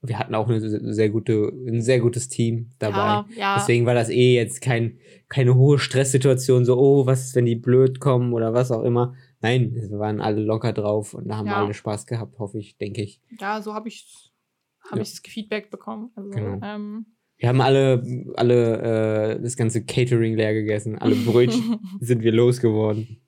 wir 0.00 0.18
hatten 0.18 0.34
auch 0.34 0.48
eine 0.48 0.60
sehr 0.94 1.10
gute, 1.10 1.52
ein 1.66 1.82
sehr 1.82 2.00
gutes 2.00 2.28
Team 2.28 2.70
dabei. 2.78 2.96
Ja, 2.96 3.26
ja. 3.36 3.56
Deswegen 3.58 3.84
war 3.84 3.94
das 3.94 4.08
eh 4.08 4.34
jetzt 4.34 4.62
kein, 4.62 4.98
keine 5.28 5.56
hohe 5.56 5.78
Stresssituation, 5.78 6.64
so, 6.64 6.78
oh, 6.78 7.06
was 7.06 7.26
ist, 7.26 7.34
wenn 7.34 7.44
die 7.44 7.56
blöd 7.56 8.00
kommen 8.00 8.32
oder 8.32 8.54
was 8.54 8.70
auch 8.70 8.82
immer. 8.82 9.14
Nein, 9.40 9.72
wir 9.74 9.98
waren 9.98 10.20
alle 10.20 10.40
locker 10.42 10.72
drauf 10.72 11.14
und 11.14 11.28
da 11.28 11.36
haben 11.36 11.46
Ja. 11.46 11.64
alle 11.64 11.74
Spaß 11.74 12.06
gehabt, 12.06 12.38
hoffe 12.38 12.58
ich, 12.58 12.76
denke 12.76 13.02
ich. 13.02 13.20
ja, 13.40 13.62
so 13.62 13.72
habe 13.74 13.88
ich 13.88 14.32
hab 14.80 14.96
Ja. 14.96 15.02
ich 15.02 15.10
das 15.10 15.20
Feedback 15.20 15.70
bekommen. 15.70 16.10
Also, 16.16 16.30
Genau. 16.30 16.60
ähm, 16.64 17.06
Wir 17.36 17.48
haben 17.50 17.60
alle, 17.60 18.02
alle 18.34 19.36
äh, 19.36 19.40
das 19.42 19.56
ganze 19.56 19.84
Catering 19.84 20.34
leer 20.34 20.54
gegessen, 20.54 20.98
alle 20.98 21.14
Brötchen 21.24 21.78
sind 22.00 22.22
wir 22.24 22.32
losgeworden. 22.32 23.22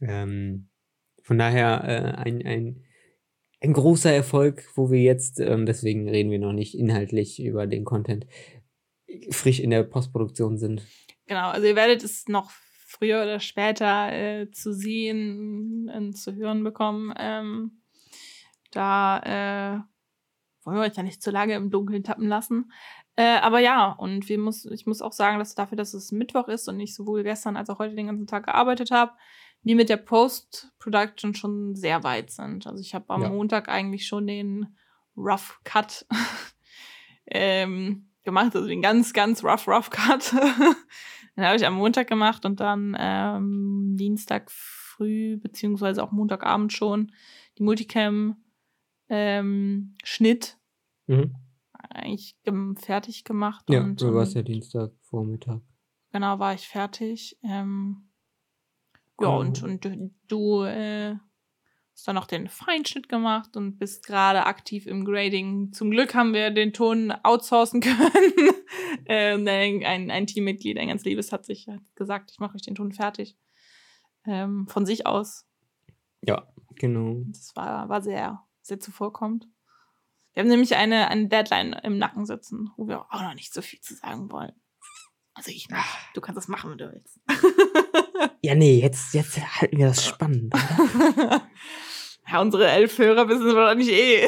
Ähm, 0.00 0.68
von 1.22 1.38
daher 1.38 1.82
äh, 1.84 2.20
ein, 2.22 2.46
ein, 2.46 2.84
ein 3.60 3.72
großer 3.72 4.12
Erfolg, 4.12 4.64
wo 4.76 4.90
wir 4.90 5.00
jetzt, 5.02 5.40
ähm, 5.40 5.66
deswegen 5.66 6.08
reden 6.08 6.30
wir 6.30 6.38
noch 6.38 6.52
nicht 6.52 6.76
inhaltlich 6.78 7.42
über 7.42 7.66
den 7.66 7.84
Content, 7.84 8.26
frisch 9.30 9.58
in 9.60 9.70
der 9.70 9.82
Postproduktion 9.82 10.58
sind. 10.58 10.86
genau, 11.26 11.48
also 11.50 11.66
ihr 11.66 11.74
werdet 11.76 12.04
es 12.04 12.28
noch 12.28 12.50
früher 12.88 13.22
oder 13.22 13.38
später 13.38 14.10
äh, 14.12 14.50
zu 14.50 14.72
sehen 14.72 15.90
und 15.94 16.14
zu 16.14 16.34
hören 16.34 16.64
bekommen. 16.64 17.12
Ähm, 17.18 17.82
da 18.70 19.18
äh, 19.18 20.64
wollen 20.64 20.78
wir 20.78 20.84
euch 20.84 20.96
ja 20.96 21.02
nicht 21.02 21.22
zu 21.22 21.30
lange 21.30 21.54
im 21.54 21.70
Dunkeln 21.70 22.02
tappen 22.02 22.26
lassen. 22.26 22.72
Äh, 23.14 23.40
aber 23.40 23.58
ja, 23.58 23.92
und 23.92 24.28
wir 24.30 24.38
muss, 24.38 24.64
ich 24.64 24.86
muss 24.86 25.02
auch 25.02 25.12
sagen, 25.12 25.38
dass 25.38 25.54
dafür, 25.54 25.76
dass 25.76 25.92
es 25.92 26.12
Mittwoch 26.12 26.48
ist 26.48 26.66
und 26.66 26.80
ich 26.80 26.94
sowohl 26.94 27.24
gestern 27.24 27.58
als 27.58 27.68
auch 27.68 27.78
heute 27.78 27.94
den 27.94 28.06
ganzen 28.06 28.26
Tag 28.26 28.46
gearbeitet 28.46 28.90
habe, 28.90 29.12
wir 29.62 29.76
mit 29.76 29.90
der 29.90 29.98
Post-Production 29.98 31.34
schon 31.34 31.74
sehr 31.74 32.04
weit 32.04 32.30
sind. 32.30 32.66
Also 32.66 32.80
ich 32.80 32.94
habe 32.94 33.10
am 33.10 33.22
Ja. 33.22 33.28
Montag 33.28 33.68
eigentlich 33.68 34.06
schon 34.06 34.26
den 34.26 34.78
Rough 35.14 35.60
Cut 35.64 36.06
ähm, 37.26 38.08
gemacht, 38.22 38.56
also 38.56 38.66
den 38.66 38.80
ganz, 38.80 39.12
ganz 39.12 39.44
rough, 39.44 39.68
rough 39.68 39.90
Cut. 39.90 40.34
den 41.38 41.46
habe 41.46 41.56
ich 41.56 41.66
am 41.66 41.74
Montag 41.74 42.08
gemacht 42.08 42.44
und 42.44 42.60
dann 42.60 42.96
ähm, 42.98 43.96
Dienstag 43.96 44.50
früh, 44.50 45.36
beziehungsweise 45.36 46.02
auch 46.02 46.10
Montagabend 46.10 46.72
schon, 46.72 47.12
die 47.56 47.62
Multicam 47.62 48.36
ähm, 49.08 49.94
Schnitt 50.04 50.58
Mhm. 51.06 51.34
eigentlich 51.72 52.36
fertig 52.76 53.24
gemacht. 53.24 53.64
Ja, 53.70 53.80
und, 53.80 54.00
du 54.00 54.12
warst 54.12 54.34
ja 54.34 54.40
ähm, 54.40 54.44
Dienstagvormittag. 54.46 55.60
Genau, 56.12 56.38
war 56.38 56.52
ich 56.52 56.68
fertig. 56.68 57.38
Ähm, 57.42 58.10
ja, 59.20 59.28
Cool. 59.28 59.46
und, 59.46 59.62
und 59.62 59.84
du, 59.84 60.10
du 60.28 60.62
äh, 60.64 61.16
hast 61.98 62.06
dann 62.06 62.14
noch 62.14 62.26
den 62.26 62.46
Feinschnitt 62.46 63.08
gemacht 63.08 63.56
und 63.56 63.76
bist 63.76 64.06
gerade 64.06 64.46
aktiv 64.46 64.86
im 64.86 65.04
Grading. 65.04 65.72
Zum 65.72 65.90
Glück 65.90 66.14
haben 66.14 66.32
wir 66.32 66.52
den 66.52 66.72
Ton 66.72 67.10
outsourcen 67.10 67.80
können. 67.80 68.54
ähm, 69.06 69.44
ein, 69.48 70.08
ein, 70.08 70.26
Teammitglied, 70.28 70.78
ein 70.78 70.86
ganz 70.86 71.04
liebes, 71.04 71.32
hat 71.32 71.44
sich 71.44 71.66
hat 71.66 71.80
gesagt, 71.96 72.30
ich 72.30 72.38
mache 72.38 72.54
euch 72.54 72.62
den 72.62 72.76
Ton 72.76 72.92
fertig. 72.92 73.36
Ähm, 74.24 74.68
von 74.68 74.86
sich 74.86 75.08
aus. 75.08 75.44
Ja, 76.22 76.46
genau. 76.76 77.24
Das 77.32 77.56
war, 77.56 77.88
war 77.88 78.00
sehr, 78.00 78.44
sehr 78.62 78.78
zuvorkommend. 78.78 79.48
Wir 80.34 80.42
haben 80.42 80.50
nämlich 80.50 80.76
eine, 80.76 81.08
eine 81.08 81.26
Deadline 81.26 81.72
im 81.82 81.98
Nacken 81.98 82.26
sitzen, 82.26 82.70
wo 82.76 82.86
wir 82.86 83.12
auch 83.12 83.22
noch 83.22 83.34
nicht 83.34 83.52
so 83.52 83.60
viel 83.60 83.80
zu 83.80 83.96
sagen 83.96 84.30
wollen. 84.30 84.52
Also 85.34 85.50
ich 85.50 85.68
nicht. 85.68 85.82
Du 86.14 86.20
kannst 86.20 86.36
das 86.36 86.46
machen, 86.46 86.70
wenn 86.70 86.78
du 86.78 86.92
willst. 86.92 87.18
Ja, 88.40 88.54
nee, 88.54 88.80
jetzt, 88.80 89.14
jetzt 89.14 89.38
halten 89.60 89.78
wir 89.78 89.88
das 89.88 90.06
spannend. 90.06 90.54
ja, 92.30 92.40
unsere 92.40 92.68
elf 92.68 92.98
Hörer 92.98 93.28
wissen 93.28 93.46
es 93.46 93.54
wahrscheinlich 93.54 93.90
eh. 93.92 94.26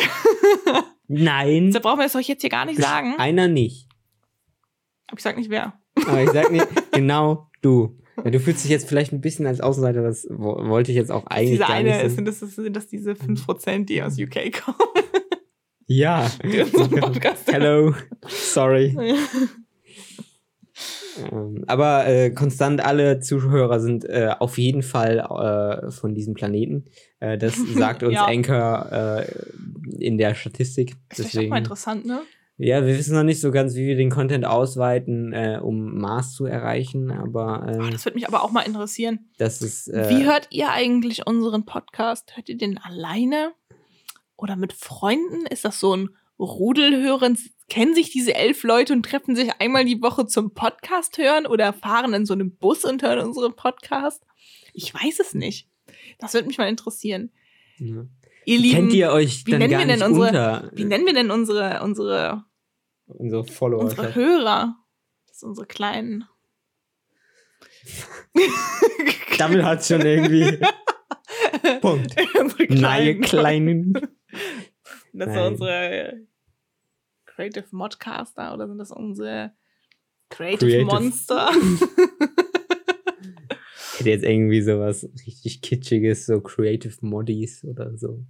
Nein. 1.08 1.66
Deshalb 1.66 1.82
brauchen 1.84 1.98
wir 1.98 2.06
es 2.06 2.14
euch 2.16 2.28
jetzt 2.28 2.40
hier 2.42 2.50
gar 2.50 2.64
nicht 2.66 2.80
sagen. 2.80 3.14
Einer 3.18 3.48
nicht. 3.48 3.88
Aber 5.08 5.18
ich 5.18 5.22
sag 5.22 5.36
nicht 5.36 5.50
wer. 5.50 5.74
Aber 6.06 6.22
ich 6.22 6.30
sag 6.30 6.50
nicht, 6.52 6.66
genau 6.92 7.48
du. 7.62 7.98
Ja, 8.24 8.30
du 8.30 8.38
fühlst 8.38 8.62
dich 8.64 8.70
jetzt 8.70 8.88
vielleicht 8.88 9.12
ein 9.12 9.20
bisschen 9.20 9.46
als 9.46 9.60
Außenseiter, 9.60 10.02
das 10.02 10.26
wo- 10.30 10.68
wollte 10.68 10.92
ich 10.92 10.96
jetzt 10.96 11.10
auch 11.10 11.26
eigentlich 11.26 11.50
Diese 11.52 11.60
gar 11.64 11.70
eine, 11.70 12.02
nicht. 12.02 12.14
sind 12.14 12.28
So. 12.28 12.46
das, 12.46 12.54
sind 12.54 12.76
das 12.76 12.86
diese 12.86 13.12
5%, 13.12 13.86
die 13.86 14.02
aus 14.02 14.18
UK 14.18 14.52
kommen? 14.52 14.76
Ja. 15.86 16.30
Die 16.44 16.60
unseren 16.60 16.90
Podcast 17.00 17.50
Hello. 17.50 17.92
Sorry. 18.28 18.96
Ähm, 21.32 21.64
aber 21.66 22.06
äh, 22.06 22.30
konstant 22.30 22.84
alle 22.84 23.20
Zuhörer 23.20 23.80
sind 23.80 24.04
äh, 24.04 24.30
auf 24.38 24.58
jeden 24.58 24.82
Fall 24.82 25.18
äh, 25.18 25.90
von 25.90 26.14
diesem 26.14 26.34
Planeten. 26.34 26.86
Äh, 27.20 27.38
das 27.38 27.56
sagt 27.74 28.02
uns 28.02 28.14
Ja. 28.14 28.26
Anchor 28.26 28.90
äh, 28.92 30.02
in 30.04 30.18
der 30.18 30.34
Statistik. 30.34 30.96
Ist 31.10 31.26
vielleicht 31.30 31.46
auch 31.46 31.50
mal 31.50 31.58
interessant, 31.58 32.06
ne? 32.06 32.20
ja, 32.62 32.84
wir 32.84 32.98
wissen 32.98 33.14
noch 33.14 33.22
nicht 33.22 33.40
so 33.40 33.50
ganz, 33.52 33.74
wie 33.74 33.86
wir 33.86 33.96
den 33.96 34.10
Content 34.10 34.44
ausweiten, 34.44 35.32
äh, 35.32 35.58
um 35.62 35.96
Mars 35.98 36.34
zu 36.34 36.44
erreichen, 36.44 37.10
aber 37.10 37.66
Oh, 37.80 37.90
das 37.90 38.04
würde 38.04 38.16
mich 38.16 38.28
aber 38.28 38.44
auch 38.44 38.50
mal 38.50 38.60
interessieren. 38.62 39.30
das 39.38 39.62
ist. 39.62 39.88
Wie 39.88 40.26
hört 40.26 40.48
ihr 40.50 40.70
eigentlich 40.70 41.26
unseren 41.26 41.64
Podcast? 41.64 42.36
Hört 42.36 42.50
ihr 42.50 42.58
den 42.58 42.76
alleine 42.76 43.52
oder 44.36 44.56
mit 44.56 44.74
Freunden? 44.74 45.46
Ist 45.48 45.64
das 45.64 45.80
so 45.80 45.96
ein 45.96 46.10
Rudelhören? 46.38 47.38
Kennen 47.70 47.94
sich 47.94 48.10
diese 48.10 48.34
elf 48.34 48.62
Leute 48.64 48.92
und 48.92 49.04
treffen 49.04 49.34
sich 49.36 49.50
einmal 49.60 49.84
die 49.86 50.02
Woche 50.02 50.26
zum 50.26 50.52
Podcast 50.52 51.16
hören 51.16 51.46
oder 51.46 51.72
fahren 51.72 52.12
in 52.12 52.26
so 52.26 52.34
einem 52.34 52.54
Bus 52.56 52.84
und 52.84 53.02
hören 53.02 53.20
unseren 53.20 53.54
Podcast? 53.56 54.22
Ich 54.74 54.92
weiß 54.92 55.20
es 55.20 55.32
nicht. 55.34 55.68
Das 56.18 56.34
würde 56.34 56.48
mich 56.48 56.58
mal 56.58 56.68
interessieren. 56.68 57.32
ja. 57.78 58.04
Ihr 58.46 58.58
Lieben, 58.58 58.74
Kennt 58.76 58.92
ihr 58.94 59.10
euch 59.12 59.46
wie 59.46 59.50
dann 59.52 59.60
nennen 59.60 59.78
wir 59.78 59.86
denn 59.86 60.02
unsere- 60.02 60.26
unter? 60.28 60.70
wie 60.74 60.84
nennen 60.84 61.06
wir 61.06 61.12
denn 61.12 61.30
unsere, 61.30 61.82
unsere, 61.82 62.44
unsere 63.06 63.44
Follower? 63.44 63.82
unsere 63.84 64.14
Hörer? 64.14 64.76
Das 65.28 65.40
sind 65.40 65.50
unsere 65.50 65.66
kleinen. 65.66 66.24
Damit 69.38 69.62
hat 69.62 69.84
schon 69.84 70.00
irgendwie. 70.00 70.58
Punkt. 71.80 72.14
unsere 72.38 72.64
Nein, 72.74 73.20
kleinen. 73.20 73.92
Das 75.12 75.32
sind 75.32 75.42
unsere 75.42 76.26
Creative 77.40 77.64
Modcaster 77.74 78.52
oder 78.52 78.68
sind 78.68 78.76
das 78.78 78.90
unsere 78.90 79.52
Creative, 80.28 80.58
Creative. 80.70 80.84
Monster? 80.84 81.50
Ich 81.54 81.80
hätte 84.00 84.10
jetzt 84.10 84.24
irgendwie 84.24 84.60
sowas 84.60 85.08
richtig 85.26 85.62
Kitschiges, 85.62 86.26
so 86.26 86.40
Creative 86.42 86.94
Moddies 87.00 87.64
oder 87.64 87.96
so. 87.96 88.22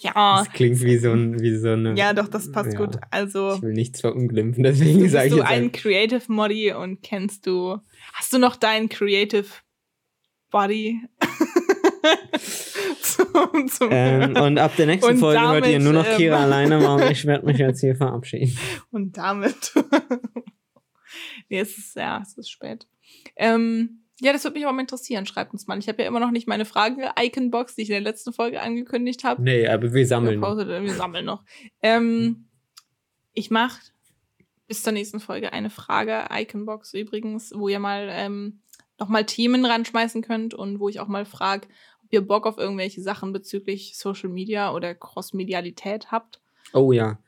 ja. 0.00 0.42
Das 0.44 0.52
klingt 0.52 0.80
wie 0.82 0.98
so, 0.98 1.12
ein, 1.12 1.40
wie 1.40 1.56
so 1.56 1.68
eine. 1.70 1.94
Ja, 1.96 2.12
doch, 2.14 2.26
das 2.28 2.50
passt 2.50 2.72
Ja. 2.72 2.78
gut. 2.84 2.96
Also, 3.12 3.54
Ich 3.54 3.62
will 3.62 3.72
nichts 3.74 4.00
verunglimpfen, 4.00 4.64
deswegen 4.64 5.08
sage 5.08 5.26
ich 5.28 5.32
du 5.32 5.38
jetzt 5.38 5.46
ein 5.48 5.62
einfach- 5.64 5.80
Creative 5.82 6.32
Moddy 6.32 6.72
und 6.72 7.00
kennst 7.02 7.46
du, 7.46 7.78
hast 8.12 8.32
du 8.32 8.38
noch 8.38 8.56
deinen 8.56 8.88
Creative 8.88 9.46
Body? 10.50 11.00
zum, 13.52 13.68
zum 13.68 13.88
ähm, 13.90 14.36
Und 14.36 14.58
ab 14.58 14.74
der 14.76 14.86
nächsten 14.86 15.18
Folge 15.18 15.40
hört 15.40 15.66
ihr 15.66 15.78
damit, 15.78 15.82
nur 15.82 15.92
noch 15.92 16.06
ähm, 16.06 16.16
Kira 16.16 16.42
alleine 16.42 16.78
machen. 16.78 17.10
Ich 17.10 17.24
werde 17.26 17.46
mich 17.46 17.58
jetzt 17.58 17.80
hier 17.80 17.96
verabschieden. 17.96 18.56
Und 18.90 19.16
damit. 19.16 19.72
nee, 21.48 21.60
es 21.60 21.76
ist, 21.78 21.96
ja, 21.96 22.20
es 22.22 22.36
ist 22.36 22.50
spät. 22.50 22.86
Ähm, 23.36 24.02
ja, 24.20 24.32
das 24.32 24.44
würde 24.44 24.54
mich 24.54 24.64
aber 24.64 24.74
mal 24.74 24.82
interessieren. 24.82 25.26
Schreibt 25.26 25.52
uns 25.52 25.66
mal. 25.66 25.78
Ich 25.78 25.88
habe 25.88 26.02
ja 26.02 26.08
immer 26.08 26.20
noch 26.20 26.30
nicht 26.30 26.48
meine 26.48 26.64
Frage-Icon-Box, 26.64 27.74
die 27.74 27.82
ich 27.82 27.90
in 27.90 27.94
der 27.94 28.00
letzten 28.00 28.32
Folge 28.32 28.62
angekündigt 28.62 29.24
habe. 29.24 29.42
Nee, 29.42 29.68
aber 29.68 29.92
wir 29.92 30.06
sammeln. 30.06 30.40
noch. 30.40 30.48
Pause, 30.48 30.66
wir 30.66 30.94
sammeln 30.94 31.26
noch. 31.26 31.44
Ähm, 31.82 32.46
ich 33.32 33.50
mache 33.50 33.80
bis 34.66 34.82
zur 34.82 34.92
nächsten 34.92 35.20
Folge 35.20 35.52
eine 35.52 35.70
Frage-Icon-Box 35.70 36.94
übrigens, 36.94 37.52
wo 37.54 37.68
ihr 37.68 37.78
mal 37.78 38.08
ähm, 38.10 38.62
nochmal 38.98 39.26
Themen 39.26 39.64
ranschmeißen 39.64 40.22
könnt 40.22 40.54
und 40.54 40.80
wo 40.80 40.88
ich 40.88 41.00
auch 41.00 41.08
mal 41.08 41.24
frage, 41.24 41.68
ihr 42.10 42.26
Bock 42.26 42.46
auf 42.46 42.58
irgendwelche 42.58 43.02
Sachen 43.02 43.32
bezüglich 43.32 43.96
Social 43.96 44.28
Media 44.28 44.72
oder 44.72 44.94
Cross-Medialität 44.94 46.10
habt. 46.10 46.40
Oh 46.72 46.92
ja. 46.92 47.18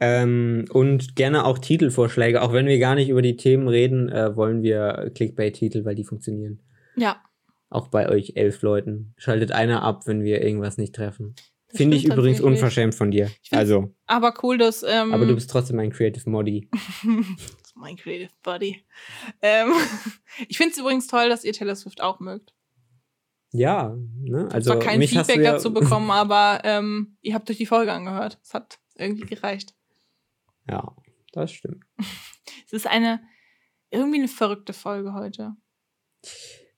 Ähm, 0.00 0.66
und 0.72 1.16
gerne 1.16 1.44
auch 1.44 1.58
Titelvorschläge. 1.58 2.42
Auch 2.42 2.52
wenn 2.52 2.66
wir 2.66 2.78
gar 2.78 2.94
nicht 2.94 3.08
über 3.08 3.22
die 3.22 3.36
Themen 3.36 3.68
reden, 3.68 4.08
äh, 4.08 4.36
wollen 4.36 4.62
wir 4.62 5.10
Clickbait-Titel, 5.14 5.84
weil 5.84 5.94
die 5.94 6.04
funktionieren. 6.04 6.60
Ja, 6.96 7.22
Auch 7.70 7.88
bei 7.88 8.08
euch 8.08 8.32
elf 8.36 8.62
Leuten. 8.62 9.14
Schaltet 9.16 9.52
einer 9.52 9.82
ab, 9.82 10.06
wenn 10.06 10.22
wir 10.22 10.42
irgendwas 10.42 10.78
nicht 10.78 10.94
treffen. 10.94 11.34
Finde 11.70 11.96
ich 11.96 12.06
übrigens 12.06 12.40
unverschämt 12.40 12.94
von 12.94 13.10
dir. 13.10 13.30
Also, 13.50 13.94
aber 14.06 14.32
cool, 14.42 14.56
dass. 14.56 14.82
Ähm, 14.82 15.12
aber 15.12 15.26
du 15.26 15.34
bist 15.34 15.50
trotzdem 15.50 15.78
ein 15.78 15.90
Creative 15.90 16.28
Moddy. 16.28 16.70
mein 17.74 17.96
Creative 17.96 18.30
Body. 18.42 18.82
Ähm, 19.42 19.72
ich 20.48 20.56
finde 20.56 20.72
es 20.72 20.78
übrigens 20.78 21.08
toll, 21.08 21.28
dass 21.28 21.44
ihr 21.44 21.52
Taylor 21.52 21.76
Swift 21.76 22.00
auch 22.00 22.20
mögt. 22.20 22.54
Ja, 23.52 23.96
ne? 24.22 24.44
Also, 24.44 24.54
Also 24.54 24.70
zwar 24.72 24.78
kein 24.80 25.02
Feedback 25.02 25.40
ja, 25.40 25.52
dazu 25.52 25.72
bekommen, 25.72 26.10
aber 26.10 26.60
ähm, 26.64 27.16
ihr 27.22 27.34
habt 27.34 27.50
euch 27.50 27.56
die 27.56 27.66
Folge 27.66 27.92
angehört. 27.92 28.38
Es 28.42 28.54
hat 28.54 28.78
irgendwie 28.96 29.26
gereicht. 29.26 29.74
Ja, 30.70 30.94
das 31.32 31.50
stimmt. 31.50 31.82
Es 32.66 32.74
ist 32.74 32.86
eine 32.86 33.20
irgendwie 33.90 34.18
eine 34.18 34.28
verrückte 34.28 34.74
Folge 34.74 35.14
heute. 35.14 35.54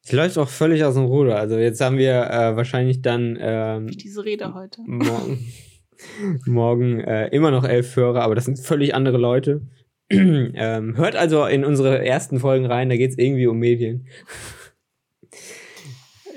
Es 0.02 0.12
läuft 0.12 0.38
auch 0.38 0.48
völlig 0.48 0.84
aus 0.84 0.94
dem 0.94 1.04
Ruder. 1.04 1.36
Also 1.36 1.58
jetzt 1.58 1.80
haben 1.80 1.98
wir 1.98 2.30
äh, 2.30 2.56
wahrscheinlich 2.56 3.02
dann 3.02 3.36
ähm, 3.40 3.88
Diese 3.88 4.24
Rede 4.24 4.54
heute. 4.54 4.82
morgen, 4.86 5.52
morgen 6.46 7.00
äh, 7.00 7.28
immer 7.28 7.50
noch 7.50 7.64
elf 7.64 7.96
Hörer, 7.96 8.22
aber 8.22 8.34
das 8.34 8.44
sind 8.44 8.58
völlig 8.58 8.94
andere 8.94 9.18
Leute. 9.18 9.62
ähm, 10.10 10.96
hört 10.96 11.16
also 11.16 11.46
in 11.46 11.64
unsere 11.64 12.04
ersten 12.04 12.40
Folgen 12.40 12.66
rein, 12.66 12.88
da 12.88 12.96
geht 12.96 13.10
es 13.10 13.18
irgendwie 13.18 13.46
um 13.46 13.58
Medien. 13.58 14.06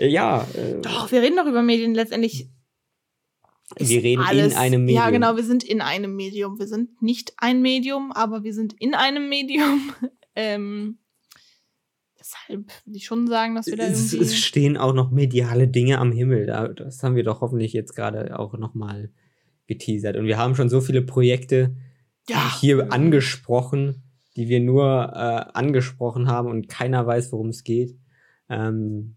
Äh, 0.04 0.10
ja, 0.10 0.46
äh, 0.56 0.82
Doch, 0.82 1.12
wir 1.12 1.22
reden 1.22 1.38
doch 1.38 1.46
über 1.46 1.62
Medien. 1.62 1.96
Letztendlich. 1.96 2.50
Wir 3.78 4.04
reden 4.04 4.22
in 4.32 4.54
einem 4.54 4.88
Ja, 4.88 5.06
Medium. 5.06 5.14
genau, 5.14 5.36
wir 5.38 5.44
sind 5.44 5.64
in 5.64 5.82
einem 5.82 6.16
Medium. 6.16 6.60
Wir 6.60 6.68
sind 6.68 7.02
nicht 7.02 7.34
ein 7.38 7.62
Medium, 7.62 8.12
aber 8.12 8.44
wir 8.44 8.54
sind 8.54 8.74
in 8.80 8.94
einem 8.94 9.30
Medium. 9.30 9.94
ähm, 10.36 11.00
deshalb 12.20 12.72
würde 12.86 12.98
ich 12.98 13.06
schon 13.06 13.28
sagen, 13.28 13.56
dass 13.56 13.68
wir 13.68 13.78
da 13.78 13.86
es, 13.86 14.14
irgendwie. 14.14 14.32
es 14.32 14.38
stehen 14.38 14.78
auch 14.78 14.94
noch 14.94 15.10
mediale 15.10 15.68
Dinge 15.68 15.98
am 16.00 16.12
Himmel. 16.12 16.46
Da, 16.46 16.68
das 16.68 17.02
haben 17.02 17.16
wir 17.16 17.24
doch 17.24 17.42
hoffentlich 17.42 17.74
jetzt 17.74 17.96
gerade 17.96 18.38
auch 18.38 18.54
nochmal 18.58 19.12
geteasert. 19.68 20.18
Und 20.18 20.28
wir 20.28 20.38
haben 20.38 20.56
schon 20.56 20.70
so 20.70 20.82
viele 20.82 21.02
Projekte 21.02 21.76
ja, 22.30 22.60
hier 22.60 22.92
angesprochen, 22.92 24.04
die 24.36 24.50
wir 24.50 24.60
nur 24.60 25.14
äh, 25.16 25.46
angesprochen 25.54 26.28
haben 26.28 26.50
und 26.50 26.68
keiner 26.68 27.08
weiß, 27.08 27.32
worum 27.32 27.50
es 27.50 27.64
geht. 27.64 27.98
Ähm, 28.50 29.16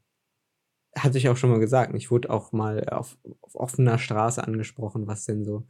hatte 0.97 1.19
ich 1.19 1.29
auch 1.29 1.37
schon 1.37 1.51
mal 1.51 1.61
gesagt. 1.61 1.95
Ich 1.95 2.11
wurde 2.11 2.31
auch 2.31 2.53
mal 2.53 2.89
auf, 2.89 3.19
auf 3.43 3.55
offener 3.55 3.99
Straße 3.99 4.43
angesprochen, 4.43 5.07
was 5.07 5.25
denn 5.25 5.45
so 5.45 5.67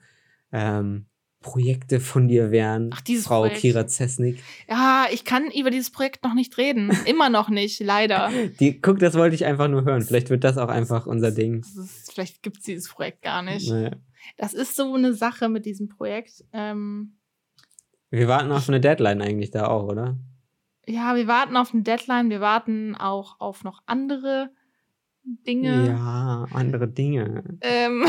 ähm, 0.52 1.06
Projekte 1.40 2.00
von 2.00 2.28
dir 2.28 2.50
wären, 2.50 2.90
Ach, 2.92 3.00
dieses 3.02 3.26
Frau 3.26 3.42
Projekt. 3.42 3.60
Kira 3.60 3.86
Zesnik. 3.86 4.42
Ja, 4.68 5.06
ich 5.12 5.24
kann 5.24 5.50
über 5.50 5.70
dieses 5.70 5.90
Projekt 5.90 6.24
noch 6.24 6.34
nicht 6.34 6.56
reden. 6.58 6.90
Immer 7.06 7.28
noch 7.28 7.48
nicht, 7.48 7.80
leider. 7.80 8.30
Die, 8.58 8.80
guck, 8.80 8.98
das 8.98 9.14
wollte 9.14 9.34
ich 9.34 9.44
einfach 9.44 9.68
nur 9.68 9.84
hören. 9.84 10.02
Vielleicht 10.02 10.30
wird 10.30 10.44
das 10.44 10.58
auch 10.58 10.68
einfach 10.68 11.06
unser 11.06 11.30
Ding. 11.30 11.60
Ist, 11.60 12.12
vielleicht 12.12 12.42
gibt 12.42 12.58
es 12.58 12.64
dieses 12.64 12.88
Projekt 12.88 13.22
gar 13.22 13.42
nicht. 13.42 13.70
Naja. 13.70 13.92
Das 14.36 14.54
ist 14.54 14.74
so 14.74 14.92
eine 14.94 15.14
Sache 15.14 15.48
mit 15.48 15.66
diesem 15.66 15.88
Projekt. 15.88 16.44
Ähm, 16.52 17.16
Wir 18.10 18.26
warten 18.26 18.50
auf 18.50 18.68
eine 18.68 18.80
Deadline 18.80 19.22
eigentlich 19.22 19.50
da 19.50 19.68
auch, 19.68 19.84
oder? 19.84 20.16
ja, 20.88 21.16
wir 21.16 21.26
warten 21.26 21.56
auf 21.56 21.74
eine 21.74 21.82
Deadline. 21.82 22.30
Wir 22.30 22.40
warten 22.40 22.94
auch 22.94 23.40
auf 23.40 23.64
noch 23.64 23.82
andere 23.86 24.50
Dinge. 25.26 25.88
Ja, 25.88 26.46
andere 26.52 26.88
Dinge. 26.88 27.42
Ähm, 27.60 28.06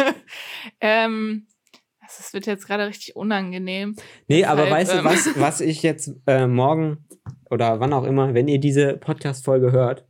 ähm, 0.80 1.46
das 2.00 2.32
wird 2.32 2.46
jetzt 2.46 2.66
gerade 2.66 2.86
richtig 2.86 3.14
unangenehm. 3.14 3.94
Nee, 4.28 4.44
aber 4.44 4.64
Deshalb, 4.64 4.80
weißt 4.80 4.92
du, 4.92 4.98
ähm, 4.98 5.04
was, 5.04 5.40
was 5.40 5.60
ich 5.60 5.82
jetzt 5.82 6.12
äh, 6.26 6.46
morgen 6.46 7.04
oder 7.50 7.80
wann 7.80 7.92
auch 7.92 8.04
immer, 8.04 8.34
wenn 8.34 8.48
ihr 8.48 8.58
diese 8.58 8.96
Podcast-Folge 8.96 9.72
hört, 9.72 10.06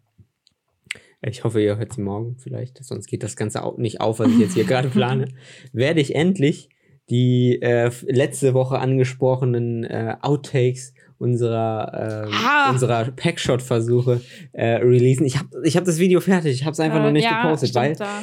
ich 1.22 1.44
hoffe, 1.44 1.60
ihr 1.60 1.76
hört 1.76 1.92
sie 1.92 2.00
morgen 2.00 2.36
vielleicht, 2.38 2.82
sonst 2.82 3.06
geht 3.06 3.22
das 3.22 3.36
Ganze 3.36 3.62
auch 3.62 3.76
nicht 3.76 4.00
auf, 4.00 4.20
was 4.20 4.28
ich 4.28 4.38
jetzt 4.38 4.54
hier 4.54 4.64
gerade 4.64 4.88
plane, 4.90 5.28
werde 5.72 6.00
ich 6.00 6.14
endlich 6.14 6.70
die 7.10 7.60
äh, 7.60 7.90
letzte 8.02 8.54
Woche 8.54 8.78
angesprochenen 8.78 9.84
äh, 9.84 10.16
Outtakes 10.22 10.94
unserer, 11.20 12.24
ähm, 12.26 12.32
Ah. 12.34 12.70
unserer 12.70 13.04
Packshot-Versuche 13.12 14.20
äh, 14.52 14.66
releasen. 14.76 15.26
Ich 15.26 15.38
habe 15.38 15.48
ich 15.64 15.76
hab 15.76 15.84
das 15.84 15.98
Video 15.98 16.20
fertig, 16.20 16.52
ich 16.54 16.64
habe 16.64 16.72
es 16.72 16.80
einfach 16.80 16.98
Äh, 17.00 17.02
noch 17.04 17.12
nicht 17.12 17.24
ja, 17.24 17.42
gepostet, 17.42 17.74
weil 17.74 17.94
da. 17.94 18.22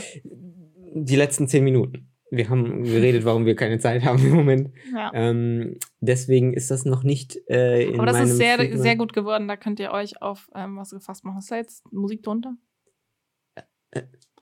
die 0.94 1.16
letzten 1.16 1.48
zehn 1.48 1.64
Minuten. 1.64 2.10
Wir 2.30 2.50
haben 2.50 2.84
geredet, 2.84 3.24
warum 3.24 3.46
wir 3.46 3.56
keine 3.56 3.80
Zeit 3.80 4.04
haben 4.04 4.20
im 4.26 4.34
Moment. 4.34 4.72
Ja. 4.94 5.12
Ähm, 5.14 5.78
deswegen 6.02 6.54
ist 6.54 6.70
das 6.72 6.84
noch 6.84 7.04
nicht 7.04 7.38
äh, 7.50 7.84
in 7.84 8.00
Aber 8.00 8.06
das 8.12 8.32
ist 8.32 8.38
sehr, 8.38 8.58
Feed- 8.60 8.78
sehr 8.78 8.96
gut 8.98 9.14
geworden. 9.14 9.48
Da 9.48 9.56
könnt 9.56 9.80
ihr 9.80 9.92
euch 9.92 10.22
auf 10.22 10.50
ähm, 10.54 10.76
was 10.76 10.90
gefasst 10.90 11.24
machen. 11.24 11.38
Ist 11.38 11.50
da 11.52 11.56
jetzt 11.56 11.84
Musik 11.94 12.24
drunter? 12.24 12.56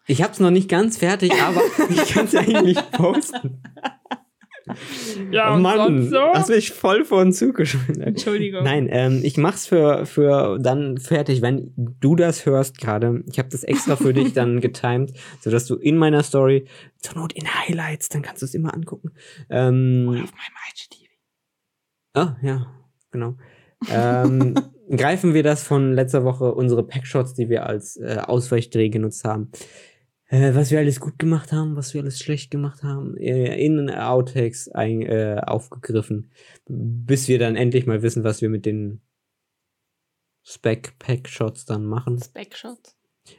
Ich 0.08 0.22
habe 0.24 0.34
es 0.34 0.40
noch 0.40 0.52
nicht 0.52 0.70
ganz 0.70 0.98
fertig, 0.98 1.32
aber 1.42 1.62
ich 1.90 2.10
kann 2.14 2.26
es 2.26 2.36
eigentlich 2.36 2.78
posten. 2.92 3.62
Ja, 5.32 5.52
oh 5.52 5.56
und 5.56 5.62
Mann, 5.62 6.10
so? 6.10 6.20
hast 6.34 6.50
mich 6.50 6.72
voll 6.72 7.06
vor 7.06 7.24
den 7.24 7.34
Zug 7.34 7.56
geschoben. 7.56 8.02
Entschuldigung. 8.02 8.64
Nein, 8.64 8.88
ähm, 8.92 9.22
ich 9.24 9.38
mach's 9.38 9.68
für, 9.68 10.06
für 10.06 10.60
dann 10.60 10.98
fertig, 10.98 11.42
wenn 11.42 11.74
du 11.76 12.16
das 12.16 12.46
hörst 12.46 12.78
gerade. 12.78 13.24
Ich 13.30 13.40
habe 13.40 13.50
das 13.50 13.64
extra 13.64 13.96
für 13.96 14.14
dich 14.14 14.34
dann 14.34 14.62
getimed, 14.62 15.14
sodass 15.42 15.66
du 15.66 15.76
in 15.76 15.98
meiner 15.98 16.24
Story, 16.24 16.66
zur 17.00 17.16
Not 17.16 17.34
in 17.34 17.48
Highlights, 17.48 18.10
dann 18.10 18.22
kannst 18.22 18.42
du 18.42 18.46
es 18.46 18.54
immer 18.54 18.74
angucken. 18.74 19.12
Ähm, 19.50 20.08
Oder 20.10 20.24
auf 20.24 20.32
meinem 20.32 20.56
IGTV. 20.72 21.12
Ah, 22.14 22.38
ja, 22.42 22.68
genau. 23.12 23.36
ähm, 23.90 24.56
greifen 24.90 25.34
wir 25.34 25.44
das 25.44 25.64
von 25.64 25.94
letzter 25.94 26.24
Woche, 26.24 26.54
unsere 26.54 26.84
Packshots, 26.84 27.34
die 27.34 27.50
wir 27.50 27.66
als 27.66 27.98
äh, 27.98 28.18
Ausweichdreh 28.26 28.90
genutzt 28.90 29.24
haben. 29.26 29.52
Äh, 30.36 30.54
was 30.54 30.70
wir 30.70 30.80
alles 30.80 31.00
gut 31.00 31.18
gemacht 31.18 31.54
haben, 31.54 31.78
was 31.78 31.94
wir 31.94 32.02
alles 32.02 32.20
schlecht 32.20 32.52
gemacht 32.52 32.84
haben, 32.84 33.16
äh, 33.16 33.56
in 33.56 33.90
Outtakes 33.90 34.68
ein, 34.68 35.02
äh, 35.02 35.40
aufgegriffen, 35.42 36.30
bis 36.68 37.30
wir 37.30 37.40
dann 37.40 37.56
endlich 37.56 37.86
mal 37.86 38.02
wissen, 38.02 38.26
was 38.26 38.42
wir 38.42 38.50
mit 38.50 38.66
den 38.66 39.00
Spec-Packshots 40.44 41.64
dann 41.64 41.86
machen. 41.86 42.22
Backshot. 42.34 42.98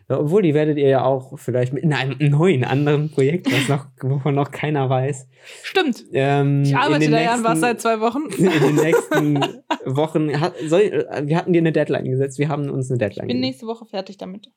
Obwohl, 0.08 0.42
die 0.42 0.54
werdet 0.54 0.78
ihr 0.78 0.88
ja 0.88 1.04
auch 1.04 1.38
vielleicht 1.38 1.72
mit 1.72 1.82
in 1.82 1.92
einem 1.92 2.16
neuen 2.30 2.64
anderen 2.64 3.10
Projekt, 3.10 3.50
was 3.52 3.68
noch, 3.68 3.86
wovon 4.00 4.34
noch 4.34 4.50
keiner 4.50 4.88
weiß. 4.88 5.28
Stimmt. 5.62 6.04
Ähm, 6.12 6.62
Ich 6.62 6.76
arbeite 6.76 7.10
da 7.10 7.20
ja 7.20 7.34
an 7.34 7.44
was 7.44 7.60
seit 7.60 7.80
zwei 7.80 8.00
Wochen. 8.00 8.24
in 8.38 8.50
den 8.50 8.74
nächsten 8.76 9.36
Wochen. 9.86 10.40
Hat, 10.40 10.54
soll, 10.66 10.82
äh, 10.82 11.26
wir 11.26 11.36
hatten 11.36 11.52
dir 11.52 11.60
eine 11.60 11.72
Deadline 11.72 12.04
gesetzt. 12.04 12.38
Wir 12.38 12.48
haben 12.48 12.68
uns 12.70 12.90
eine 12.90 12.98
Deadline 12.98 13.28
Ich 13.28 13.34
bin 13.34 13.42
gesetzt. 13.42 13.62
nächste 13.62 13.66
Woche 13.66 13.86
fertig 13.86 14.16
damit. 14.16 14.48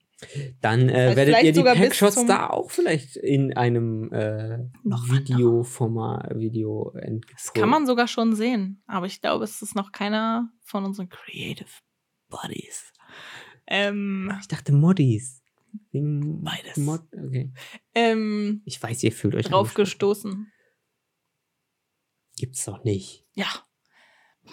Dann 0.62 0.90
äh, 0.90 1.16
werdet 1.16 1.44
ihr 1.44 1.54
die 1.54 1.64
Packshots 1.64 2.26
da 2.26 2.50
auch 2.50 2.72
vielleicht 2.72 3.16
in 3.16 3.56
einem 3.56 4.12
äh, 4.12 4.60
Videoformat, 4.84 6.38
Video 6.38 6.94
Das 7.34 7.54
kann 7.54 7.70
man 7.70 7.86
sogar 7.86 8.08
schon 8.08 8.36
sehen. 8.36 8.84
Aber 8.88 9.06
ich 9.06 9.22
glaube, 9.22 9.44
es 9.46 9.62
ist 9.62 9.76
noch 9.76 9.92
keiner 9.92 10.50
von 10.64 10.84
unseren 10.86 11.10
Creative 11.10 11.70
Buddies. 12.30 12.92
Ähm, 13.70 14.34
Ich 14.41 14.47
dachte 14.47 14.72
Moddies. 14.74 15.41
Beides. 15.93 16.78
Mod 16.78 17.01
okay. 17.13 17.51
ähm, 17.93 18.61
Ich 18.65 18.82
weiß, 18.82 19.03
ihr 19.03 19.11
fühlt 19.11 19.36
euch 19.36 19.45
drauf 19.45 19.70
angesprochen. 19.70 19.84
gestoßen. 19.86 20.51
Gibt's 22.38 22.65
doch 22.65 22.84
nicht. 22.84 23.26
Ja. 23.34 23.47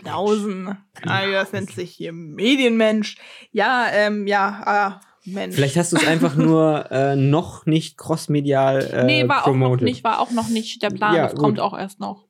Nausen. 0.04 0.68
Ah, 1.02 1.26
das 1.30 1.52
nennt 1.52 1.70
sich 1.70 1.92
hier 1.92 2.12
Medienmensch. 2.12 3.16
Ja, 3.50 3.86
ähm, 3.92 4.26
ja, 4.26 4.62
ah, 4.66 5.00
Mensch. 5.24 5.54
Vielleicht 5.54 5.76
hast 5.76 5.92
du 5.92 5.96
es 5.96 6.06
einfach 6.06 6.36
nur 6.36 6.90
äh, 6.90 7.16
noch 7.16 7.64
nicht 7.64 7.96
crossmedial 7.96 8.82
äh, 8.92 9.04
nee, 9.04 9.26
war 9.28 9.42
auch 9.44 9.46
noch 9.46 9.52
promoted. 9.52 9.84
nicht, 9.84 10.04
war 10.04 10.20
auch 10.20 10.30
noch 10.32 10.48
nicht 10.48 10.82
der 10.82 10.90
Plan. 10.90 11.14
Ja, 11.14 11.22
das 11.28 11.34
kommt 11.36 11.60
auch 11.60 11.76
erst 11.78 11.98
noch. 12.00 12.26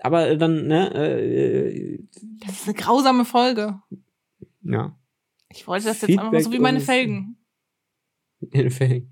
Aber 0.00 0.36
dann, 0.36 0.66
ne, 0.68 0.94
äh, 0.94 1.98
Das 2.46 2.60
ist 2.60 2.64
eine 2.68 2.74
grausame 2.74 3.24
Folge. 3.26 3.80
ja. 4.62 4.96
Ich 5.50 5.66
wollte 5.66 5.86
das 5.86 6.02
jetzt 6.02 6.10
einfach 6.10 6.32
mal 6.32 6.42
so 6.42 6.52
wie 6.52 6.58
meine 6.58 6.80
Felgen. 6.80 7.38
In 8.50 8.70
Fällen. 8.70 9.10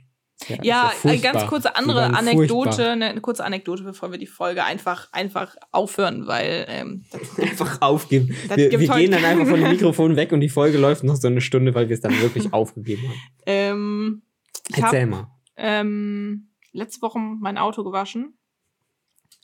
Ja, 0.48 0.56
Ja, 0.56 0.62
ja 0.62 0.92
eine 1.04 1.18
ganz 1.18 1.46
kurze 1.46 1.76
andere 1.76 2.14
Anekdote, 2.14 2.90
eine, 2.90 3.06
eine 3.06 3.20
kurze 3.20 3.44
Anekdote, 3.44 3.84
bevor 3.84 4.10
wir 4.10 4.18
die 4.18 4.26
Folge 4.26 4.64
einfach, 4.64 5.10
einfach 5.12 5.56
aufhören, 5.70 6.26
weil 6.26 6.66
ähm, 6.68 7.04
Einfach 7.38 7.80
aufgeben. 7.80 8.34
Wir, 8.54 8.78
wir 8.78 8.88
gehen 8.88 9.12
dann 9.12 9.24
einfach 9.24 9.46
von 9.46 9.60
dem 9.60 9.70
Mikrofon 9.72 10.16
weg 10.16 10.32
und 10.32 10.40
die 10.40 10.48
Folge 10.48 10.78
läuft 10.78 11.04
noch 11.04 11.16
so 11.16 11.28
eine 11.28 11.40
Stunde, 11.40 11.74
weil 11.74 11.88
wir 11.88 11.94
es 11.94 12.00
dann 12.00 12.18
wirklich 12.20 12.52
aufgegeben 12.52 13.08
haben. 13.08 13.20
ähm, 13.46 14.22
ich 14.68 14.78
Erzähl 14.78 15.02
habe 15.02 15.10
mal. 15.10 15.28
ähm, 15.56 16.50
letzte 16.72 17.02
Woche 17.02 17.18
mein 17.18 17.58
Auto 17.58 17.84
gewaschen. 17.84 18.36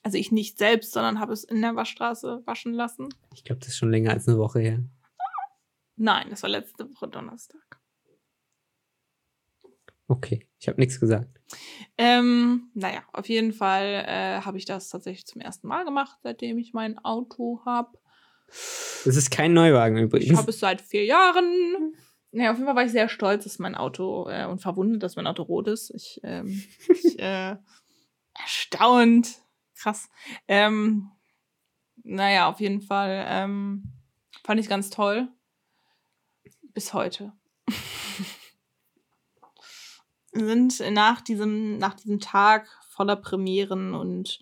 Also 0.02 0.16
ich 0.16 0.32
nicht 0.32 0.58
selbst, 0.58 0.92
sondern 0.92 1.20
habe 1.20 1.32
es 1.32 1.44
in 1.44 1.60
der 1.60 1.76
Waschstraße 1.76 2.42
waschen 2.46 2.72
lassen. 2.72 3.08
Ich 3.34 3.44
glaube, 3.44 3.60
das 3.60 3.68
ist 3.68 3.76
schon 3.76 3.90
länger 3.90 4.12
als 4.12 4.26
eine 4.26 4.38
Woche 4.38 4.60
her. 4.60 4.82
Nein, 6.02 6.28
das 6.30 6.42
war 6.42 6.48
letzte 6.48 6.90
Woche 6.94 7.08
Donnerstag. 7.08 7.78
Okay, 10.08 10.48
ich 10.58 10.66
habe 10.66 10.80
nichts 10.80 10.98
gesagt. 10.98 11.38
Ähm, 11.98 12.70
naja, 12.72 13.02
auf 13.12 13.28
jeden 13.28 13.52
Fall 13.52 14.06
äh, 14.06 14.40
habe 14.40 14.56
ich 14.56 14.64
das 14.64 14.88
tatsächlich 14.88 15.26
zum 15.26 15.42
ersten 15.42 15.68
Mal 15.68 15.84
gemacht, 15.84 16.16
seitdem 16.22 16.56
ich 16.56 16.72
mein 16.72 16.98
Auto 16.98 17.60
habe. 17.66 17.98
Das 18.48 19.14
ist 19.14 19.30
kein 19.30 19.52
Neuwagen 19.52 19.98
Ich 19.98 20.04
übrigens. 20.04 20.38
habe 20.38 20.50
es 20.50 20.58
seit 20.58 20.80
vier 20.80 21.04
Jahren. 21.04 21.94
Naja, 22.32 22.52
auf 22.52 22.56
jeden 22.56 22.66
Fall 22.66 22.76
war 22.76 22.84
ich 22.86 22.92
sehr 22.92 23.10
stolz, 23.10 23.44
dass 23.44 23.58
mein 23.58 23.74
Auto 23.74 24.26
äh, 24.30 24.46
und 24.46 24.62
verwundert, 24.62 25.02
dass 25.02 25.16
mein 25.16 25.26
Auto 25.26 25.42
rot 25.42 25.68
ist. 25.68 25.90
Ich, 25.94 26.18
ähm, 26.22 26.64
ich 26.88 27.18
äh, 27.18 27.56
erstaunt. 28.40 29.36
Krass. 29.76 30.08
Ähm, 30.48 31.10
naja, 32.04 32.48
auf 32.48 32.58
jeden 32.60 32.80
Fall 32.80 33.26
ähm, 33.28 33.92
fand 34.44 34.60
ich 34.60 34.68
ganz 34.68 34.88
toll. 34.88 35.28
Bis 36.72 36.94
heute. 36.94 37.32
Wir 40.32 40.46
sind 40.46 40.80
nach 40.92 41.20
diesem, 41.20 41.78
nach 41.78 41.94
diesem 41.94 42.20
Tag 42.20 42.68
voller 42.90 43.16
Premieren 43.16 43.94
und 43.94 44.38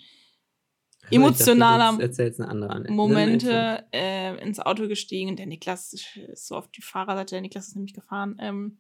emotionaler 1.11 1.97
dachte. 1.99 2.95
Momente 2.95 3.87
äh, 3.93 4.37
ins 4.43 4.61
Auto 4.61 4.89
gestiegen. 4.89 5.37
Der 5.37 5.47
Niklas 5.47 5.95
ist 5.95 6.47
so 6.47 6.57
auf 6.57 6.69
die 6.69 6.83
Fahrerseite, 6.83 7.37
der 7.37 7.41
Niklas 7.41 7.69
ist 7.69 7.77
nämlich 7.77 7.95
gefahren, 7.95 8.37
ähm, 8.41 8.79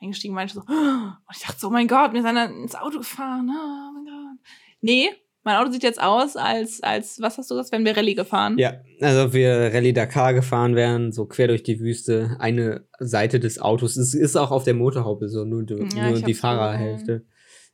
eingestiegen, 0.00 0.34
meinte 0.34 0.54
so, 0.54 0.60
und 0.66 1.36
ich 1.36 1.42
dachte 1.42 1.58
so, 1.58 1.68
oh 1.68 1.70
mein 1.70 1.88
Gott, 1.88 2.12
wir 2.12 2.22
sind 2.22 2.34
dann 2.34 2.62
ins 2.62 2.74
Auto 2.74 2.98
gefahren, 2.98 3.50
oh 3.50 3.92
mein 3.92 4.04
Gott. 4.04 4.46
Nee, 4.80 5.10
mein 5.46 5.56
Auto 5.56 5.70
sieht 5.72 5.82
jetzt 5.82 6.02
aus, 6.02 6.36
als, 6.36 6.82
als, 6.82 7.18
was 7.20 7.38
hast 7.38 7.50
du 7.50 7.54
gesagt, 7.54 7.72
wenn 7.72 7.84
wir 7.86 7.96
Rallye 7.96 8.14
gefahren? 8.14 8.58
Ja, 8.58 8.74
also 9.00 9.24
ob 9.24 9.32
wir 9.32 9.72
Rallye 9.72 9.94
Dakar 9.94 10.34
gefahren 10.34 10.74
wären, 10.76 11.12
so 11.12 11.24
quer 11.24 11.48
durch 11.48 11.62
die 11.62 11.80
Wüste, 11.80 12.36
eine 12.38 12.86
Seite 12.98 13.40
des 13.40 13.58
Autos, 13.58 13.96
es 13.96 14.12
ist 14.12 14.36
auch 14.36 14.50
auf 14.50 14.64
der 14.64 14.74
Motorhaube 14.74 15.28
so, 15.30 15.44
nur, 15.44 15.62
die- 15.64 15.96
Ja, 15.96 16.10
nur 16.10 16.20
die 16.20 16.34
Fahrerhälfte. 16.34 17.24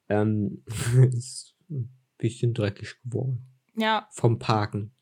Ähm, 0.08 0.62
ist 1.12 1.54
ein 1.70 1.88
bisschen 2.18 2.54
dreckig 2.54 2.94
geworden. 3.04 3.44
Ja, 3.74 4.06
Vom 4.12 4.38
Parken. 4.38 4.92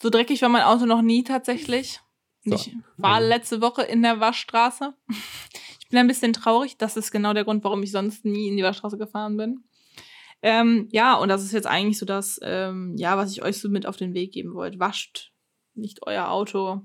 so 0.00 0.08
dreckig 0.08 0.40
war 0.42 0.48
mein 0.48 0.62
Auto 0.62 0.86
noch 0.86 1.02
nie 1.02 1.24
tatsächlich. 1.24 2.00
So. 2.44 2.54
Ich 2.54 2.72
war 2.96 3.20
Ähm. 3.20 3.28
letzte 3.28 3.60
Woche 3.60 3.82
in 3.82 4.02
der 4.02 4.20
Waschstraße. 4.20 4.94
Ich 5.80 5.90
bin 5.90 6.00
ein 6.00 6.08
bisschen 6.08 6.32
traurig. 6.32 6.76
Das 6.78 6.96
ist 6.96 7.12
genau 7.12 7.32
der 7.32 7.44
Grund, 7.44 7.62
warum 7.62 7.80
ich 7.84 7.92
sonst 7.92 8.24
nie 8.24 8.48
in 8.48 8.56
die 8.56 8.64
Waschstraße 8.64 8.98
gefahren 8.98 9.36
bin. 9.36 9.60
Ähm, 10.48 10.88
ja, 10.92 11.16
und 11.16 11.28
das 11.28 11.42
ist 11.42 11.50
jetzt 11.52 11.66
eigentlich 11.66 11.98
so 11.98 12.06
das, 12.06 12.38
ähm, 12.40 12.94
ja, 12.96 13.16
was 13.16 13.32
ich 13.32 13.42
euch 13.42 13.58
so 13.58 13.68
mit 13.68 13.84
auf 13.84 13.96
den 13.96 14.14
Weg 14.14 14.30
geben 14.30 14.54
wollte. 14.54 14.78
Wascht 14.78 15.32
nicht 15.74 16.06
euer 16.06 16.28
Auto. 16.30 16.82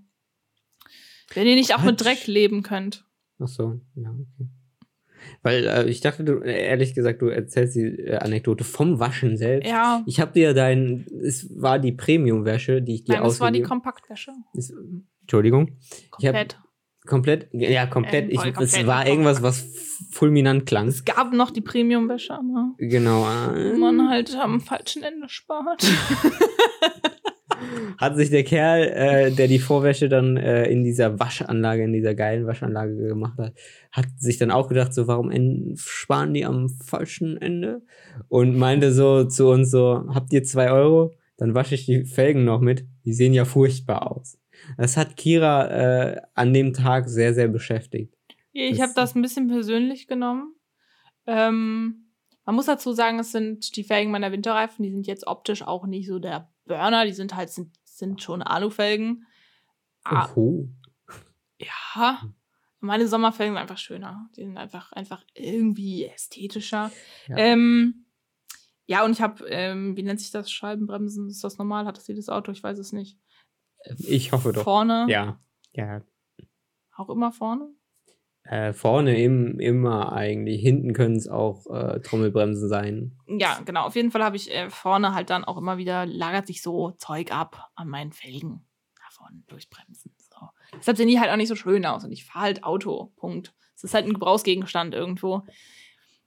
Wenn 1.36 1.46
ihr 1.46 1.54
nicht 1.56 1.76
auch 1.76 1.84
mit. 1.84 2.04
Dreck 2.04 2.26
leben 2.26 2.64
könnt. 2.64 3.06
Ach 3.40 3.48
so, 3.48 3.80
ja, 3.96 4.10
okay. 4.10 4.50
Weil 5.44 5.66
äh, 5.68 5.88
ich 5.88 6.02
dachte, 6.02 6.24
du, 6.24 6.40
äh, 6.42 6.66
ehrlich 6.70 6.96
gesagt, 6.96 7.22
du 7.22 7.28
erzählst 7.28 7.76
die 7.76 7.82
äh, 7.86 8.16
Anekdote 8.18 8.64
vom 8.64 9.00
Waschen 9.00 9.38
selbst. 9.38 9.70
Ja. 9.70 10.04
Ich 10.08 10.20
habe 10.20 10.32
dir 10.34 10.56
dein, 10.56 11.06
es 11.24 11.48
war 11.62 11.78
die 11.78 11.92
Premium-Wäsche, 11.92 12.82
die 12.82 12.96
ich 12.96 13.04
dir 13.04 13.14
Nein, 13.14 13.24
das 13.26 13.40
war 13.40 13.52
die 13.52 13.60
ausgegeben- 13.60 13.70
Kompaktwäsche. 13.70 14.32
ist, 14.54 14.74
Entschuldigung. 15.22 15.78
Komplett. 16.10 16.60
Komplett, 17.08 17.48
ja, 17.52 17.88
komplett. 17.88 18.26
Ähm, 18.26 18.30
ich, 18.32 18.40
voll 18.40 18.50
es 18.50 18.56
komplett 18.56 18.88
war 18.88 19.08
irgendwas, 19.08 19.42
was 19.42 19.66
fulminant 20.12 20.66
klang. 20.68 20.88
Es 20.88 21.04
gab 21.04 21.34
noch 21.34 21.50
die 21.52 21.62
Premium-Wäsche, 21.62 22.34
aber 22.34 22.74
Genau. 22.78 23.26
äh, 23.56 23.74
man 23.74 24.08
halt 24.10 24.36
am 24.36 24.62
falschen 24.62 25.02
Ende 25.04 25.28
spart. 25.28 25.84
Hat 27.98 28.16
sich 28.16 28.32
der 28.32 28.44
Kerl, 28.44 28.84
äh, 28.88 29.32
der 29.32 29.48
die 29.48 29.60
Vorwäsche 29.60 30.10
dann 30.10 30.36
äh, 30.38 30.66
in 30.66 30.84
dieser 30.84 31.20
Waschanlage, 31.20 31.84
in 31.84 31.94
dieser 31.94 32.16
geilen 32.16 32.48
Waschanlage 32.48 32.96
gemacht 32.96 33.38
hat, 33.38 33.54
hat 33.92 34.06
sich 34.18 34.38
dann 34.40 34.50
auch 34.50 34.68
gedacht, 34.68 34.94
so, 34.94 35.08
warum 35.08 35.30
en- 35.30 35.76
sparen 35.78 36.34
die 36.34 36.44
am 36.46 36.70
falschen 36.70 37.40
Ende? 37.40 37.82
Und 38.30 38.58
meinte 38.58 38.92
so 38.92 39.26
zu 39.26 39.50
uns 39.50 39.70
so, 39.70 40.06
habt 40.14 40.34
ihr 40.34 40.44
zwei 40.44 40.72
Euro? 40.72 41.14
Dann 41.38 41.54
wasche 41.54 41.76
ich 41.76 41.86
die 41.86 42.06
Felgen 42.06 42.46
noch 42.46 42.62
mit. 42.62 42.86
Die 43.06 43.14
sehen 43.14 43.34
ja 43.34 43.46
furchtbar 43.46 44.12
aus. 44.12 44.40
Das 44.78 44.98
hat 44.98 45.18
Kira 45.18 45.68
äh, 45.68 46.22
an 46.34 46.54
dem 46.54 46.74
Tag 46.74 47.10
sehr, 47.10 47.34
sehr 47.34 47.48
beschäftigt. 47.48 48.14
Ich 48.54 48.82
habe 48.82 48.94
das 48.96 49.16
ein 49.16 49.22
bisschen 49.22 49.48
persönlich 49.48 50.08
genommen. 50.08 50.56
Ähm, 51.26 52.12
man 52.46 52.56
muss 52.56 52.66
dazu 52.66 52.92
sagen, 52.94 53.20
es 53.20 53.32
sind 53.32 53.76
die 53.76 53.84
Felgen 53.84 54.12
meiner 54.12 54.32
Winterreifen, 54.32 54.84
die 54.84 54.92
sind 54.92 55.08
jetzt 55.08 55.28
optisch 55.28 55.62
auch 55.62 55.86
nicht 55.86 56.08
so 56.08 56.20
der 56.20 56.52
Burner, 56.66 57.06
die 57.06 57.14
sind 57.14 57.36
halt 57.36 57.50
sind, 57.50 57.76
sind 57.86 58.22
schon 58.22 58.42
Alufelgen. 58.42 59.26
Ah, 60.04 60.30
Oho. 60.32 60.70
ja, 61.60 62.22
meine 62.80 63.08
Sommerfelgen 63.08 63.54
sind 63.54 63.62
einfach 63.62 63.78
schöner. 63.78 64.30
Die 64.36 64.42
sind 64.42 64.58
einfach, 64.58 64.92
einfach 64.92 65.24
irgendwie 65.36 66.06
ästhetischer. 66.06 66.92
Ja. 67.28 67.38
Ähm, 67.38 68.06
ja, 68.88 69.06
und 69.06 69.12
ich 69.12 69.22
habe, 69.22 69.46
ähm, 69.48 69.96
wie 69.96 70.04
nennt 70.04 70.20
sich 70.20 70.32
das? 70.32 70.52
Scheibenbremsen? 70.52 71.30
Ist 71.30 71.44
das 71.44 71.58
normal? 71.58 71.86
Hat 71.86 71.98
das 71.98 72.08
jedes 72.08 72.28
Auto? 72.28 72.52
Ich 72.52 72.64
weiß 72.64 72.80
es 72.80 72.92
nicht. 72.92 73.18
Ich 73.98 74.32
hoffe 74.32 74.54
doch. 74.54 74.64
Vorne? 74.64 75.06
Ja. 75.10 75.40
Ja. 75.74 76.02
Auch 76.96 77.10
immer 77.10 77.32
vorne? 77.32 77.70
Äh, 78.44 78.74
vorne 78.74 79.22
im, 79.22 79.60
immer 79.60 80.14
eigentlich. 80.14 80.62
Hinten 80.62 80.94
können 80.94 81.16
es 81.16 81.28
auch 81.28 81.68
äh, 81.68 82.00
Trommelbremsen 82.00 82.68
sein. 82.68 83.18
Ja, 83.28 83.60
genau. 83.64 83.86
Auf 83.86 83.96
jeden 83.96 84.12
Fall 84.12 84.24
habe 84.24 84.36
ich 84.36 84.52
äh, 84.52 84.70
vorne 84.70 85.14
halt 85.14 85.30
dann 85.30 85.46
auch 85.46 85.58
immer 85.58 85.78
wieder, 85.78 86.06
lagert 86.06 86.48
sich 86.48 86.62
so 86.62 86.92
Zeug 86.92 87.32
ab 87.32 87.70
an 87.76 87.88
meinen 87.88 88.12
Felgen. 88.12 88.66
Davon 89.04 89.44
durchbremsen. 89.48 90.14
So. 90.18 90.50
Deshalb 90.76 90.98
sehen 90.98 91.08
die 91.08 91.20
halt 91.20 91.32
auch 91.32 91.38
nicht 91.38 91.50
so 91.50 91.56
schön 91.56 91.86
aus. 91.86 92.04
Und 92.04 92.12
ich 92.12 92.26
fahre 92.26 92.46
halt 92.46 92.64
Auto. 92.64 93.14
Punkt. 93.16 93.54
Es 93.76 93.84
ist 93.84 93.94
halt 93.94 94.06
ein 94.06 94.14
Gebrauchsgegenstand 94.14 94.96
irgendwo. 94.96 95.44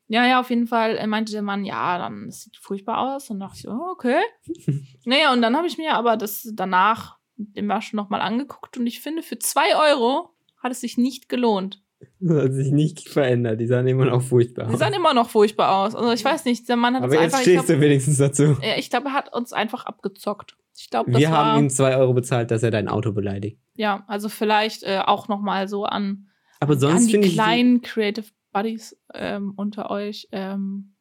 Ja, 0.07 0.27
ja, 0.27 0.41
auf 0.41 0.51
jeden 0.51 0.67
Fall 0.67 0.97
äh, 0.97 1.07
meinte 1.07 1.33
der 1.33 1.43
Mann, 1.43 1.65
ja, 1.65 1.99
dann 1.99 2.31
sieht 2.31 2.57
furchtbar 2.59 2.99
aus. 2.99 3.29
Und 3.31 3.41
dachte 3.41 3.59
ich, 3.59 3.69
oh, 3.69 3.91
okay. 3.91 4.21
naja, 5.05 5.33
und 5.33 5.43
dann 5.43 5.57
habe 5.57 5.67
ich 5.67 5.79
mir 5.79 5.95
aber 5.95 6.17
das 6.17 6.49
danach 6.55 7.19
den 7.37 7.69
Waschen 7.69 7.97
nochmal 7.97 8.21
angeguckt. 8.21 8.77
Und 8.79 8.87
ich 8.87 9.01
finde, 9.01 9.23
für 9.23 9.39
zwei 9.39 9.77
Euro 9.91 10.31
hat 10.63 10.73
es 10.73 10.81
sich 10.81 10.97
nicht 10.99 11.29
gelohnt. 11.29 11.83
Das 12.21 12.37
hat 12.45 12.53
sich 12.53 12.71
nicht 12.73 13.09
verändert. 13.09 13.61
Die 13.61 13.67
sahen 13.67 13.87
immer 13.87 14.05
noch 14.05 14.23
furchtbar 14.23 14.67
Die 14.67 14.73
aus. 14.75 14.79
sahen 14.79 14.93
immer 14.95 15.15
noch 15.15 15.31
furchtbar 15.31 15.77
aus. 15.85 15.95
Also 15.95 16.13
ich 16.13 16.25
weiß 16.25 16.45
nicht, 16.45 16.69
der 16.69 16.77
Mann 16.77 16.95
hat 16.95 17.03
Aber 17.05 17.15
jetzt 17.15 17.23
einfach. 17.35 17.41
stehst 17.41 17.69
du 17.69 17.81
wenigstens 17.81 18.19
dazu. 18.19 18.57
Ja, 18.63 18.77
ich 18.77 18.91
glaube, 18.91 19.09
er 19.09 19.15
hat 19.15 19.33
uns 19.35 19.53
einfach 19.53 19.85
abgezockt. 19.87 20.57
Ich 20.77 20.91
glaube, 20.91 21.11
das 21.13 21.21
Wir 21.21 21.31
war, 21.31 21.53
haben 21.55 21.65
ihm 21.65 21.71
zwei 21.71 21.97
Euro 21.97 22.15
bezahlt, 22.15 22.51
dass 22.51 22.63
er 22.65 22.71
dein 22.73 22.89
Auto 22.89 23.13
beleidigt. 23.13 23.59
ja, 23.75 24.05
also 24.09 24.29
vielleicht 24.29 24.83
äh, 24.83 24.99
auch 25.05 25.29
noch 25.29 25.41
mal 25.41 25.69
so 25.69 25.85
an, 25.85 26.29
Aber 26.61 26.73
an 26.75 26.81
sonst 26.81 27.07
die 27.07 27.13
finde 27.13 27.29
ich. 27.29 27.35
kleinen 27.35 27.81
Creative 27.81 28.27
Buddies 28.53 28.97
ähm, 29.15 29.53
unter 29.57 29.91
euch. 29.91 30.29
Ähm, 30.33 30.94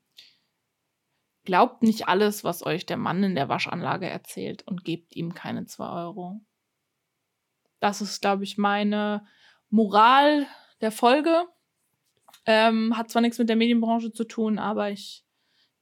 glaubt 1.43 1.83
nicht 1.83 2.07
alles, 2.07 2.43
was 2.43 2.65
euch 2.65 2.85
der 2.85 2.97
Mann 2.97 3.23
in 3.23 3.35
der 3.35 3.49
Waschanlage 3.49 4.07
erzählt 4.07 4.65
und 4.67 4.83
gebt 4.83 5.15
ihm 5.15 5.33
keine 5.33 5.65
zwei 5.65 5.89
Euro. 5.89 6.41
Das 7.79 8.01
ist, 8.01 8.21
glaube 8.21 8.43
ich, 8.43 8.57
meine 8.57 9.25
Moral 9.69 10.47
der 10.81 10.91
Folge. 10.91 11.45
Ähm, 12.45 12.97
hat 12.97 13.09
zwar 13.09 13.21
nichts 13.21 13.39
mit 13.39 13.49
der 13.49 13.55
Medienbranche 13.55 14.11
zu 14.11 14.23
tun, 14.23 14.59
aber 14.59 14.89
ich 14.89 15.25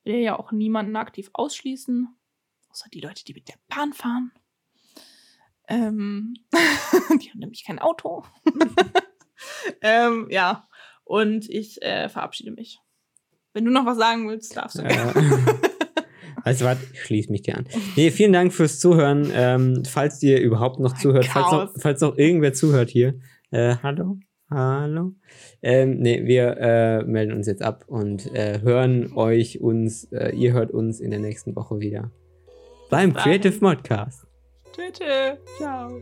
will 0.04 0.18
ja 0.18 0.38
auch 0.38 0.52
niemanden 0.52 0.96
aktiv 0.96 1.30
ausschließen. 1.34 2.08
Außer 2.70 2.90
die 2.90 3.02
Leute, 3.02 3.24
die 3.26 3.34
mit 3.34 3.48
der 3.50 3.58
Bahn 3.68 3.94
fahren. 3.94 4.32
Ähm, 5.68 6.34
die 7.22 7.30
haben 7.30 7.40
nämlich 7.40 7.66
kein 7.66 7.80
Auto. 7.80 8.24
ähm, 9.82 10.28
ja, 10.30 10.68
und 11.04 11.50
ich 11.50 11.82
äh, 11.82 12.10
verabschiede 12.10 12.52
mich. 12.52 12.80
Wenn 13.54 13.66
du 13.66 13.72
noch 13.72 13.86
was 13.86 13.98
sagen 13.98 14.30
willst, 14.30 14.56
darfst 14.56 14.80
du. 14.80 14.84
Äh, 14.84 14.96
also 16.44 16.66
warte, 16.66 16.82
ich 16.94 17.04
schließe 17.04 17.32
mich 17.32 17.42
dir 17.42 17.58
an. 17.58 17.66
Nee, 17.96 18.12
vielen 18.12 18.34
Dank 18.34 18.54
fürs 18.54 18.80
Zuhören. 18.80 19.32
Ähm, 19.34 19.84
falls 19.86 20.22
ihr 20.24 20.40
überhaupt 20.42 20.80
noch 20.80 20.94
Ein 20.94 21.00
zuhört, 21.00 21.26
falls 21.26 21.52
noch, 21.52 21.74
falls 21.78 22.02
noch 22.02 22.18
irgendwer 22.18 22.54
zuhört 22.54 22.90
hier. 22.90 23.16
Äh, 23.52 23.76
hallo? 23.84 24.18
Hallo? 24.50 25.14
Ähm, 25.62 26.00
nee, 26.00 26.26
wir 26.26 26.58
äh, 26.58 27.04
melden 27.04 27.34
uns 27.34 27.48
jetzt 27.48 27.62
ab 27.62 27.86
und 27.88 28.34
äh, 28.36 28.60
hören 28.62 29.14
euch 29.14 29.62
uns, 29.62 30.06
äh, 30.12 30.36
ihr 30.36 30.52
hört 30.52 30.72
uns 30.72 31.00
in 31.00 31.12
der 31.12 31.20
nächsten 31.20 31.56
Woche 31.56 31.80
wieder. 31.80 32.12
Beim. 32.90 33.14
Creative 33.14 33.58
Modcast. 33.62 34.28
Tschüss. 34.74 35.38
Ciao. 35.58 36.02